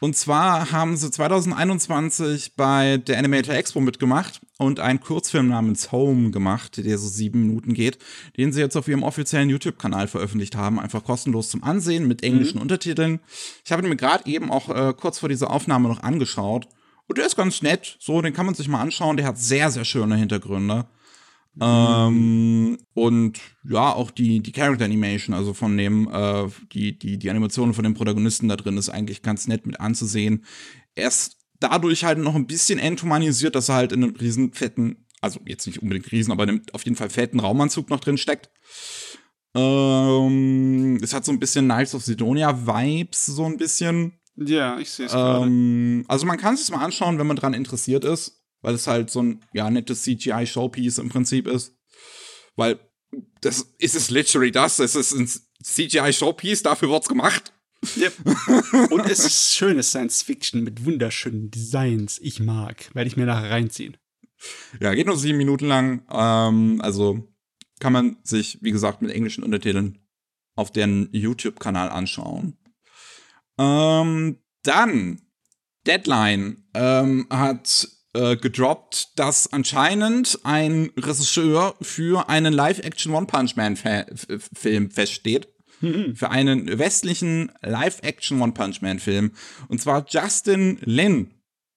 Und 0.00 0.16
zwar 0.16 0.72
haben 0.72 0.96
sie 0.96 1.10
2021 1.10 2.56
bei 2.56 2.96
der 2.98 3.18
Animator 3.18 3.54
Expo 3.54 3.80
mitgemacht 3.80 4.40
und 4.58 4.80
einen 4.80 5.00
Kurzfilm 5.00 5.48
namens 5.48 5.92
Home 5.92 6.30
gemacht, 6.30 6.84
der 6.84 6.98
so 6.98 7.08
sieben 7.08 7.42
Minuten 7.46 7.72
geht, 7.74 7.98
den 8.36 8.52
sie 8.52 8.60
jetzt 8.60 8.76
auf 8.76 8.88
ihrem 8.88 9.02
offiziellen 9.02 9.50
YouTube-Kanal 9.50 10.08
veröffentlicht 10.08 10.56
haben, 10.56 10.80
einfach 10.80 11.04
kostenlos 11.04 11.50
zum 11.50 11.62
Ansehen 11.62 12.08
mit 12.08 12.22
englischen 12.22 12.60
Untertiteln. 12.60 13.20
Ich 13.64 13.72
habe 13.72 13.82
ihn 13.82 13.88
mir 13.88 13.96
gerade 13.96 14.26
eben 14.26 14.50
auch 14.50 14.68
äh, 14.68 14.94
kurz 14.94 15.20
vor 15.20 15.28
dieser 15.28 15.50
Aufnahme 15.50 15.88
noch 15.88 16.02
angeschaut 16.02 16.66
und 17.06 17.18
der 17.18 17.26
ist 17.26 17.36
ganz 17.36 17.62
nett, 17.62 17.96
so, 18.00 18.22
den 18.22 18.32
kann 18.32 18.46
man 18.46 18.54
sich 18.54 18.68
mal 18.68 18.80
anschauen, 18.80 19.16
der 19.16 19.26
hat 19.26 19.38
sehr, 19.38 19.70
sehr 19.70 19.84
schöne 19.84 20.16
Hintergründe. 20.16 20.86
Ähm, 21.60 22.78
und 22.94 23.40
ja, 23.68 23.92
auch 23.92 24.10
die, 24.10 24.40
die 24.40 24.52
Character 24.52 24.86
Animation, 24.86 25.34
also 25.34 25.52
von 25.52 25.76
dem, 25.76 26.08
äh, 26.10 26.48
die, 26.72 26.98
die, 26.98 27.18
die 27.18 27.30
Animation 27.30 27.74
von 27.74 27.84
dem 27.84 27.94
Protagonisten 27.94 28.48
da 28.48 28.56
drin 28.56 28.78
ist 28.78 28.88
eigentlich 28.88 29.22
ganz 29.22 29.48
nett 29.48 29.66
mit 29.66 29.78
anzusehen. 29.78 30.44
Er 30.94 31.08
ist 31.08 31.36
dadurch 31.60 32.04
halt 32.04 32.18
noch 32.18 32.34
ein 32.34 32.46
bisschen 32.46 32.78
enthumanisiert, 32.78 33.54
dass 33.54 33.68
er 33.68 33.76
halt 33.76 33.92
in 33.92 34.02
einem 34.02 34.16
riesen 34.16 34.52
fetten, 34.52 35.06
also 35.20 35.40
jetzt 35.46 35.66
nicht 35.66 35.82
unbedingt 35.82 36.10
riesen, 36.10 36.32
aber 36.32 36.44
in 36.44 36.48
einem 36.48 36.62
auf 36.72 36.84
jeden 36.84 36.96
Fall 36.96 37.10
fetten 37.10 37.40
Raumanzug 37.40 37.90
noch 37.90 38.00
drin 38.00 38.18
steckt. 38.18 38.50
Ähm, 39.54 40.98
es 41.02 41.12
hat 41.12 41.26
so 41.26 41.32
ein 41.32 41.38
bisschen 41.38 41.66
Knights 41.66 41.94
of 41.94 42.02
Sidonia 42.02 42.66
Vibes, 42.66 43.26
so 43.26 43.44
ein 43.44 43.58
bisschen. 43.58 44.14
Ja, 44.36 44.78
ich 44.78 44.90
sehe 44.90 45.06
es. 45.06 45.12
Ähm, 45.14 46.04
also 46.08 46.24
man 46.24 46.38
kann 46.38 46.54
es 46.54 46.60
sich 46.64 46.74
mal 46.74 46.82
anschauen, 46.82 47.18
wenn 47.18 47.26
man 47.26 47.36
dran 47.36 47.52
interessiert 47.52 48.04
ist, 48.04 48.41
weil 48.62 48.74
es 48.74 48.86
halt 48.86 49.10
so 49.10 49.22
ein 49.22 49.44
ja 49.52 49.70
nettes 49.70 50.02
CGI-Showpiece 50.04 50.98
im 50.98 51.08
Prinzip 51.08 51.46
ist. 51.46 51.76
Weil 52.56 52.80
das 53.40 53.74
ist 53.78 53.94
es 53.94 54.10
literally 54.10 54.50
das. 54.50 54.78
Es 54.78 54.94
ist 54.94 55.12
ein 55.12 55.28
CGI-Showpiece, 55.62 56.62
dafür 56.62 56.88
wird's 56.88 57.08
gemacht. 57.08 57.52
Yep. 57.96 58.12
Und 58.92 59.06
es 59.06 59.24
ist 59.24 59.54
schönes 59.54 59.90
Science 59.90 60.22
Fiction 60.22 60.62
mit 60.62 60.84
wunderschönen 60.84 61.50
Designs. 61.50 62.18
Ich 62.22 62.40
mag. 62.40 62.90
Werde 62.94 63.08
ich 63.08 63.16
mir 63.16 63.26
nachher 63.26 63.50
reinziehen. 63.50 63.96
Ja, 64.80 64.94
geht 64.94 65.06
nur 65.06 65.16
sieben 65.16 65.38
Minuten 65.38 65.66
lang. 65.66 66.06
Ähm, 66.10 66.80
also 66.80 67.28
kann 67.80 67.92
man 67.92 68.16
sich, 68.22 68.58
wie 68.62 68.70
gesagt, 68.70 69.02
mit 69.02 69.10
englischen 69.10 69.42
Untertiteln 69.42 69.98
auf 70.54 70.70
deren 70.70 71.08
YouTube-Kanal 71.12 71.88
anschauen. 71.88 72.56
Ähm, 73.58 74.38
dann, 74.62 75.22
Deadline 75.86 76.64
ähm, 76.74 77.26
hat 77.30 77.88
äh, 78.14 78.36
gedroppt, 78.36 79.18
dass 79.18 79.52
anscheinend 79.52 80.40
ein 80.44 80.90
Regisseur 80.96 81.74
für 81.80 82.28
einen 82.28 82.52
Live-Action 82.52 83.14
One-Punch-Man-Film 83.14 84.90
feststeht. 84.90 85.48
Mhm. 85.80 86.14
Für 86.16 86.30
einen 86.30 86.78
westlichen 86.78 87.50
Live-Action 87.62 88.40
One-Punch-Man-Film. 88.40 89.32
Und 89.68 89.80
zwar 89.80 90.04
Justin 90.08 90.78
Lin, 90.82 91.34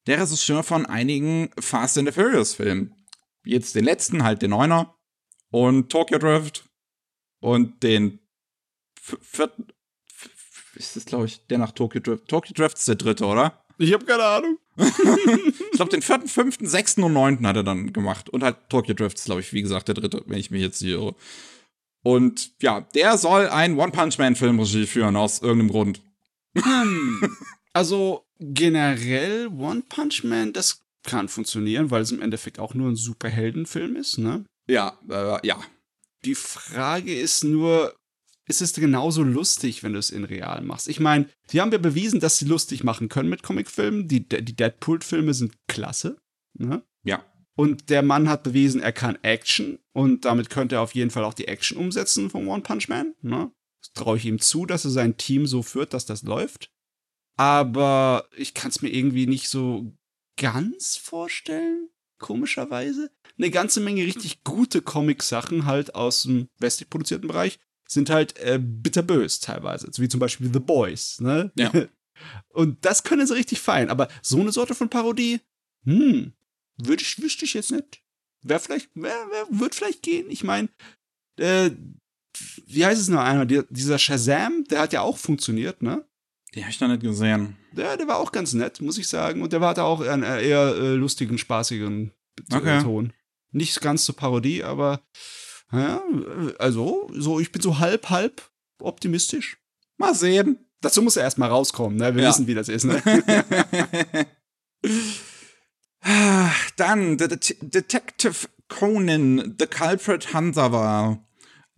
der 0.07 0.21
Regisseur 0.21 0.63
von 0.63 0.85
einigen 0.85 1.49
Fast 1.57 1.97
and 1.97 2.07
the 2.07 2.13
Furious-Filmen. 2.13 2.93
Jetzt 3.45 3.75
den 3.75 3.85
letzten, 3.85 4.23
halt 4.23 4.41
den 4.41 4.51
Neuner. 4.51 4.93
Und 5.51 5.89
Tokyo 5.89 6.17
Drift. 6.17 6.65
Und 7.39 7.81
den 7.81 8.19
vierten. 9.01 9.67
Ist 10.75 10.97
das, 10.97 11.05
glaube 11.05 11.25
ich, 11.27 11.47
der 11.47 11.59
nach 11.59 11.71
Tokyo 11.71 12.01
Drift? 12.01 12.27
Tokyo 12.27 12.53
Drift 12.53 12.77
ist 12.77 12.87
der 12.87 12.95
dritte, 12.95 13.25
oder? 13.25 13.63
Ich 13.77 13.93
habe 13.93 14.05
keine 14.05 14.23
Ahnung. 14.23 14.57
ich 14.77 15.71
glaube, 15.71 15.91
den 15.91 16.01
vierten, 16.01 16.27
fünften, 16.27 16.67
sechsten 16.67 17.03
und 17.03 17.13
neunten 17.13 17.47
hat 17.47 17.55
er 17.55 17.63
dann 17.63 17.93
gemacht. 17.93 18.29
Und 18.29 18.43
halt 18.43 18.57
Tokyo 18.69 18.93
Drift 18.93 19.17
ist, 19.17 19.25
glaube 19.25 19.41
ich, 19.41 19.53
wie 19.53 19.61
gesagt, 19.61 19.87
der 19.87 19.95
dritte, 19.95 20.23
wenn 20.25 20.37
ich 20.37 20.51
mich 20.51 20.61
jetzt 20.61 20.79
hier 20.79 20.95
irre. 20.95 21.15
Und 22.03 22.51
ja, 22.61 22.81
der 22.81 23.17
soll 23.17 23.47
ein 23.47 23.77
One-Punch-Man-Film 23.77 24.59
Regie 24.59 24.85
führen, 24.85 25.15
aus 25.15 25.41
irgendeinem 25.41 25.71
Grund. 25.71 26.01
Also 27.75 28.23
generell 28.39 29.47
One 29.47 29.83
Punch 29.89 30.23
Man, 30.23 30.53
das 30.53 30.79
kann 31.03 31.27
funktionieren, 31.27 31.91
weil 31.91 32.03
es 32.03 32.11
im 32.11 32.21
Endeffekt 32.21 32.57
auch 32.57 32.73
nur 32.73 32.89
ein 32.89 32.95
Superheldenfilm 32.95 33.97
ist, 33.97 34.17
ne? 34.17 34.45
Ja, 34.65 34.97
äh, 35.09 35.45
ja. 35.45 35.59
Die 36.23 36.35
Frage 36.35 37.13
ist 37.13 37.43
nur, 37.43 37.93
ist 38.47 38.61
es 38.61 38.73
genauso 38.73 39.23
lustig, 39.23 39.83
wenn 39.83 39.93
du 39.93 39.99
es 39.99 40.11
in 40.11 40.23
real 40.23 40.61
machst? 40.61 40.87
Ich 40.87 40.99
meine, 40.99 41.27
die 41.51 41.61
haben 41.61 41.71
ja 41.71 41.77
bewiesen, 41.77 42.19
dass 42.19 42.37
sie 42.37 42.45
lustig 42.45 42.83
machen 42.83 43.09
können 43.09 43.29
mit 43.29 43.43
Comicfilmen. 43.43 44.07
Die, 44.07 44.27
die 44.27 44.55
Deadpool-Filme 44.55 45.33
sind 45.33 45.55
klasse. 45.67 46.17
Ne? 46.53 46.83
Ja. 47.03 47.25
Und 47.55 47.89
der 47.89 48.03
Mann 48.03 48.29
hat 48.29 48.43
bewiesen, 48.43 48.81
er 48.81 48.91
kann 48.91 49.17
Action. 49.23 49.79
Und 49.93 50.25
damit 50.25 50.49
könnte 50.49 50.75
er 50.75 50.81
auf 50.81 50.93
jeden 50.93 51.09
Fall 51.09 51.23
auch 51.23 51.33
die 51.33 51.47
Action 51.47 51.77
umsetzen 51.77 52.29
vom 52.29 52.47
One 52.47 52.61
Punch 52.61 52.87
Man. 52.87 53.15
Ne? 53.21 53.51
Das 53.81 53.93
traue 53.93 54.17
ich 54.17 54.25
ihm 54.25 54.39
zu, 54.39 54.65
dass 54.65 54.85
er 54.85 54.91
sein 54.91 55.17
Team 55.17 55.47
so 55.47 55.63
führt, 55.63 55.93
dass 55.93 56.05
das 56.05 56.23
läuft. 56.23 56.69
Aber 57.37 58.27
ich 58.35 58.53
kann 58.53 58.69
es 58.69 58.81
mir 58.81 58.89
irgendwie 58.89 59.25
nicht 59.25 59.49
so 59.49 59.91
ganz 60.37 60.97
vorstellen, 60.97 61.89
komischerweise. 62.19 63.09
Eine 63.37 63.51
ganze 63.51 63.79
Menge 63.79 64.03
richtig 64.03 64.43
gute 64.43 64.81
Comic-Sachen 64.81 65.65
halt 65.65 65.95
aus 65.95 66.23
dem 66.23 66.47
westlich 66.59 66.89
produzierten 66.89 67.27
Bereich 67.27 67.59
sind 67.87 68.09
halt 68.09 68.37
äh, 68.39 68.59
bitterbös 68.61 69.39
teilweise. 69.39 69.89
So 69.91 70.01
wie 70.01 70.09
zum 70.09 70.19
Beispiel 70.19 70.51
The 70.51 70.59
Boys, 70.59 71.19
ne? 71.19 71.51
Ja. 71.55 71.71
Und 72.49 72.83
das 72.85 73.03
können 73.03 73.27
sie 73.27 73.35
richtig 73.35 73.59
fein. 73.59 73.89
Aber 73.89 74.07
so 74.21 74.39
eine 74.39 74.51
Sorte 74.51 74.73
von 74.73 74.89
Parodie, 74.89 75.41
hm, 75.85 76.33
würde 76.77 77.03
ich, 77.03 77.21
wüsste 77.21 77.45
ich 77.45 77.53
jetzt 77.53 77.71
nicht. 77.71 78.01
Wer 78.41 78.59
vielleicht, 78.59 78.89
wer, 78.93 79.15
wer 79.31 79.59
wird 79.59 79.75
vielleicht 79.75 80.03
gehen? 80.03 80.29
Ich 80.29 80.43
meine, 80.43 80.69
äh, 81.37 81.71
wie 82.67 82.85
heißt 82.85 83.01
es 83.01 83.07
noch 83.07 83.21
einmal? 83.21 83.45
dieser 83.45 83.99
Shazam, 83.99 84.65
der 84.65 84.81
hat 84.81 84.93
ja 84.93 85.01
auch 85.01 85.17
funktioniert, 85.17 85.81
ne? 85.81 86.05
Die 86.53 86.61
habe 86.61 86.71
ich 86.71 86.79
noch 86.79 86.87
nicht 86.87 87.01
gesehen. 87.01 87.57
Ja, 87.75 87.97
der 87.97 88.07
war 88.07 88.17
auch 88.17 88.31
ganz 88.31 88.53
nett, 88.53 88.79
muss 88.81 88.97
ich 88.97 89.07
sagen. 89.07 89.41
Und 89.41 89.51
der 89.51 89.61
war 89.61 89.73
da 89.73 89.83
auch 89.83 90.01
einen 90.01 90.23
eher 90.23 90.73
äh, 90.75 90.93
lustigen, 90.93 91.37
spaßigen 91.37 92.11
okay. 92.53 92.81
Ton. 92.81 93.13
Nicht 93.51 93.81
ganz 93.81 94.05
zur 94.05 94.15
Parodie, 94.15 94.63
aber 94.63 95.01
ja, 95.71 96.01
also, 96.59 97.09
so, 97.13 97.39
ich 97.39 97.51
bin 97.51 97.61
so 97.61 97.79
halb, 97.79 98.09
halb 98.09 98.41
optimistisch. 98.79 99.57
Mal 99.97 100.13
sehen. 100.13 100.59
Dazu 100.81 101.01
muss 101.01 101.17
er 101.17 101.23
erstmal 101.23 101.49
rauskommen, 101.49 101.97
ne? 101.97 102.15
Wir 102.15 102.23
ja. 102.23 102.29
wissen, 102.29 102.47
wie 102.47 102.53
das 102.53 102.69
ist, 102.69 102.83
ne? 102.83 103.01
Dann 106.77 107.17
The 107.17 107.27
Det 107.27 107.55
Detective 107.61 108.47
Conan, 108.67 109.55
The 109.59 109.65
Culprit 109.67 110.33
Hansawa. 110.33 111.19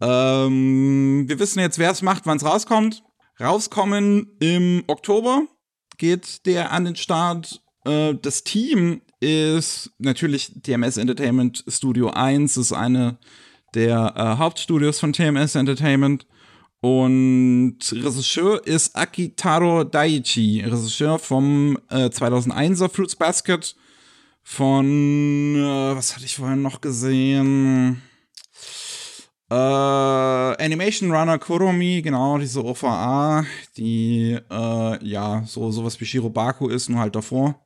Ähm, 0.02 1.26
wir 1.28 1.40
wissen 1.40 1.60
jetzt, 1.60 1.80
wer 1.80 1.92
es 1.92 2.02
macht, 2.02 2.26
wann 2.26 2.38
es 2.38 2.46
rauskommt. 2.46 3.04
Rauskommen 3.40 4.36
im 4.40 4.84
Oktober 4.88 5.44
geht 5.98 6.46
der 6.46 6.72
an 6.72 6.86
den 6.86 6.96
Start. 6.96 7.62
Äh, 7.86 8.16
das 8.16 8.44
Team 8.44 9.02
ist 9.20 9.92
natürlich 9.98 10.52
TMS 10.62 10.98
Entertainment 10.98 11.64
Studio 11.68 12.10
1, 12.10 12.58
ist 12.58 12.74
eine 12.74 13.18
der 13.78 14.14
äh, 14.16 14.38
Hauptstudios 14.38 15.00
von 15.00 15.14
TMS 15.14 15.56
Entertainment. 15.56 16.26
Und 16.82 17.78
Regisseur 17.92 18.66
ist 18.66 18.96
Akitaro 18.96 19.84
Daiichi, 19.84 20.62
Regisseur 20.62 21.18
vom 21.20 21.78
äh, 21.90 22.06
2001er 22.06 22.90
Fruits 22.90 23.16
Basket, 23.16 23.76
von, 24.44 25.56
äh, 25.56 25.96
was 25.96 26.16
hatte 26.16 26.26
ich 26.26 26.36
vorhin 26.36 26.62
noch 26.62 26.82
gesehen? 26.82 28.02
Äh, 29.50 29.56
Animation 29.56 31.12
Runner 31.12 31.38
Kuromi, 31.40 32.02
genau, 32.02 32.38
diese 32.38 32.64
OVA, 32.64 33.46
die, 33.76 34.38
äh, 34.50 35.06
ja, 35.06 35.44
so 35.46 35.72
sowas 35.72 36.00
wie 36.00 36.06
Shirobaku 36.06 36.68
ist, 36.68 36.90
nur 36.90 37.00
halt 37.00 37.16
davor. 37.16 37.66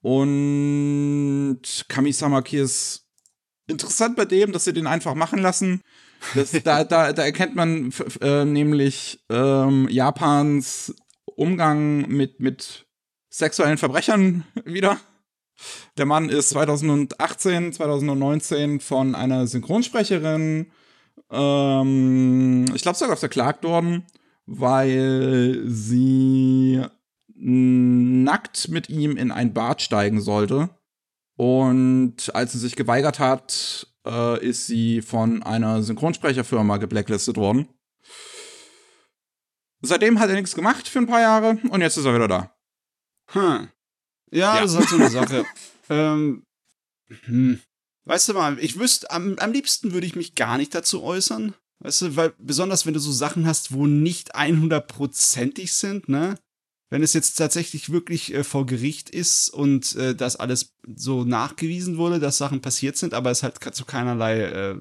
Und 0.00 1.60
Kamisama 1.88 2.42
Kies 2.42 3.07
interessant 3.68 4.16
bei 4.16 4.24
dem, 4.24 4.52
dass 4.52 4.64
sie 4.64 4.72
den 4.72 4.86
einfach 4.86 5.14
machen 5.14 5.38
lassen. 5.38 5.82
Das, 6.34 6.50
da, 6.64 6.84
da, 6.84 7.12
da 7.12 7.22
erkennt 7.22 7.54
man 7.54 7.92
äh, 8.20 8.44
nämlich 8.44 9.20
ähm, 9.30 9.88
Japans 9.88 10.94
Umgang 11.36 12.08
mit, 12.08 12.40
mit 12.40 12.86
sexuellen 13.30 13.78
Verbrechern 13.78 14.44
wieder. 14.64 14.98
Der 15.96 16.06
Mann 16.06 16.28
ist 16.28 16.50
2018, 16.50 17.72
2019 17.72 18.80
von 18.80 19.14
einer 19.14 19.46
Synchronsprecherin, 19.46 20.70
ähm, 21.30 22.64
ich 22.74 22.82
glaube 22.82 22.98
sogar 22.98 23.16
verklagt 23.16 23.64
worden, 23.64 24.04
weil 24.46 25.62
sie 25.66 26.82
nackt 27.34 28.68
mit 28.68 28.88
ihm 28.88 29.16
in 29.16 29.30
ein 29.30 29.52
Bad 29.52 29.82
steigen 29.82 30.20
sollte 30.20 30.70
und 31.38 32.34
als 32.34 32.50
sie 32.50 32.58
sich 32.58 32.74
geweigert 32.74 33.20
hat, 33.20 33.86
äh, 34.04 34.44
ist 34.44 34.66
sie 34.66 35.00
von 35.02 35.40
einer 35.44 35.84
Synchronsprecherfirma 35.84 36.78
geblacklistet 36.78 37.36
worden. 37.36 37.68
Seitdem 39.80 40.18
hat 40.18 40.30
er 40.30 40.34
nichts 40.34 40.56
gemacht 40.56 40.88
für 40.88 40.98
ein 40.98 41.06
paar 41.06 41.20
Jahre 41.20 41.58
und 41.70 41.80
jetzt 41.80 41.96
ist 41.96 42.06
er 42.06 42.14
wieder 42.16 42.26
da. 42.26 42.56
Hm. 43.30 43.68
Ja, 44.32 44.56
ja. 44.56 44.62
das 44.62 44.72
ist 44.72 44.78
halt 44.78 44.88
so 44.88 44.96
eine 44.96 45.10
Sache. 45.10 45.46
ähm, 45.90 46.42
hm. 47.06 47.60
Weißt 48.04 48.28
du 48.30 48.34
mal, 48.34 48.58
ich 48.58 48.76
wüsste, 48.76 49.08
am, 49.12 49.38
am 49.38 49.52
liebsten 49.52 49.92
würde 49.92 50.08
ich 50.08 50.16
mich 50.16 50.34
gar 50.34 50.58
nicht 50.58 50.74
dazu 50.74 51.04
äußern. 51.04 51.54
Weißt 51.78 52.02
du, 52.02 52.16
weil 52.16 52.34
besonders 52.38 52.84
wenn 52.84 52.94
du 52.94 53.00
so 53.00 53.12
Sachen 53.12 53.46
hast, 53.46 53.70
wo 53.70 53.86
nicht 53.86 54.34
100%ig 54.34 55.72
sind, 55.72 56.08
ne? 56.08 56.36
Wenn 56.90 57.02
es 57.02 57.12
jetzt 57.12 57.34
tatsächlich 57.34 57.90
wirklich 57.90 58.32
äh, 58.34 58.44
vor 58.44 58.66
Gericht 58.66 59.10
ist 59.10 59.50
und 59.50 59.94
äh, 59.96 60.14
das 60.14 60.36
alles 60.36 60.74
so 60.96 61.24
nachgewiesen 61.24 61.96
wurde, 61.96 62.18
dass 62.18 62.38
Sachen 62.38 62.60
passiert 62.60 62.96
sind, 62.96 63.14
aber 63.14 63.30
es 63.30 63.42
halt 63.42 63.62
zu 63.74 63.84
keinerlei 63.84 64.40
äh, 64.40 64.76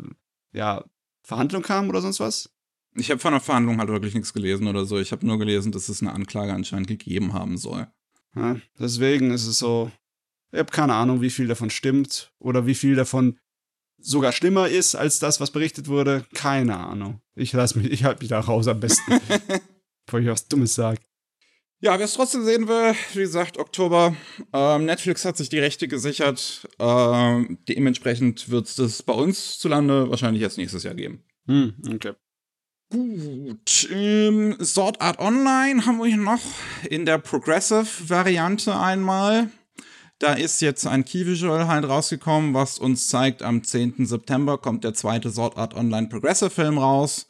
ja, 0.53 0.85
Verhandlung 1.23 1.61
kam 1.61 1.89
oder 1.89 2.01
sonst 2.01 2.19
was? 2.19 2.49
Ich 2.95 3.11
habe 3.11 3.19
von 3.19 3.33
der 3.33 3.41
Verhandlung 3.41 3.77
halt 3.77 3.89
wirklich 3.89 4.15
nichts 4.15 4.33
gelesen 4.33 4.67
oder 4.67 4.85
so. 4.85 4.97
Ich 4.97 5.11
habe 5.11 5.25
nur 5.25 5.37
gelesen, 5.37 5.71
dass 5.71 5.89
es 5.89 6.01
eine 6.01 6.13
Anklage 6.13 6.53
anscheinend 6.53 6.87
gegeben 6.87 7.33
haben 7.33 7.57
soll. 7.57 7.87
Ja, 8.35 8.55
deswegen 8.79 9.31
ist 9.31 9.45
es 9.45 9.59
so, 9.59 9.91
ich 10.51 10.59
habe 10.59 10.71
keine 10.71 10.93
Ahnung, 10.93 11.21
wie 11.21 11.29
viel 11.29 11.47
davon 11.47 11.69
stimmt 11.69 12.33
oder 12.39 12.65
wie 12.65 12.75
viel 12.75 12.95
davon 12.95 13.37
sogar 13.99 14.31
schlimmer 14.31 14.69
ist 14.69 14.95
als 14.95 15.19
das, 15.19 15.39
was 15.39 15.51
berichtet 15.51 15.87
wurde. 15.87 16.25
Keine 16.33 16.77
Ahnung. 16.77 17.21
Ich 17.35 17.53
lass 17.53 17.75
mich, 17.75 17.91
ich 17.91 18.03
halte 18.03 18.21
mich 18.21 18.29
da 18.29 18.39
raus 18.39 18.67
am 18.67 18.79
besten, 18.79 19.19
bevor 20.05 20.19
ich 20.19 20.27
was 20.27 20.47
Dummes 20.47 20.75
sage. 20.75 21.01
Ja, 21.79 21.99
wer 21.99 22.05
es 22.05 22.13
trotzdem 22.15 22.43
sehen 22.43 22.67
will, 22.67 22.95
wie 23.13 23.19
gesagt, 23.19 23.59
Oktober. 23.59 24.15
Ähm, 24.51 24.85
Netflix 24.85 25.25
hat 25.25 25.37
sich 25.37 25.49
die 25.49 25.59
Rechte 25.59 25.87
gesichert. 25.87 26.67
Ähm, 26.79 27.59
dementsprechend 27.67 28.49
wird 28.49 28.65
es 28.65 28.75
das 28.75 29.03
bei 29.03 29.13
uns 29.13 29.59
zu 29.59 29.67
Lande 29.67 30.09
wahrscheinlich 30.09 30.41
erst 30.41 30.57
nächstes 30.57 30.81
Jahr 30.81 30.95
geben. 30.95 31.23
Hm, 31.45 31.75
okay. 31.93 32.13
Gut. 32.89 33.89
Ähm, 33.91 34.55
Sword 34.59 35.01
Art 35.01 35.19
Online 35.19 35.85
haben 35.85 35.99
wir 35.99 36.05
hier 36.05 36.17
noch 36.17 36.41
in 36.89 37.05
der 37.05 37.19
Progressive-Variante 37.19 38.75
einmal. 38.75 39.51
Da 40.17 40.33
ist 40.33 40.61
jetzt 40.61 40.87
ein 40.87 41.05
Key 41.05 41.27
Visual 41.27 41.67
halt 41.67 41.87
rausgekommen, 41.87 42.55
was 42.55 42.79
uns 42.79 43.07
zeigt, 43.07 43.43
am 43.43 43.63
10. 43.63 44.07
September 44.07 44.57
kommt 44.57 44.83
der 44.83 44.95
zweite 44.95 45.29
Sword 45.29 45.57
Art 45.57 45.75
Online 45.75 46.07
Progressive 46.07 46.49
Film 46.49 46.79
raus. 46.79 47.27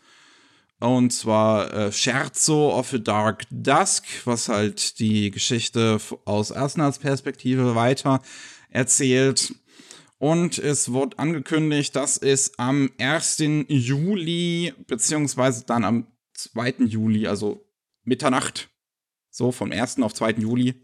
Und 0.80 1.12
zwar 1.12 1.74
äh, 1.74 1.92
Scherzo 1.92 2.78
of 2.78 2.94
a 2.94 3.00
Dark 3.00 3.46
Dusk, 3.50 4.06
was 4.26 4.48
halt 4.48 5.00
die 5.00 5.32
Geschichte 5.32 6.00
aus 6.26 6.52
Asnas 6.52 7.00
Perspektive 7.00 7.74
weiter 7.74 8.22
erzählt. 8.70 9.56
Und 10.20 10.58
es 10.60 10.94
wird 10.94 11.18
angekündigt, 11.20 11.96
dass 11.96 12.18
es 12.18 12.58
am 12.58 12.92
1. 13.00 13.38
Juli, 13.68 14.74
beziehungsweise 14.88 15.66
dann 15.66 15.84
am 15.84 16.08
2. 16.34 16.76
Juli, 16.86 17.28
also 17.28 17.66
Mitternacht, 18.04 18.70
so 19.32 19.52
vom 19.52 19.72
1. 19.72 20.00
auf 20.02 20.14
2. 20.14 20.32
Juli, 20.34 20.76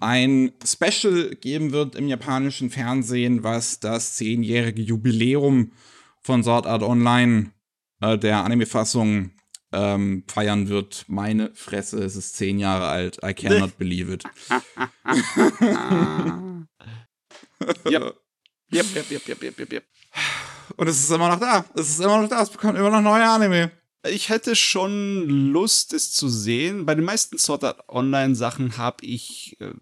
ein 0.00 0.52
Special 0.64 1.34
geben 1.36 1.72
wird 1.72 1.96
im 1.96 2.06
japanischen 2.06 2.70
Fernsehen, 2.70 3.42
was 3.42 3.80
das 3.80 4.14
zehnjährige 4.14 4.82
Jubiläum 4.82 5.72
von 6.20 6.44
Sword 6.44 6.66
Art 6.66 6.82
Online, 6.82 7.52
äh, 8.00 8.18
der 8.18 8.44
Anime-Fassung, 8.44 9.32
ähm, 9.72 10.24
feiern 10.26 10.68
wird. 10.68 11.04
Meine 11.08 11.52
Fresse, 11.54 12.02
es 12.02 12.16
ist 12.16 12.36
zehn 12.36 12.58
Jahre 12.58 12.88
alt. 12.88 13.18
I 13.24 13.34
cannot 13.34 13.78
believe 13.78 14.12
it. 14.12 14.24
yep. 17.90 18.14
Yep, 18.70 18.86
yep, 18.94 19.10
yep, 19.10 19.28
yep, 19.28 19.42
yep, 19.42 19.72
yep. 19.72 19.84
Und 20.76 20.88
es 20.88 21.00
ist 21.00 21.10
immer 21.10 21.28
noch 21.28 21.40
da. 21.40 21.64
Es 21.74 21.90
ist 21.90 22.00
immer 22.00 22.20
noch 22.20 22.28
da. 22.28 22.42
Es 22.42 22.50
bekommt 22.50 22.78
immer 22.78 22.90
noch 22.90 23.00
neue 23.00 23.28
Anime. 23.28 23.72
Ich 24.06 24.28
hätte 24.28 24.54
schon 24.54 25.52
Lust, 25.52 25.92
es 25.92 26.12
zu 26.12 26.28
sehen. 26.28 26.86
Bei 26.86 26.94
den 26.94 27.04
meisten 27.04 27.38
Sword 27.38 27.64
Art 27.64 27.88
Online 27.88 28.34
Sachen 28.34 28.78
habe 28.78 29.04
ich 29.04 29.56
äh, 29.60 29.72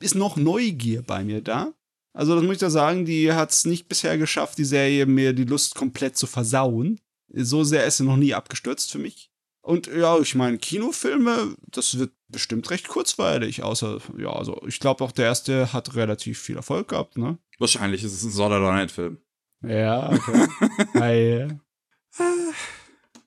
ist 0.00 0.14
noch 0.14 0.36
Neugier 0.36 1.02
bei 1.02 1.24
mir 1.24 1.40
da. 1.40 1.72
Also 2.12 2.34
das 2.34 2.44
muss 2.44 2.54
ich 2.54 2.60
da 2.60 2.70
sagen, 2.70 3.04
die 3.04 3.32
hat 3.32 3.50
es 3.50 3.64
nicht 3.64 3.88
bisher 3.88 4.18
geschafft, 4.18 4.58
die 4.58 4.64
Serie 4.64 5.06
mir 5.06 5.32
die 5.32 5.44
Lust 5.44 5.74
komplett 5.74 6.16
zu 6.16 6.26
versauen. 6.26 7.00
So 7.36 7.64
sehr 7.64 7.84
ist 7.84 7.98
sie 7.98 8.04
noch 8.04 8.16
nie 8.16 8.34
abgestürzt 8.34 8.92
für 8.92 8.98
mich. 8.98 9.30
Und 9.62 9.86
ja, 9.86 10.18
ich 10.18 10.34
meine, 10.34 10.58
Kinofilme, 10.58 11.56
das 11.68 11.98
wird 11.98 12.12
bestimmt 12.28 12.70
recht 12.70 12.88
kurzweilig, 12.88 13.62
außer, 13.62 13.98
ja, 14.18 14.30
also 14.30 14.60
ich 14.66 14.78
glaube 14.78 15.02
auch 15.02 15.12
der 15.12 15.24
erste 15.24 15.72
hat 15.72 15.94
relativ 15.94 16.38
viel 16.38 16.56
Erfolg 16.56 16.88
gehabt, 16.88 17.16
ne? 17.16 17.38
Wahrscheinlich 17.58 18.04
ist 18.04 18.12
es 18.12 18.38
ein 18.38 18.52
Online-Film. 18.52 19.18
Ja, 19.62 20.12
okay. 20.12 20.46
Hi. 20.94 21.48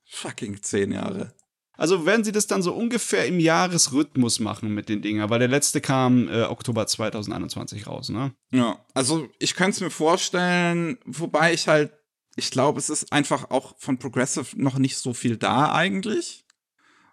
Fucking 0.06 0.62
zehn 0.62 0.92
Jahre. 0.92 1.34
Also 1.78 2.06
werden 2.06 2.24
sie 2.24 2.32
das 2.32 2.48
dann 2.48 2.64
so 2.64 2.74
ungefähr 2.74 3.28
im 3.28 3.40
Jahresrhythmus 3.40 4.40
machen 4.40 4.74
mit 4.74 4.90
den 4.90 5.02
Dingen, 5.02 5.30
weil 5.30 5.40
der 5.40 5.48
letzte 5.48 5.80
kam 5.80 6.28
äh, 6.28 6.44
Oktober 6.44 6.88
2021 6.88 7.86
raus, 7.88 8.10
ne? 8.10 8.34
Ja, 8.52 8.84
also 8.94 9.28
ich 9.40 9.54
könnte 9.56 9.72
es 9.72 9.82
mir 9.82 9.92
vorstellen, 9.92 10.98
wobei 11.06 11.54
ich 11.54 11.68
halt, 11.68 11.92
ich 12.38 12.52
glaube, 12.52 12.80
es 12.80 12.90
ist 12.90 13.12
einfach 13.12 13.52
auch 13.52 13.76
von 13.78 14.00
Progressive 14.00 14.48
noch 14.56 14.78
nicht 14.78 14.98
so 14.98 15.14
viel 15.14 15.38
da 15.38 15.74
eigentlich, 15.74 16.46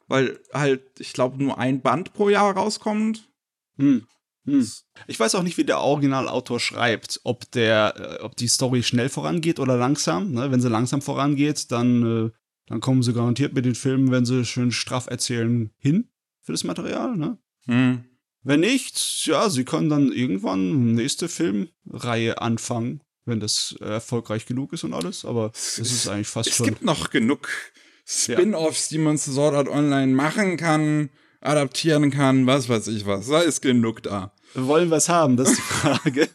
weil 0.06 0.40
halt, 0.52 0.82
ich 1.00 1.12
glaube, 1.12 1.42
nur 1.42 1.58
ein 1.58 1.82
Band 1.82 2.12
pro 2.12 2.28
Jahr 2.28 2.54
rauskommt. 2.54 3.28
Hm. 3.76 4.06
Hm. 4.46 4.70
Ich 5.06 5.18
weiß 5.18 5.34
auch 5.34 5.42
nicht, 5.42 5.56
wie 5.56 5.64
der 5.64 5.80
Originalautor 5.80 6.60
schreibt, 6.60 7.20
ob 7.24 7.50
der, 7.52 8.20
äh, 8.20 8.22
ob 8.22 8.36
die 8.36 8.48
Story 8.48 8.82
schnell 8.82 9.08
vorangeht 9.08 9.58
oder 9.58 9.76
langsam. 9.76 10.32
Ne? 10.32 10.50
Wenn 10.50 10.60
sie 10.60 10.68
langsam 10.68 11.00
vorangeht, 11.00 11.72
dann 11.72 12.28
äh, 12.28 12.30
dann 12.66 12.80
kommen 12.80 13.02
sie 13.02 13.12
garantiert 13.12 13.54
mit 13.54 13.64
den 13.64 13.74
Filmen, 13.74 14.10
wenn 14.10 14.24
sie 14.24 14.44
schön 14.44 14.72
straff 14.72 15.06
erzählen, 15.06 15.70
hin 15.78 16.08
für 16.40 16.52
das 16.52 16.64
Material, 16.64 17.16
ne? 17.16 17.38
Hm. 17.66 18.04
Wenn 18.42 18.60
nicht, 18.60 19.26
ja, 19.26 19.48
sie 19.48 19.64
können 19.64 19.88
dann 19.88 20.12
irgendwann 20.12 20.92
nächste 20.92 21.28
Filmreihe 21.28 22.42
anfangen, 22.42 23.02
wenn 23.24 23.40
das 23.40 23.74
erfolgreich 23.80 24.46
genug 24.46 24.72
ist 24.72 24.84
und 24.84 24.94
alles, 24.94 25.24
aber 25.24 25.50
es 25.54 25.78
ist 25.78 26.08
eigentlich 26.08 26.28
fast 26.28 26.50
es 26.50 26.56
schon. 26.56 26.66
Es 26.66 26.72
gibt 26.72 26.84
noch 26.84 27.10
genug 27.10 27.48
Spin-offs, 28.06 28.90
ja. 28.90 28.96
die 28.96 29.02
man 29.02 29.18
zu 29.18 29.32
Sword 29.32 29.54
Art 29.54 29.68
Online 29.68 30.12
machen 30.12 30.56
kann, 30.56 31.10
adaptieren 31.40 32.10
kann, 32.10 32.46
was 32.46 32.68
weiß 32.68 32.88
ich 32.88 33.06
was. 33.06 33.28
Da 33.28 33.40
ist 33.40 33.62
genug 33.62 34.02
da. 34.02 34.34
Wir 34.52 34.66
wollen 34.66 34.90
was 34.90 35.08
haben, 35.08 35.36
das 35.36 35.50
ist 35.50 35.58
die 35.58 35.62
Frage. 35.62 36.28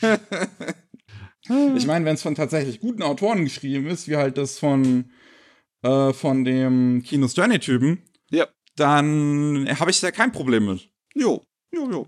Ich 1.76 1.86
meine, 1.86 2.04
wenn 2.04 2.14
es 2.14 2.22
von 2.22 2.36
tatsächlich 2.36 2.80
guten 2.80 3.02
Autoren 3.02 3.44
geschrieben 3.44 3.86
ist, 3.88 4.06
wie 4.06 4.16
halt 4.16 4.38
das 4.38 4.60
von, 4.60 5.10
äh, 5.82 6.12
von 6.12 6.44
dem 6.44 7.02
Kinos 7.04 7.34
Journey-Typen, 7.34 8.02
ja. 8.30 8.46
dann 8.76 9.66
habe 9.78 9.90
ich 9.90 10.00
da 10.00 10.12
kein 10.12 10.30
Problem 10.30 10.66
mit. 10.66 10.88
Jo, 11.14 11.44
jo, 11.72 11.90
jo. 11.90 12.06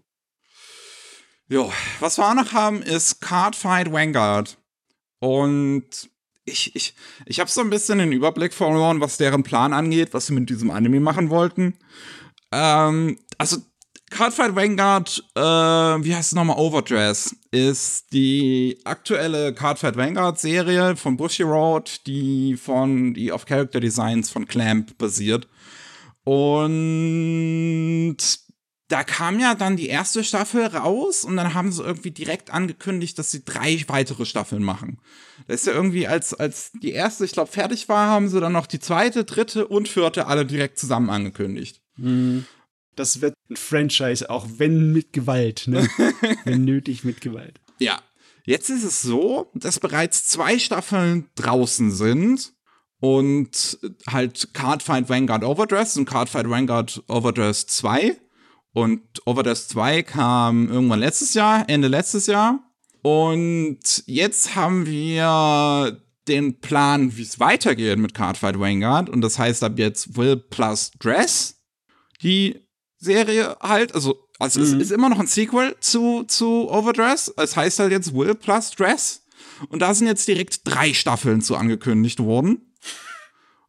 Jo, 1.48 1.70
was 2.00 2.18
wir 2.18 2.28
auch 2.28 2.34
noch 2.34 2.52
haben, 2.52 2.82
ist 2.82 3.20
Cardfight 3.20 3.92
Vanguard. 3.92 4.56
Und 5.18 5.84
ich, 6.46 6.74
ich, 6.74 6.94
ich 7.26 7.40
habe 7.40 7.50
so 7.50 7.60
ein 7.60 7.70
bisschen 7.70 7.98
den 7.98 8.12
Überblick 8.12 8.54
verloren, 8.54 9.00
was 9.00 9.18
deren 9.18 9.42
Plan 9.42 9.72
angeht, 9.72 10.14
was 10.14 10.26
sie 10.26 10.34
mit 10.34 10.48
diesem 10.48 10.70
Anime 10.70 11.00
machen 11.00 11.30
wollten. 11.30 11.78
Ähm, 12.50 13.18
also 13.36 13.58
Cardfight 14.10 14.54
Vanguard, 14.54 15.24
äh, 15.34 15.40
wie 15.40 16.14
heißt 16.14 16.32
es 16.32 16.34
nochmal? 16.34 16.56
Overdress, 16.56 17.34
ist 17.50 18.12
die 18.12 18.78
aktuelle 18.84 19.52
Cardfight 19.52 19.96
Vanguard 19.96 20.38
Serie 20.38 20.96
von 20.96 21.16
Bushy 21.16 21.42
Road, 21.42 22.06
die 22.06 22.56
von, 22.56 23.12
die 23.12 23.32
auf 23.32 23.44
Character 23.44 23.80
Designs 23.80 24.30
von 24.30 24.46
Clamp 24.46 24.96
basiert. 24.98 25.48
Und 26.24 28.16
da 28.88 29.02
kam 29.02 29.38
ja 29.40 29.54
dann 29.54 29.76
die 29.76 29.88
erste 29.88 30.24
Staffel 30.24 30.66
raus 30.66 31.24
und 31.24 31.36
dann 31.36 31.54
haben 31.54 31.72
sie 31.72 31.82
irgendwie 31.82 32.10
direkt 32.10 32.50
angekündigt, 32.50 33.18
dass 33.18 33.30
sie 33.30 33.44
drei 33.44 33.82
weitere 33.88 34.26
Staffeln 34.26 34.62
machen. 34.62 35.00
Das 35.46 35.60
ist 35.60 35.66
ja 35.66 35.72
irgendwie, 35.72 36.06
als, 36.06 36.34
als 36.34 36.70
die 36.82 36.92
erste, 36.92 37.24
ich 37.24 37.32
glaube, 37.32 37.50
fertig 37.50 37.88
war, 37.88 38.08
haben 38.08 38.28
sie 38.28 38.40
dann 38.40 38.52
noch 38.52 38.66
die 38.66 38.80
zweite, 38.80 39.24
dritte 39.24 39.66
und 39.66 39.88
vierte 39.88 40.26
alle 40.26 40.44
direkt 40.44 40.78
zusammen 40.78 41.10
angekündigt. 41.10 41.80
Mhm 41.96 42.44
das 42.96 43.20
wird 43.20 43.34
ein 43.50 43.56
Franchise, 43.56 44.28
auch 44.30 44.46
wenn 44.56 44.92
mit 44.92 45.12
Gewalt, 45.12 45.64
ne? 45.66 45.88
wenn 46.44 46.64
nötig 46.64 47.04
mit 47.04 47.20
Gewalt. 47.20 47.60
Ja. 47.78 48.00
Jetzt 48.46 48.68
ist 48.68 48.84
es 48.84 49.00
so, 49.00 49.50
dass 49.54 49.80
bereits 49.80 50.26
zwei 50.26 50.58
Staffeln 50.58 51.30
draußen 51.34 51.90
sind 51.90 52.52
und 53.00 53.78
halt 54.06 54.52
Cardfight 54.52 55.08
Vanguard 55.08 55.44
Overdress 55.44 55.96
und 55.96 56.04
Cardfight 56.04 56.48
Vanguard 56.48 57.02
Overdress 57.08 57.66
2. 57.66 58.16
Und 58.74 59.02
Overdress 59.24 59.68
2 59.68 60.02
kam 60.02 60.68
irgendwann 60.68 60.98
letztes 60.98 61.32
Jahr, 61.32 61.64
Ende 61.68 61.88
letztes 61.88 62.26
Jahr. 62.26 62.58
Und 63.02 64.02
jetzt 64.06 64.56
haben 64.56 64.84
wir 64.84 66.02
den 66.26 66.60
Plan, 66.60 67.16
wie 67.16 67.22
es 67.22 67.38
weitergeht 67.38 67.98
mit 67.98 68.14
Cardfight 68.14 68.58
Vanguard. 68.58 69.08
Und 69.08 69.20
das 69.20 69.38
heißt 69.38 69.62
ab 69.62 69.78
jetzt 69.78 70.16
Will 70.16 70.36
plus 70.36 70.90
Dress. 70.98 71.62
Die 72.22 72.66
Serie 72.98 73.56
halt. 73.60 73.94
Also, 73.94 74.26
also 74.40 74.58
mhm. 74.58 74.66
es 74.66 74.72
ist 74.72 74.90
immer 74.90 75.08
noch 75.08 75.20
ein 75.20 75.28
Sequel 75.28 75.76
zu, 75.78 76.24
zu 76.24 76.68
Overdress. 76.68 77.32
Es 77.36 77.56
heißt 77.56 77.78
halt 77.78 77.92
jetzt 77.92 78.12
Will 78.12 78.34
plus 78.34 78.72
Dress. 78.72 79.24
Und 79.68 79.82
da 79.82 79.94
sind 79.94 80.08
jetzt 80.08 80.26
direkt 80.26 80.62
drei 80.64 80.92
Staffeln 80.94 81.42
zu 81.42 81.54
angekündigt 81.54 82.18
worden. 82.18 82.74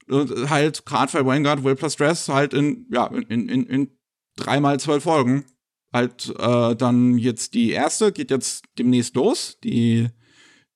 Und 0.08 0.49
halt 0.49 0.84
gerade 0.86 1.26
Vanguard, 1.26 1.64
Will 1.64 1.76
plus 1.76 1.95
Dress 1.95 2.28
halt 2.28 2.56
in, 2.56 2.88
ja, 2.89 3.06
in, 3.08 3.49
in, 3.49 3.68
in 3.68 3.91
dreimal 4.36 4.80
zwölf 4.80 5.04
Folgen. 5.04 5.46
Halt 5.94 6.34
äh, 6.38 6.76
dann 6.76 7.18
jetzt 7.18 7.54
die 7.54 7.72
erste, 7.72 8.12
geht 8.12 8.32
jetzt 8.32 8.66
demnächst 8.78 9.16
los. 9.16 9.58
Die, 9.64 10.10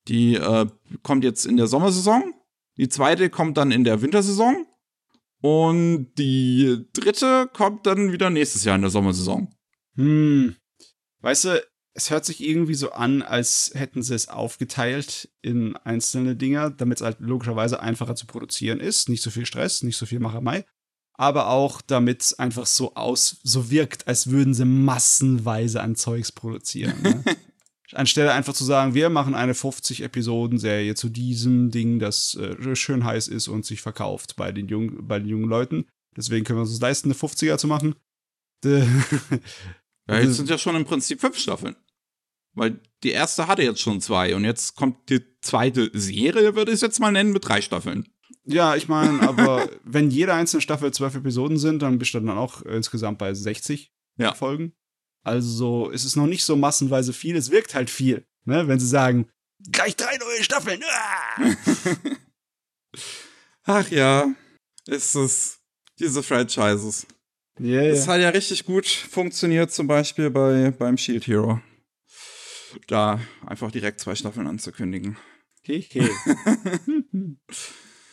die 0.07 0.36
äh, 0.36 0.68
kommt 1.03 1.24
jetzt 1.24 1.45
in 1.45 1.57
der 1.57 1.68
Sommersaison. 1.68 2.34
Die 2.78 2.88
zweite 2.88 3.30
kommt 3.30 3.57
dann 3.57 3.72
in 3.72 3.84
der 3.84 4.01
Wintersaison. 4.01 4.66
Und 5.41 6.14
die 6.18 6.86
dritte 6.93 7.49
kommt 7.53 7.86
dann 7.86 8.12
wieder 8.12 8.30
nächstes 8.30 8.64
Jahr 8.64 8.76
in 8.76 8.82
der 8.82 8.91
Sommersaison. 8.91 9.53
Hm. 9.95 10.55
Weißt 11.22 11.45
du, 11.45 11.64
es 11.93 12.10
hört 12.10 12.24
sich 12.26 12.41
irgendwie 12.41 12.76
so 12.76 12.91
an, 12.91 13.22
als 13.22 13.72
hätten 13.74 14.03
sie 14.03 14.16
es 14.16 14.30
aufgeteilt 14.30 15.30
in 15.41 15.76
einzelne 15.76 16.36
Dinger, 16.36 16.70
damit 16.70 16.99
es 16.99 17.03
halt 17.03 17.20
logischerweise 17.20 17.82
einfacher 17.82 18.16
zu 18.16 18.26
produzieren 18.26 18.80
ist. 18.80 19.10
Nicht 19.10 19.22
so 19.22 19.32
viel 19.32 19.45
Stress, 19.45 19.84
nicht 19.84 19.97
so 19.97 20.05
viel 20.05 20.20
Macherei. 20.20 20.66
Aber 21.20 21.49
auch 21.49 21.82
damit 21.82 22.22
es 22.22 22.39
einfach 22.39 22.65
so 22.65 22.95
aus, 22.95 23.41
so 23.43 23.70
wirkt, 23.70 24.07
als 24.07 24.30
würden 24.30 24.53
sie 24.53 24.63
massenweise 24.63 25.82
an 25.82 25.97
Zeugs 25.97 26.32
produzieren. 26.32 27.01
Ne? 27.01 27.24
Anstelle 27.93 28.32
einfach 28.32 28.53
zu 28.53 28.63
sagen, 28.63 28.93
wir 28.93 29.09
machen 29.09 29.36
eine 29.36 29.51
50-Episoden-Serie 29.51 30.95
zu 30.95 31.09
diesem 31.09 31.72
Ding, 31.72 31.99
das 31.99 32.36
äh, 32.36 32.74
schön 32.74 33.03
heiß 33.03 33.28
ist 33.28 33.49
und 33.49 33.65
sich 33.65 33.82
verkauft 33.82 34.38
bei 34.38 34.53
den, 34.53 34.70
jungen, 34.70 35.05
bei 35.07 35.20
den 35.20 35.28
jungen 35.28 35.49
Leuten. 35.49 35.88
Deswegen 36.15 36.45
können 36.45 36.59
wir 36.59 36.61
uns 36.61 36.80
leisten, 36.80 37.09
eine 37.09 37.20
50er 37.20 37.57
zu 37.57 37.67
machen. 37.67 37.95
ja, 38.63 38.86
jetzt 40.07 40.36
sind 40.36 40.49
ja 40.49 40.57
schon 40.57 40.78
im 40.78 40.86
Prinzip 40.86 41.20
fünf 41.20 41.38
Staffeln. 41.38 41.76
Weil 42.53 42.80
die 43.03 43.11
erste 43.11 43.47
hatte 43.47 43.63
jetzt 43.63 43.82
schon 43.82 43.99
zwei 43.99 44.36
und 44.36 44.45
jetzt 44.45 44.76
kommt 44.78 45.09
die 45.09 45.22
zweite 45.41 45.91
Serie, 45.93 46.55
würde 46.55 46.72
ich 46.72 46.76
es 46.76 46.82
jetzt 46.82 46.99
mal 47.01 47.11
nennen, 47.11 47.34
mit 47.34 47.45
drei 47.45 47.61
Staffeln. 47.61 48.07
Ja, 48.50 48.76
ich 48.76 48.88
meine, 48.88 49.22
aber 49.22 49.70
wenn 49.84 50.10
jede 50.10 50.34
einzelne 50.34 50.62
Staffel 50.62 50.91
zwölf 50.91 51.14
Episoden 51.14 51.58
sind, 51.58 51.82
dann 51.84 52.00
bist 52.00 52.14
du 52.16 52.20
dann 52.20 52.38
auch 52.38 52.64
insgesamt 52.64 53.20
bei 53.20 53.34
60 53.34 53.93
ja. 54.18 54.34
Folgen. 54.34 54.74
Also 55.24 55.89
ist 55.89 56.04
es 56.04 56.16
noch 56.16 56.26
nicht 56.26 56.43
so 56.43 56.56
massenweise 56.56 57.14
viel, 57.14 57.36
es 57.36 57.52
wirkt 57.52 57.76
halt 57.76 57.89
viel, 57.89 58.26
ne? 58.45 58.68
wenn 58.68 58.80
sie 58.80 58.88
sagen, 58.88 59.30
gleich 59.72 59.95
drei 59.95 60.18
neue 60.18 60.43
Staffeln. 60.43 60.82
Ah! 60.84 61.56
Ach 63.66 63.91
ja, 63.91 64.34
ist 64.88 65.14
es 65.16 65.60
diese 66.00 66.24
Franchises. 66.24 67.06
Yeah, 67.60 67.89
das 67.89 68.08
hat 68.08 68.22
ja 68.22 68.30
richtig 68.30 68.66
gut 68.66 68.88
funktioniert, 68.88 69.72
zum 69.72 69.86
Beispiel 69.86 70.30
bei, 70.32 70.72
beim 70.72 70.97
Shield 70.97 71.28
Hero. 71.28 71.62
da 72.88 73.20
einfach 73.45 73.70
direkt 73.70 74.00
zwei 74.00 74.16
Staffeln 74.16 74.47
anzukündigen. 74.47 75.18
Hehe. 75.62 76.10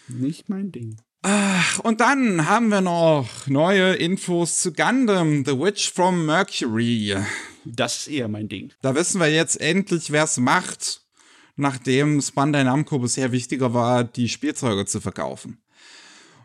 Nicht 0.09 0.49
mein 0.49 0.73
Ding. 0.73 0.97
Ach, 1.23 1.81
und 1.81 2.01
dann 2.01 2.47
haben 2.49 2.69
wir 2.69 2.81
noch 2.81 3.47
neue 3.49 3.95
Infos 3.95 4.61
zu 4.61 4.73
Gundam, 4.73 5.45
The 5.45 5.59
Witch 5.59 5.91
from 5.93 6.25
Mercury. 6.27 7.17
Das 7.65 7.99
ist 7.99 8.09
eher 8.09 8.29
mein 8.29 8.49
Ding. 8.49 8.73
Da 8.83 8.95
wissen 8.95 9.21
wir 9.21 9.29
jetzt 9.29 9.61
endlich, 9.61 10.13
wer 10.13 10.25
es 10.25 10.37
macht, 10.37 11.01
nachdem 11.57 12.23
Bandai 12.35 12.63
Namco 12.63 13.01
bisher 13.01 13.33
wichtiger 13.33 13.75
war, 13.75 14.05
die 14.05 14.29
Spielzeuge 14.29 14.87
zu 14.87 15.01
verkaufen. 15.01 15.61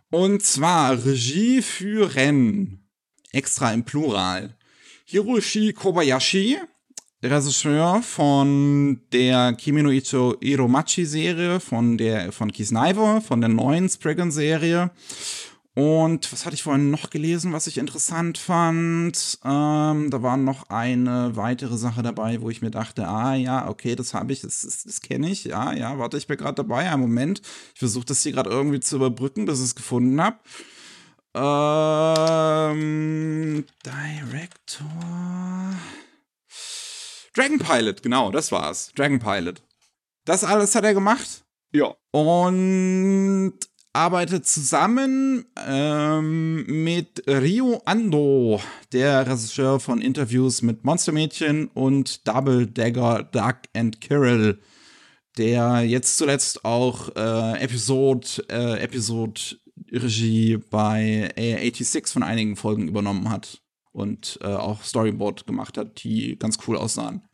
Und 0.09 0.43
zwar 0.43 1.05
Regie 1.05 1.62
führen, 1.62 2.89
extra 3.32 3.72
im 3.72 3.84
Plural, 3.84 4.57
Hiroshi 5.05 5.74
Kobayashi, 5.74 6.57
Regisseur 7.24 8.01
von 8.01 8.99
der 9.13 9.53
Kimi 9.53 9.84
no 9.84 9.91
Icho 9.91 10.36
Iromachi 10.39 11.05
Serie, 11.05 11.59
von 11.59 11.97
der, 11.97 12.32
von 12.32 12.51
Kisnaiver, 12.51 13.22
von 13.22 13.41
der 13.41 13.49
neuen 13.49 13.88
Spriggan 13.89 14.32
Serie. 14.32 14.89
Und 15.74 16.34
was 16.34 16.45
hatte 16.45 16.55
ich 16.55 16.63
vorhin 16.63 16.91
noch 16.91 17.11
gelesen, 17.11 17.53
was 17.53 17.67
ich 17.67 17.78
interessant 17.78 18.38
fand? 18.38 19.39
Ähm, 19.45 20.09
da 20.09 20.22
war 20.22 20.36
noch 20.36 20.69
eine 20.69 21.36
weitere 21.36 21.78
Sache 21.78 22.01
dabei, 22.01 22.41
wo 22.41 22.49
ich 22.49 22.61
mir 22.61 22.72
dachte, 22.72 23.07
ah 23.07 23.36
ja, 23.36 23.69
okay, 23.69 23.95
das 23.95 24.13
habe 24.13 24.34
ich, 24.34 24.41
das, 24.41 24.61
das, 24.61 24.84
das 24.84 24.99
kenne 24.99 25.30
ich, 25.30 25.45
ja, 25.45 25.72
ja, 25.74 25.97
warte, 25.97 26.17
ich 26.17 26.28
bin 26.28 26.38
gerade 26.38 26.55
dabei, 26.55 26.91
einen 26.91 27.01
Moment. 27.01 27.41
Ich 27.74 27.80
versuche 27.80 28.05
das 28.05 28.24
hier 28.24 28.34
gerade 28.34 28.49
irgendwie 28.49 28.82
zu 28.82 28.97
überbrücken, 28.97 29.45
bis 29.45 29.59
ich 29.59 29.65
es 29.65 29.76
gefunden 29.76 30.19
habe. 30.19 30.38
Ähm, 32.74 33.63
Director. 33.86 34.89
Dragon 37.34 37.59
Pilot, 37.59 38.03
genau, 38.03 38.32
das 38.32 38.51
war's. 38.51 38.91
Dragon 38.95 39.19
Pilot. 39.19 39.61
Das 40.25 40.43
alles 40.43 40.75
hat 40.75 40.84
er 40.84 40.93
gemacht. 40.93 41.43
Ja. 41.73 41.95
Und 42.11 43.53
arbeitet 43.93 44.47
zusammen 44.47 45.45
ähm, 45.67 46.65
mit 46.84 47.23
Rio 47.27 47.82
Ando, 47.86 48.61
der 48.93 49.27
Regisseur 49.27 49.79
von 49.79 50.01
Interviews 50.01 50.61
mit 50.61 50.84
Monstermädchen 50.86 51.67
und 51.67 52.27
Double 52.27 52.67
Dagger 52.67 53.23
Duck 53.23 53.57
and 53.73 53.99
Kirill, 53.99 54.59
der 55.38 55.82
jetzt 55.82 56.17
zuletzt 56.17 56.63
auch 56.63 57.09
äh, 57.15 57.61
Episode, 57.61 58.27
äh, 58.49 58.82
Episode 58.82 59.41
Regie 59.91 60.57
bei 60.57 61.32
A86 61.38 62.11
von 62.11 62.23
einigen 62.23 62.55
Folgen 62.55 62.88
übernommen 62.88 63.29
hat 63.29 63.61
und 63.92 64.39
äh, 64.42 64.48
auch 64.48 64.84
Storyboard 64.84 65.46
gemacht 65.46 65.78
hat, 65.78 66.04
die 66.04 66.38
ganz 66.38 66.58
cool 66.68 66.78
aussahen. 66.78 67.28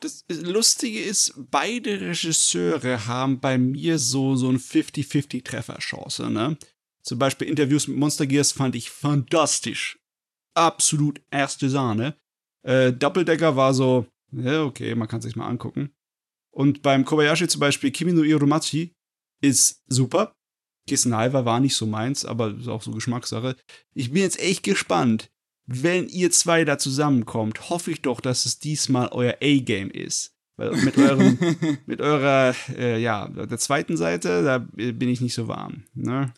Das 0.00 0.24
Lustige 0.28 1.00
ist, 1.00 1.34
beide 1.50 2.00
Regisseure 2.00 3.06
haben 3.06 3.40
bei 3.40 3.56
mir 3.56 3.98
so, 3.98 4.36
so 4.36 4.48
eine 4.48 4.58
50-50-Trefferchance, 4.58 6.28
ne? 6.30 6.58
Zum 7.02 7.18
Beispiel 7.18 7.48
Interviews 7.48 7.88
mit 7.88 7.96
Monster 7.96 8.26
Gears 8.26 8.52
fand 8.52 8.74
ich 8.74 8.90
fantastisch. 8.90 9.98
Absolut 10.54 11.22
erste 11.30 11.70
Sahne. 11.70 12.16
Äh, 12.62 12.92
Double 12.92 13.24
Decker 13.24 13.56
war 13.56 13.72
so, 13.72 14.06
ja, 14.32 14.64
okay, 14.64 14.94
man 14.94 15.08
kann 15.08 15.22
sich 15.22 15.36
mal 15.36 15.46
angucken. 15.46 15.94
Und 16.50 16.82
beim 16.82 17.04
Kobayashi 17.04 17.48
zum 17.48 17.60
Beispiel, 17.60 17.90
Kimi 17.90 18.12
no 18.12 18.22
Iromachi 18.22 18.92
ist 19.40 19.82
super. 19.86 20.34
Kissenheiver 20.88 21.44
war 21.44 21.60
nicht 21.60 21.76
so 21.76 21.86
meins, 21.86 22.24
aber 22.24 22.56
ist 22.56 22.68
auch 22.68 22.82
so 22.82 22.90
Geschmackssache. 22.92 23.56
Ich 23.94 24.12
bin 24.12 24.22
jetzt 24.22 24.40
echt 24.40 24.62
gespannt, 24.62 25.30
wenn 25.66 26.08
ihr 26.08 26.30
zwei 26.30 26.64
da 26.64 26.78
zusammenkommt, 26.78 27.70
hoffe 27.70 27.90
ich 27.90 28.02
doch, 28.02 28.20
dass 28.20 28.46
es 28.46 28.58
diesmal 28.58 29.08
euer 29.10 29.36
A-Game 29.42 29.90
ist. 29.90 30.36
Weil 30.56 30.72
mit, 30.76 30.96
eurem, 30.96 31.38
mit 31.86 32.00
eurer, 32.00 32.54
äh, 32.76 33.00
ja, 33.00 33.28
der 33.28 33.58
zweiten 33.58 33.96
Seite, 33.96 34.42
da 34.42 34.58
bin 34.58 35.08
ich 35.08 35.20
nicht 35.20 35.34
so 35.34 35.48
warm. 35.48 35.84
Ne? 35.94 36.32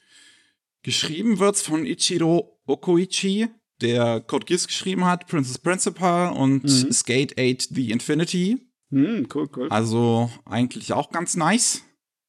Geschrieben 0.82 1.38
wird's 1.38 1.62
von 1.62 1.86
Ichiro 1.86 2.58
Okoichi, 2.66 3.48
der 3.80 4.20
Code 4.20 4.46
Geass 4.46 4.66
geschrieben 4.66 5.04
hat, 5.04 5.26
Princess 5.26 5.58
Principal 5.58 6.32
und 6.32 6.64
mhm. 6.64 6.92
Skate 6.92 7.38
8 7.38 7.68
The 7.74 7.90
Infinity. 7.90 8.58
Mhm, 8.90 9.28
cool, 9.34 9.48
cool. 9.54 9.68
Also 9.68 10.30
eigentlich 10.46 10.92
auch 10.92 11.10
ganz 11.10 11.36
nice. 11.36 11.82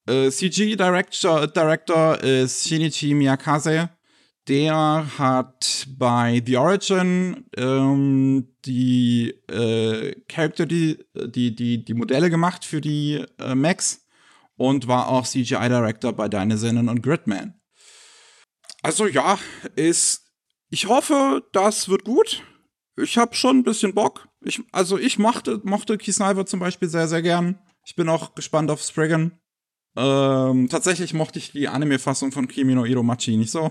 Äh, 0.06 0.30
CG 0.30 0.76
Director, 0.76 1.46
Director 1.46 2.20
ist 2.22 2.68
Shinichi 2.68 3.14
Miyakaze 3.14 3.90
der 4.50 5.06
hat 5.16 5.86
bei 5.96 6.42
The 6.44 6.56
Origin 6.56 7.46
ähm, 7.56 8.48
die 8.64 9.30
äh, 9.48 10.12
Charakter, 10.28 10.66
die, 10.66 10.98
die, 11.14 11.54
die, 11.54 11.84
die 11.84 11.94
Modelle 11.94 12.30
gemacht 12.30 12.64
für 12.64 12.80
die 12.80 13.24
äh, 13.38 13.54
Max 13.54 14.04
und 14.56 14.88
war 14.88 15.08
auch 15.08 15.24
CGI-Director 15.24 16.12
bei 16.12 16.28
Dinosaur 16.28 16.70
und 16.70 17.00
Gridman. 17.00 17.54
Also 18.82 19.06
ja, 19.06 19.38
ist. 19.76 20.26
Ich 20.68 20.86
hoffe, 20.86 21.44
das 21.52 21.88
wird 21.88 22.04
gut. 22.04 22.42
Ich 22.96 23.18
habe 23.18 23.34
schon 23.34 23.58
ein 23.58 23.64
bisschen 23.64 23.94
Bock. 23.94 24.28
Ich, 24.42 24.60
also 24.72 24.98
ich 24.98 25.18
mochte, 25.18 25.60
mochte 25.64 25.96
Kisniver 25.96 26.46
zum 26.46 26.60
Beispiel 26.60 26.88
sehr, 26.88 27.06
sehr 27.06 27.22
gern. 27.22 27.58
Ich 27.84 27.94
bin 27.94 28.08
auch 28.08 28.34
gespannt 28.34 28.70
auf 28.70 28.82
Spriggan. 28.82 29.38
Ähm, 29.96 30.68
tatsächlich 30.68 31.14
mochte 31.14 31.38
ich 31.38 31.52
die 31.52 31.68
Anime-Fassung 31.68 32.30
von 32.32 32.46
Kimi 32.48 32.74
no 32.74 32.84
Iromachi 32.84 33.36
nicht 33.36 33.50
so. 33.50 33.70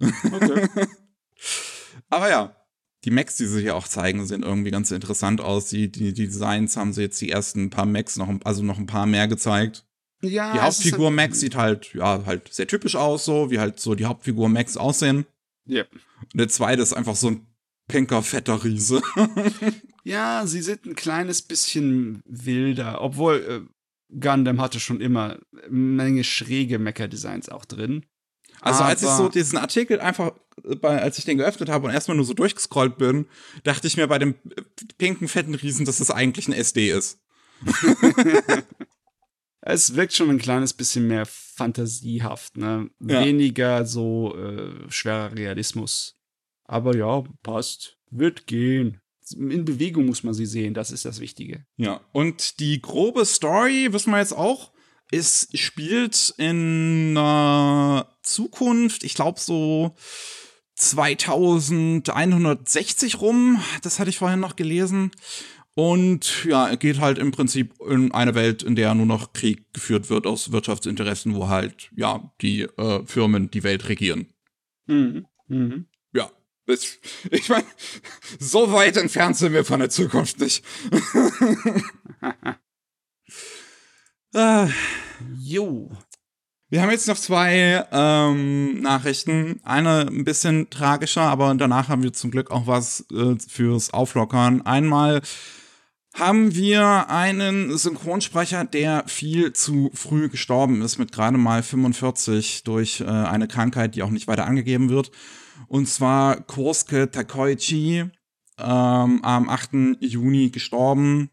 Okay. 0.00 0.68
Aber 2.08 2.28
ja, 2.28 2.56
die 3.04 3.10
Macs, 3.10 3.36
die 3.36 3.46
sie 3.46 3.60
hier 3.60 3.76
auch 3.76 3.88
zeigen, 3.88 4.26
sehen 4.26 4.42
irgendwie 4.42 4.70
ganz 4.70 4.90
interessant 4.90 5.40
aus. 5.40 5.66
Die, 5.68 5.90
die, 5.90 6.12
die 6.12 6.26
Designs 6.26 6.76
haben 6.76 6.92
sie 6.92 7.02
jetzt 7.02 7.20
die 7.20 7.30
ersten 7.30 7.70
paar 7.70 7.86
Macs 7.86 8.16
noch, 8.16 8.28
also 8.44 8.62
noch 8.62 8.78
ein 8.78 8.86
paar 8.86 9.06
mehr 9.06 9.28
gezeigt. 9.28 9.84
Ja, 10.22 10.52
die 10.52 10.60
Hauptfigur 10.60 11.06
halt 11.06 11.16
Max 11.16 11.40
sieht 11.40 11.54
halt, 11.54 11.94
ja, 11.94 12.24
halt 12.26 12.52
sehr 12.52 12.66
typisch 12.66 12.94
aus, 12.94 13.24
so 13.24 13.50
wie 13.50 13.58
halt 13.58 13.80
so 13.80 13.94
die 13.94 14.04
Hauptfigur 14.04 14.50
Max 14.50 14.76
aussehen. 14.76 15.24
Ja. 15.64 15.84
Und 16.20 16.38
der 16.38 16.48
zweite 16.48 16.82
ist 16.82 16.92
einfach 16.92 17.16
so 17.16 17.28
ein 17.28 17.46
pinker, 17.88 18.22
fetter 18.22 18.62
Riese. 18.62 19.00
ja, 20.04 20.46
sie 20.46 20.60
sind 20.60 20.84
ein 20.84 20.94
kleines 20.94 21.40
bisschen 21.40 22.22
wilder, 22.26 23.00
obwohl 23.00 23.36
äh, 23.36 24.18
Gundam 24.20 24.60
hatte 24.60 24.78
schon 24.78 25.00
immer 25.00 25.38
eine 25.52 25.70
Menge 25.70 26.24
schräge 26.24 26.78
Mecha-Designs 26.78 27.48
auch 27.48 27.64
drin. 27.64 28.04
Also 28.60 28.82
als 28.82 29.02
ich 29.02 29.08
so 29.08 29.28
diesen 29.28 29.58
Artikel 29.58 30.00
einfach, 30.00 30.32
bei, 30.80 31.00
als 31.00 31.18
ich 31.18 31.24
den 31.24 31.38
geöffnet 31.38 31.68
habe 31.68 31.86
und 31.86 31.94
erstmal 31.94 32.16
nur 32.16 32.26
so 32.26 32.34
durchgescrollt 32.34 32.98
bin, 32.98 33.26
dachte 33.64 33.86
ich 33.86 33.96
mir 33.96 34.06
bei 34.06 34.18
dem 34.18 34.34
äh, 34.56 34.62
pinken, 34.98 35.28
fetten 35.28 35.54
Riesen, 35.54 35.86
dass 35.86 35.98
das 35.98 36.10
eigentlich 36.10 36.48
ein 36.48 36.52
SD 36.52 36.90
ist. 36.90 37.18
es 39.60 39.94
wirkt 39.94 40.14
schon 40.14 40.30
ein 40.30 40.38
kleines 40.38 40.72
bisschen 40.72 41.06
mehr 41.06 41.26
fantasiehaft, 41.26 42.56
ne? 42.56 42.90
Ja. 43.00 43.24
Weniger 43.24 43.84
so 43.84 44.36
äh, 44.36 44.90
schwerer 44.90 45.34
Realismus. 45.34 46.16
Aber 46.64 46.96
ja, 46.96 47.24
passt. 47.42 47.98
Wird 48.10 48.46
gehen. 48.46 49.00
In 49.36 49.64
Bewegung 49.64 50.06
muss 50.06 50.24
man 50.24 50.34
sie 50.34 50.46
sehen, 50.46 50.74
das 50.74 50.90
ist 50.90 51.04
das 51.04 51.20
Wichtige. 51.20 51.64
Ja, 51.76 52.00
und 52.12 52.58
die 52.58 52.80
grobe 52.80 53.24
Story 53.24 53.92
wissen 53.92 54.10
wir 54.10 54.18
jetzt 54.18 54.32
auch 54.32 54.72
es 55.10 55.48
spielt 55.54 56.34
in 56.36 57.16
äh, 57.16 58.02
Zukunft, 58.22 59.04
ich 59.04 59.14
glaube 59.14 59.40
so 59.40 59.94
2160 60.76 63.20
rum, 63.20 63.62
das 63.82 63.98
hatte 63.98 64.10
ich 64.10 64.18
vorhin 64.18 64.40
noch 64.40 64.56
gelesen. 64.56 65.10
Und 65.74 66.44
ja, 66.44 66.74
geht 66.74 67.00
halt 67.00 67.18
im 67.18 67.30
Prinzip 67.30 67.74
in 67.88 68.12
eine 68.12 68.34
Welt, 68.34 68.62
in 68.62 68.74
der 68.74 68.94
nur 68.94 69.06
noch 69.06 69.32
Krieg 69.32 69.72
geführt 69.72 70.10
wird 70.10 70.26
aus 70.26 70.52
Wirtschaftsinteressen, 70.52 71.34
wo 71.34 71.48
halt, 71.48 71.90
ja, 71.96 72.32
die 72.40 72.62
äh, 72.62 73.04
Firmen 73.06 73.50
die 73.50 73.62
Welt 73.62 73.88
regieren. 73.88 74.26
Mhm. 74.86 75.26
Mhm. 75.48 75.86
Ja, 76.12 76.30
ich, 76.66 76.98
ich 77.30 77.48
meine, 77.48 77.64
so 78.38 78.72
weit 78.72 78.96
entfernt 78.96 79.36
sind 79.36 79.52
wir 79.52 79.64
von 79.64 79.80
der 79.80 79.90
Zukunft 79.90 80.40
nicht. 80.40 80.64
Ah, 84.32 84.68
jo. 85.38 85.90
Wir 86.68 86.82
haben 86.82 86.90
jetzt 86.90 87.08
noch 87.08 87.18
zwei 87.18 87.84
ähm, 87.90 88.80
Nachrichten. 88.80 89.60
Eine 89.64 90.06
ein 90.06 90.24
bisschen 90.24 90.70
tragischer, 90.70 91.22
aber 91.22 91.52
danach 91.56 91.88
haben 91.88 92.04
wir 92.04 92.12
zum 92.12 92.30
Glück 92.30 92.52
auch 92.52 92.68
was 92.68 93.06
äh, 93.12 93.34
fürs 93.48 93.92
Auflockern. 93.92 94.62
Einmal 94.62 95.20
haben 96.14 96.54
wir 96.54 97.10
einen 97.10 97.76
Synchronsprecher, 97.76 98.64
der 98.64 99.02
viel 99.08 99.52
zu 99.52 99.90
früh 99.94 100.28
gestorben 100.28 100.80
ist, 100.82 100.98
mit 100.98 101.10
gerade 101.10 101.38
mal 101.38 101.64
45 101.64 102.62
durch 102.62 103.00
äh, 103.00 103.06
eine 103.06 103.48
Krankheit, 103.48 103.96
die 103.96 104.04
auch 104.04 104.10
nicht 104.10 104.28
weiter 104.28 104.46
angegeben 104.46 104.90
wird. 104.90 105.10
Und 105.66 105.88
zwar 105.88 106.40
Kosuke 106.40 107.10
Takoichi, 107.10 108.04
ähm, 108.58 109.24
am 109.24 109.48
8. 109.48 109.98
Juni 110.00 110.50
gestorben. 110.50 111.30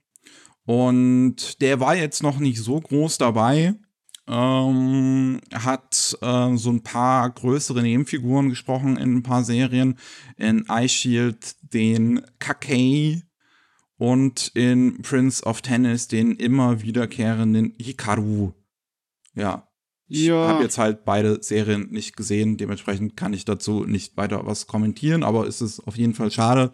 Und 0.67 1.61
der 1.61 1.79
war 1.79 1.95
jetzt 1.95 2.21
noch 2.21 2.39
nicht 2.39 2.61
so 2.61 2.81
groß 2.81 3.17
dabei. 3.17 3.75
Ähm, 4.27 5.39
hat 5.53 6.17
äh, 6.21 6.57
so 6.57 6.69
ein 6.71 6.83
paar 6.83 7.29
größere 7.29 7.81
Nebenfiguren 7.81 8.49
gesprochen 8.49 8.97
in 8.97 9.15
ein 9.15 9.23
paar 9.23 9.45
Serien. 9.45 9.97
In 10.35 10.65
Eye 10.67 10.89
Shield 10.89 11.55
den 11.73 12.21
Kakei 12.39 13.23
und 13.95 14.51
in 14.55 15.01
Prince 15.03 15.41
of 15.45 15.61
Tennis 15.61 16.09
den 16.09 16.35
immer 16.35 16.81
wiederkehrenden 16.81 17.73
Hikaru. 17.79 18.51
Ja. 19.35 19.69
Ich 20.09 20.25
Ja. 20.25 20.47
habe 20.49 20.63
jetzt 20.63 20.77
halt 20.77 21.05
beide 21.05 21.41
Serien 21.41 21.89
nicht 21.91 22.17
gesehen, 22.17 22.57
dementsprechend 22.57 23.15
kann 23.15 23.31
ich 23.31 23.45
dazu 23.45 23.85
nicht 23.85 24.17
weiter 24.17 24.45
was 24.45 24.67
kommentieren, 24.67 25.23
aber 25.23 25.47
es 25.47 25.61
ist 25.61 25.79
auf 25.87 25.95
jeden 25.97 26.13
Fall 26.13 26.31
schade, 26.31 26.73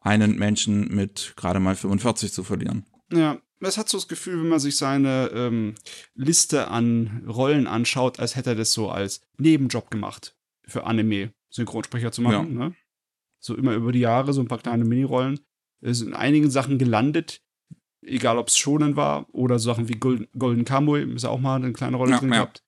einen 0.00 0.36
Menschen 0.36 0.88
mit 0.88 1.34
gerade 1.36 1.60
mal 1.60 1.76
45 1.76 2.32
zu 2.32 2.42
verlieren. 2.42 2.84
Ja, 3.12 3.38
es 3.60 3.76
hat 3.76 3.88
so 3.88 3.98
das 3.98 4.08
Gefühl, 4.08 4.40
wenn 4.40 4.48
man 4.48 4.60
sich 4.60 4.76
seine 4.76 5.30
ähm, 5.34 5.74
Liste 6.14 6.68
an 6.68 7.24
Rollen 7.28 7.66
anschaut, 7.66 8.18
als 8.18 8.36
hätte 8.36 8.50
er 8.50 8.56
das 8.56 8.72
so 8.72 8.90
als 8.90 9.20
Nebenjob 9.38 9.90
gemacht, 9.90 10.36
für 10.66 10.84
Anime 10.84 11.32
Synchronsprecher 11.50 12.12
zu 12.12 12.22
machen. 12.22 12.54
Ne? 12.54 12.74
So 13.38 13.54
immer 13.56 13.74
über 13.74 13.92
die 13.92 14.00
Jahre 14.00 14.32
so 14.32 14.40
ein 14.40 14.48
paar 14.48 14.58
kleine 14.58 14.84
Minirollen. 14.84 15.40
Ist 15.82 16.02
in 16.02 16.14
einigen 16.14 16.50
Sachen 16.50 16.78
gelandet, 16.78 17.42
egal 18.02 18.38
ob 18.38 18.48
es 18.48 18.58
Shonen 18.58 18.96
war 18.96 19.26
oder 19.34 19.58
so 19.58 19.70
Sachen 19.70 19.88
wie 19.88 19.94
Golden, 19.94 20.28
Golden 20.38 20.64
Kamuy, 20.64 21.02
ist 21.14 21.24
auch 21.24 21.40
mal 21.40 21.56
eine 21.56 21.72
kleine 21.72 21.96
Rolle 21.96 22.12
Ja, 22.12 22.18
drin 22.18 22.28
ja. 22.28 22.34
gehabt. 22.36 22.62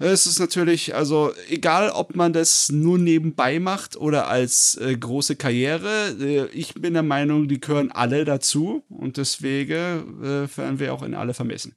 Es 0.00 0.26
ist 0.26 0.38
natürlich, 0.38 0.94
also 0.94 1.32
egal, 1.48 1.90
ob 1.90 2.14
man 2.14 2.32
das 2.32 2.70
nur 2.70 2.98
nebenbei 2.98 3.58
macht 3.58 3.96
oder 3.96 4.28
als 4.28 4.76
äh, 4.76 4.96
große 4.96 5.34
Karriere, 5.34 6.16
äh, 6.20 6.46
ich 6.52 6.74
bin 6.74 6.94
der 6.94 7.02
Meinung, 7.02 7.48
die 7.48 7.60
gehören 7.60 7.90
alle 7.90 8.24
dazu 8.24 8.84
und 8.88 9.16
deswegen 9.16 10.22
äh, 10.22 10.56
werden 10.56 10.78
wir 10.78 10.94
auch 10.94 11.02
in 11.02 11.14
alle 11.14 11.34
vermessen. 11.34 11.74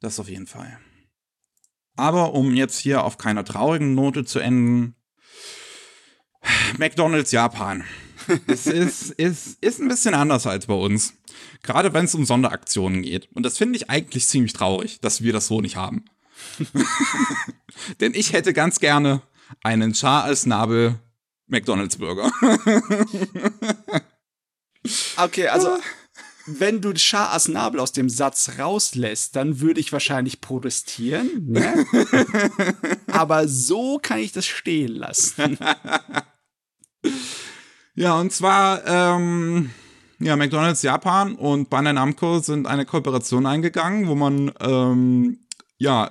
Das 0.00 0.20
auf 0.20 0.28
jeden 0.28 0.46
Fall. 0.46 0.78
Aber 1.96 2.34
um 2.34 2.54
jetzt 2.54 2.78
hier 2.78 3.04
auf 3.04 3.16
keiner 3.16 3.44
traurigen 3.44 3.94
Note 3.94 4.24
zu 4.24 4.38
enden, 4.38 4.94
McDonald's 6.78 7.32
Japan. 7.32 7.84
Es 8.46 8.66
ist, 8.66 9.10
ist, 9.12 9.62
ist 9.62 9.80
ein 9.80 9.88
bisschen 9.88 10.14
anders 10.14 10.46
als 10.46 10.66
bei 10.66 10.74
uns. 10.74 11.14
Gerade 11.62 11.92
wenn 11.92 12.04
es 12.06 12.14
um 12.14 12.24
Sonderaktionen 12.24 13.02
geht. 13.02 13.28
Und 13.34 13.44
das 13.44 13.58
finde 13.58 13.76
ich 13.76 13.90
eigentlich 13.90 14.26
ziemlich 14.26 14.52
traurig, 14.52 15.00
dass 15.00 15.22
wir 15.22 15.32
das 15.32 15.46
so 15.46 15.60
nicht 15.60 15.76
haben. 15.76 16.04
Denn 18.00 18.14
ich 18.14 18.32
hätte 18.32 18.52
ganz 18.52 18.78
gerne 18.80 19.22
einen 19.62 19.94
Char 19.94 20.24
als 20.24 20.46
Nabel 20.46 20.98
McDonald's 21.46 21.96
Burger. 21.96 22.30
Okay, 25.16 25.48
also 25.48 25.78
wenn 26.46 26.80
du 26.80 26.94
Shah 26.96 27.32
Asnabel 27.32 27.80
aus 27.80 27.92
dem 27.92 28.08
Satz 28.08 28.52
rauslässt, 28.58 29.34
dann 29.34 29.60
würde 29.60 29.80
ich 29.80 29.92
wahrscheinlich 29.92 30.40
protestieren. 30.40 31.46
Ne? 31.46 31.84
Aber 33.08 33.48
so 33.48 33.98
kann 34.00 34.20
ich 34.20 34.32
das 34.32 34.46
stehen 34.46 34.94
lassen. 34.94 35.58
Ja, 37.98 38.20
und 38.20 38.30
zwar, 38.30 38.86
ähm, 38.86 39.70
ja, 40.18 40.36
McDonald's 40.36 40.82
Japan 40.82 41.34
und 41.34 41.70
Bandai 41.70 41.94
Namco 41.94 42.40
sind 42.40 42.66
eine 42.66 42.84
Kooperation 42.84 43.46
eingegangen, 43.46 44.06
wo 44.06 44.14
man, 44.14 44.52
ähm, 44.60 45.46
ja, 45.78 46.10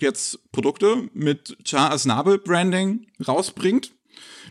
jetzt 0.00 0.50
Produkte 0.50 1.10
mit 1.12 1.58
Char 1.62 1.90
Asnabel 1.90 2.38
Branding 2.38 3.06
rausbringt, 3.28 3.92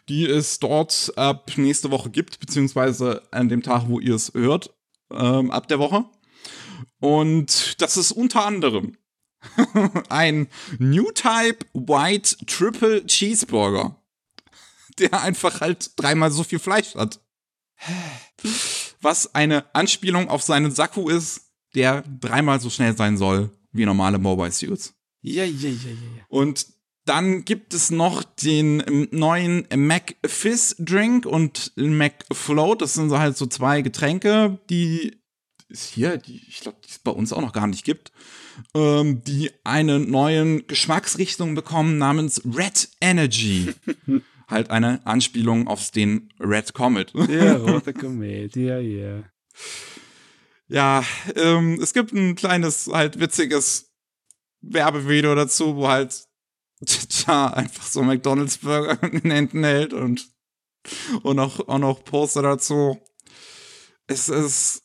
die 0.09 0.27
es 0.27 0.59
dort 0.59 1.11
ab 1.15 1.51
nächste 1.55 1.89
Woche 1.89 2.11
gibt, 2.11 2.39
beziehungsweise 2.39 3.23
an 3.31 3.49
dem 3.49 3.63
Tag, 3.63 3.85
wo 3.87 3.99
ihr 3.99 4.13
es 4.13 4.35
hört, 4.35 4.71
ähm, 5.11 5.49
ab 5.49 5.67
der 5.67 5.79
Woche. 5.79 6.05
Und 6.99 7.81
das 7.81 7.97
ist 7.97 8.11
unter 8.11 8.45
anderem 8.45 8.95
ein 10.09 10.49
New 10.77 11.11
Type 11.13 11.65
White 11.73 12.45
Triple 12.45 13.07
Cheeseburger 13.07 13.99
der 14.99 15.21
einfach 15.21 15.61
halt 15.61 15.91
dreimal 15.97 16.31
so 16.31 16.43
viel 16.43 16.59
Fleisch 16.59 16.95
hat. 16.95 17.19
Was 19.01 19.35
eine 19.35 19.65
Anspielung 19.75 20.29
auf 20.29 20.41
seinen 20.41 20.71
Sakku 20.71 21.09
ist, 21.09 21.41
der 21.75 22.03
dreimal 22.19 22.59
so 22.59 22.69
schnell 22.69 22.95
sein 22.95 23.17
soll 23.17 23.51
wie 23.71 23.85
normale 23.85 24.17
Mobile 24.17 24.51
Suits. 24.51 24.93
Ja, 25.21 25.43
ja, 25.43 25.69
ja, 25.69 25.89
ja. 25.89 26.25
Und 26.29 26.67
dann 27.05 27.45
gibt 27.45 27.73
es 27.73 27.91
noch 27.91 28.23
den 28.23 29.07
neuen 29.11 29.67
Mac 29.75 30.15
Fizz 30.25 30.77
Drink 30.79 31.25
und 31.25 31.73
Mac 31.75 32.25
Float. 32.31 32.81
Das 32.81 32.93
sind 32.93 33.09
so 33.09 33.19
halt 33.19 33.37
so 33.37 33.45
zwei 33.45 33.81
Getränke, 33.81 34.59
die 34.69 35.19
es 35.69 35.85
hier, 35.87 36.17
die, 36.17 36.41
ich 36.47 36.61
glaube, 36.61 36.77
die 36.83 36.89
es 36.89 36.99
bei 36.99 37.11
uns 37.11 37.33
auch 37.33 37.41
noch 37.41 37.53
gar 37.53 37.67
nicht 37.67 37.83
gibt, 37.83 38.11
ähm, 38.73 39.23
die 39.23 39.51
eine 39.63 39.99
neue 39.99 40.63
Geschmacksrichtung 40.63 41.55
bekommen 41.55 41.97
namens 41.97 42.41
Red 42.45 42.89
Energy. 43.01 43.73
halt 44.47 44.69
eine 44.69 45.05
Anspielung 45.05 45.67
auf 45.67 45.91
den 45.91 46.33
Red 46.39 46.73
Comet. 46.73 47.13
Ja, 47.29 47.55
rote 47.57 47.93
Komödie, 47.93 48.65
ja, 48.65 48.79
ja. 48.79 49.23
Ja, 50.67 51.03
ähm, 51.35 51.79
es 51.81 51.93
gibt 51.93 52.11
ein 52.13 52.35
kleines, 52.35 52.87
halt 52.91 53.19
witziges 53.19 53.91
Werbevideo 54.61 55.35
dazu, 55.35 55.75
wo 55.75 55.87
halt 55.87 56.25
Tja 56.85 57.47
einfach 57.47 57.85
so 57.85 58.03
McDonalds 58.03 58.57
Burger 58.57 59.01
in 59.11 59.21
den 59.21 59.31
Händen 59.31 59.63
hält 59.63 59.93
und, 59.93 60.27
und 61.23 61.39
auch, 61.39 61.67
auch 61.67 61.77
noch 61.77 62.03
Poster 62.03 62.41
dazu. 62.41 62.99
Es 64.07 64.29
ist. 64.29 64.81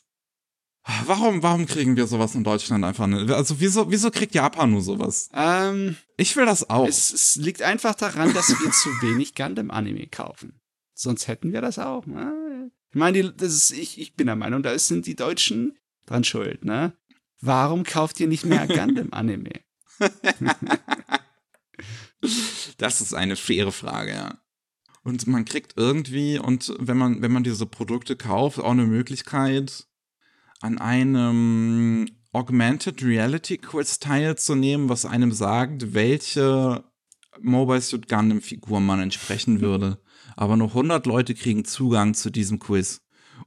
Warum, 1.06 1.42
warum 1.42 1.66
kriegen 1.66 1.96
wir 1.96 2.06
sowas 2.06 2.34
in 2.34 2.44
Deutschland 2.44 2.84
einfach 2.84 3.06
nicht? 3.06 3.30
Also, 3.30 3.60
wieso, 3.60 3.90
wieso 3.90 4.10
kriegt 4.10 4.34
Japan 4.34 4.70
nur 4.70 4.82
sowas? 4.82 5.28
Ähm, 5.34 5.96
Ich 6.16 6.36
will 6.36 6.46
das 6.46 6.68
auch. 6.70 6.86
es, 6.88 7.12
es 7.12 7.36
liegt 7.36 7.62
einfach 7.62 7.94
daran, 7.94 8.32
dass 8.34 8.48
wir 8.48 8.70
zu 8.72 8.88
wenig 9.02 9.34
Gundam-Anime 9.34 10.06
kaufen. 10.08 10.60
Sonst 10.94 11.28
hätten 11.28 11.52
wir 11.52 11.60
das 11.60 11.78
auch. 11.78 12.06
Ne? 12.06 12.70
Ich 12.90 12.96
meine, 12.96 13.22
die- 13.22 13.36
das 13.36 13.52
ist, 13.54 13.70
ich, 13.72 14.00
ich 14.00 14.14
bin 14.14 14.26
der 14.26 14.36
Meinung, 14.36 14.62
da 14.62 14.78
sind 14.78 15.06
die 15.06 15.16
Deutschen 15.16 15.78
dran 16.06 16.24
schuld, 16.24 16.64
ne? 16.64 16.92
Warum 17.40 17.84
kauft 17.84 18.18
ihr 18.20 18.26
nicht 18.28 18.44
mehr 18.44 18.66
Gundam-Anime? 18.66 19.50
Das 22.78 23.00
ist 23.00 23.14
eine 23.14 23.36
faire 23.36 23.72
Frage, 23.72 24.12
ja. 24.12 24.38
Und 25.02 25.26
man 25.26 25.44
kriegt 25.46 25.74
irgendwie, 25.76 26.38
und 26.38 26.74
wenn 26.78 26.98
man, 26.98 27.22
wenn 27.22 27.32
man 27.32 27.42
diese 27.44 27.64
Produkte 27.64 28.16
kauft, 28.16 28.58
auch 28.58 28.70
eine 28.72 28.84
Möglichkeit, 28.86 29.86
an 30.60 30.78
einem 30.78 32.06
Augmented 32.32 33.02
Reality 33.02 33.58
Quiz 33.58 33.98
teilzunehmen, 33.98 34.88
was 34.88 35.04
einem 35.04 35.32
sagt, 35.32 35.94
welche 35.94 36.84
Mobile 37.40 37.80
Suit 37.80 38.08
Gundam 38.08 38.40
Figur 38.40 38.80
man 38.80 39.00
entsprechen 39.00 39.60
würde. 39.60 39.98
Aber 40.36 40.56
nur 40.56 40.68
100 40.68 41.06
Leute 41.06 41.34
kriegen 41.34 41.64
Zugang 41.64 42.14
zu 42.14 42.30
diesem 42.30 42.58
Quiz. 42.58 43.00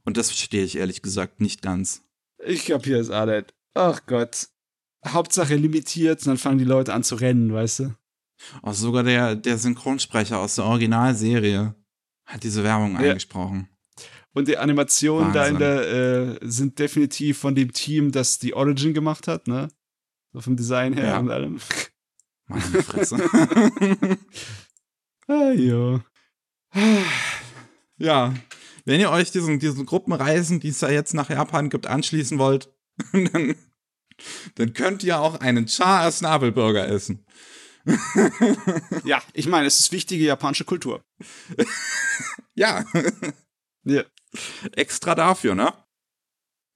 Und 0.04 0.16
das 0.16 0.28
verstehe 0.28 0.64
ich 0.64 0.76
ehrlich 0.76 1.02
gesagt 1.02 1.40
nicht 1.40 1.62
ganz. 1.62 2.02
Ich 2.44 2.66
kapiere 2.66 3.00
es 3.00 3.10
auch 3.10 3.26
nicht. 3.26 3.54
Ach 3.74 4.00
Gott. 4.06 4.48
Hauptsache 5.06 5.54
limitiert, 5.56 6.20
und 6.20 6.26
dann 6.28 6.38
fangen 6.38 6.58
die 6.58 6.64
Leute 6.64 6.92
an 6.94 7.02
zu 7.04 7.14
rennen, 7.16 7.52
weißt 7.52 7.80
du? 7.80 7.94
Auch 8.62 8.74
sogar 8.74 9.02
der, 9.02 9.34
der 9.36 9.58
Synchronsprecher 9.58 10.38
aus 10.38 10.56
der 10.56 10.64
Originalserie 10.64 11.74
hat 12.26 12.42
diese 12.42 12.64
Werbung 12.64 12.92
Ja. 12.94 13.10
eingesprochen. 13.10 13.68
Und 14.34 14.48
die 14.48 14.58
Animationen 14.58 15.32
da 15.32 15.46
in 15.46 15.58
der 15.58 15.88
äh, 15.88 16.38
sind 16.42 16.78
definitiv 16.78 17.38
von 17.38 17.54
dem 17.54 17.72
Team, 17.72 18.10
das 18.12 18.38
die 18.40 18.52
Origin 18.54 18.92
gemacht 18.92 19.28
hat, 19.28 19.46
ne? 19.46 19.68
So 20.32 20.40
vom 20.40 20.56
Design 20.56 20.92
her 20.92 21.06
Ja. 21.06 21.18
und 21.20 21.30
allem. 21.30 21.60
Meine 22.48 22.82
Fresse. 22.82 23.16
ah, 25.28 25.52
ja. 25.52 26.04
ja, 27.96 28.34
wenn 28.84 29.00
ihr 29.00 29.10
euch 29.10 29.30
diesen, 29.30 29.60
diesen 29.60 29.86
Gruppenreisen, 29.86 30.58
die 30.60 30.68
es 30.68 30.80
ja 30.80 30.90
jetzt 30.90 31.14
nach 31.14 31.30
Japan 31.30 31.70
gibt, 31.70 31.86
anschließen 31.86 32.38
wollt, 32.38 32.74
dann, 33.12 33.54
dann 34.56 34.72
könnt 34.74 35.04
ihr 35.04 35.20
auch 35.20 35.40
einen 35.40 35.68
Char 35.68 36.00
als 36.00 36.20
Nabelburger 36.20 36.86
essen. 36.88 37.24
Ja, 39.04 39.22
ich 39.32 39.46
meine, 39.46 39.66
es 39.66 39.78
ist 39.78 39.92
wichtige 39.92 40.24
japanische 40.24 40.64
Kultur. 40.64 41.04
Ja, 42.54 42.84
Ja. 43.84 44.02
Extra 44.74 45.14
dafür, 45.14 45.54
ne? 45.54 45.72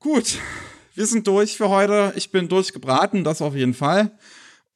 Gut, 0.01 0.39
wir 0.95 1.07
sind 1.07 1.27
durch 1.27 1.57
für 1.57 1.69
heute. 1.69 2.13
Ich 2.17 2.31
bin 2.31 2.49
durchgebraten, 2.49 3.25
das 3.25 3.43
auf 3.43 3.55
jeden 3.55 3.75
Fall. 3.75 4.17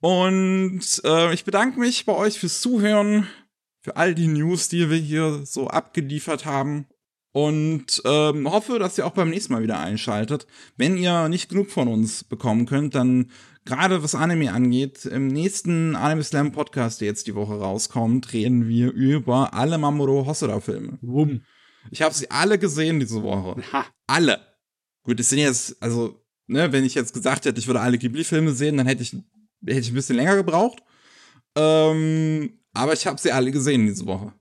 Und 0.01 0.81
äh, 1.05 1.33
ich 1.33 1.45
bedanke 1.45 1.79
mich 1.79 2.07
bei 2.07 2.15
euch 2.15 2.39
fürs 2.39 2.61
Zuhören, 2.61 3.29
für 3.81 3.97
all 3.97 4.15
die 4.15 4.27
News, 4.27 4.69
die 4.69 4.91
wir 4.91 4.97
hier 4.97 5.43
so 5.45 5.69
abgeliefert 5.69 6.45
haben. 6.45 6.87
Und 7.33 8.03
ähm, 8.05 8.51
hoffe, 8.51 8.79
dass 8.79 8.99
ihr 8.99 9.07
auch 9.07 9.13
beim 9.13 9.31
nächsten 9.31 9.53
Mal 9.53 9.63
wieder 9.63 9.79
einschaltet. 9.79 10.47
Wenn 10.77 10.97
ihr 10.97 11.29
nicht 11.29 11.49
genug 11.49 11.71
von 11.71 11.89
uns 11.89 12.25
bekommen 12.25 12.67
könnt, 12.67 12.95
dann 12.95 13.31
gerade 13.65 14.03
was 14.03 14.15
Anime 14.15 14.53
angeht, 14.53 15.07
im 15.07 15.29
nächsten 15.29 15.97
Anime 15.97 16.25
Slam 16.25 16.53
Podcast, 16.53 17.01
der 17.01 17.09
jetzt 17.09 17.27
die 17.27 17.35
Woche 17.35 17.55
rauskommt, 17.55 18.33
reden 18.33 18.69
wir 18.69 18.93
über 18.93 19.55
alle 19.55 19.79
Mamoru 19.79 20.27
Hosoda 20.27 20.61
Filme. 20.61 20.99
Wumm. 21.01 21.43
Ich 21.91 22.03
habe 22.03 22.15
sie 22.15 22.31
alle 22.31 22.59
gesehen 22.59 23.01
diese 23.01 23.23
Woche. 23.23 23.63
Ha. 23.73 23.87
Alle. 24.07 24.41
Gut, 25.03 25.19
es 25.19 25.31
sind 25.31 25.41
jetzt, 25.41 25.83
also, 25.83 26.25
ne, 26.47 26.73
wenn 26.73 26.85
ich 26.85 26.95
jetzt 26.95 27.13
gesagt 27.13 27.45
hätte, 27.45 27.59
ich 27.59 27.67
würde 27.67 27.81
alle 27.81 27.99
Ghibli-Filme 27.99 28.53
sehen, 28.53 28.77
dann 28.77 28.87
hätte 28.87 29.03
ich, 29.03 29.13
hätte 29.13 29.81
ich 29.81 29.91
ein 29.91 29.95
bisschen 29.95 30.17
länger 30.17 30.37
gebraucht. 30.37 30.83
Ähm, 31.57 32.61
aber 32.73 32.93
ich 32.93 33.07
habe 33.07 33.21
sie 33.21 33.33
alle 33.33 33.51
gesehen 33.51 33.87
diese 33.87 34.07
Woche. 34.07 34.33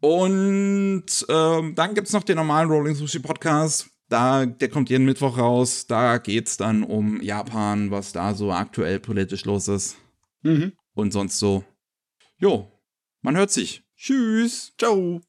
Und 0.00 1.06
ähm, 1.28 1.74
dann 1.74 1.96
es 1.96 2.12
noch 2.12 2.24
den 2.24 2.36
normalen 2.36 2.68
Rolling 2.68 2.94
Sushi 2.94 3.20
Podcast. 3.20 3.88
Da, 4.08 4.46
der 4.46 4.68
kommt 4.68 4.90
jeden 4.90 5.04
Mittwoch 5.04 5.38
raus. 5.38 5.86
Da 5.86 6.18
geht 6.18 6.48
es 6.48 6.56
dann 6.56 6.82
um 6.82 7.20
Japan, 7.22 7.90
was 7.90 8.12
da 8.12 8.34
so 8.34 8.52
aktuell 8.52 9.00
politisch 9.00 9.44
los 9.44 9.68
ist. 9.68 9.96
Mhm. 10.42 10.72
Und 10.94 11.12
sonst 11.12 11.38
so. 11.38 11.64
Jo, 12.38 12.70
man 13.22 13.36
hört 13.36 13.50
sich. 13.50 13.82
Tschüss. 13.96 14.72
Ciao. 14.78 15.20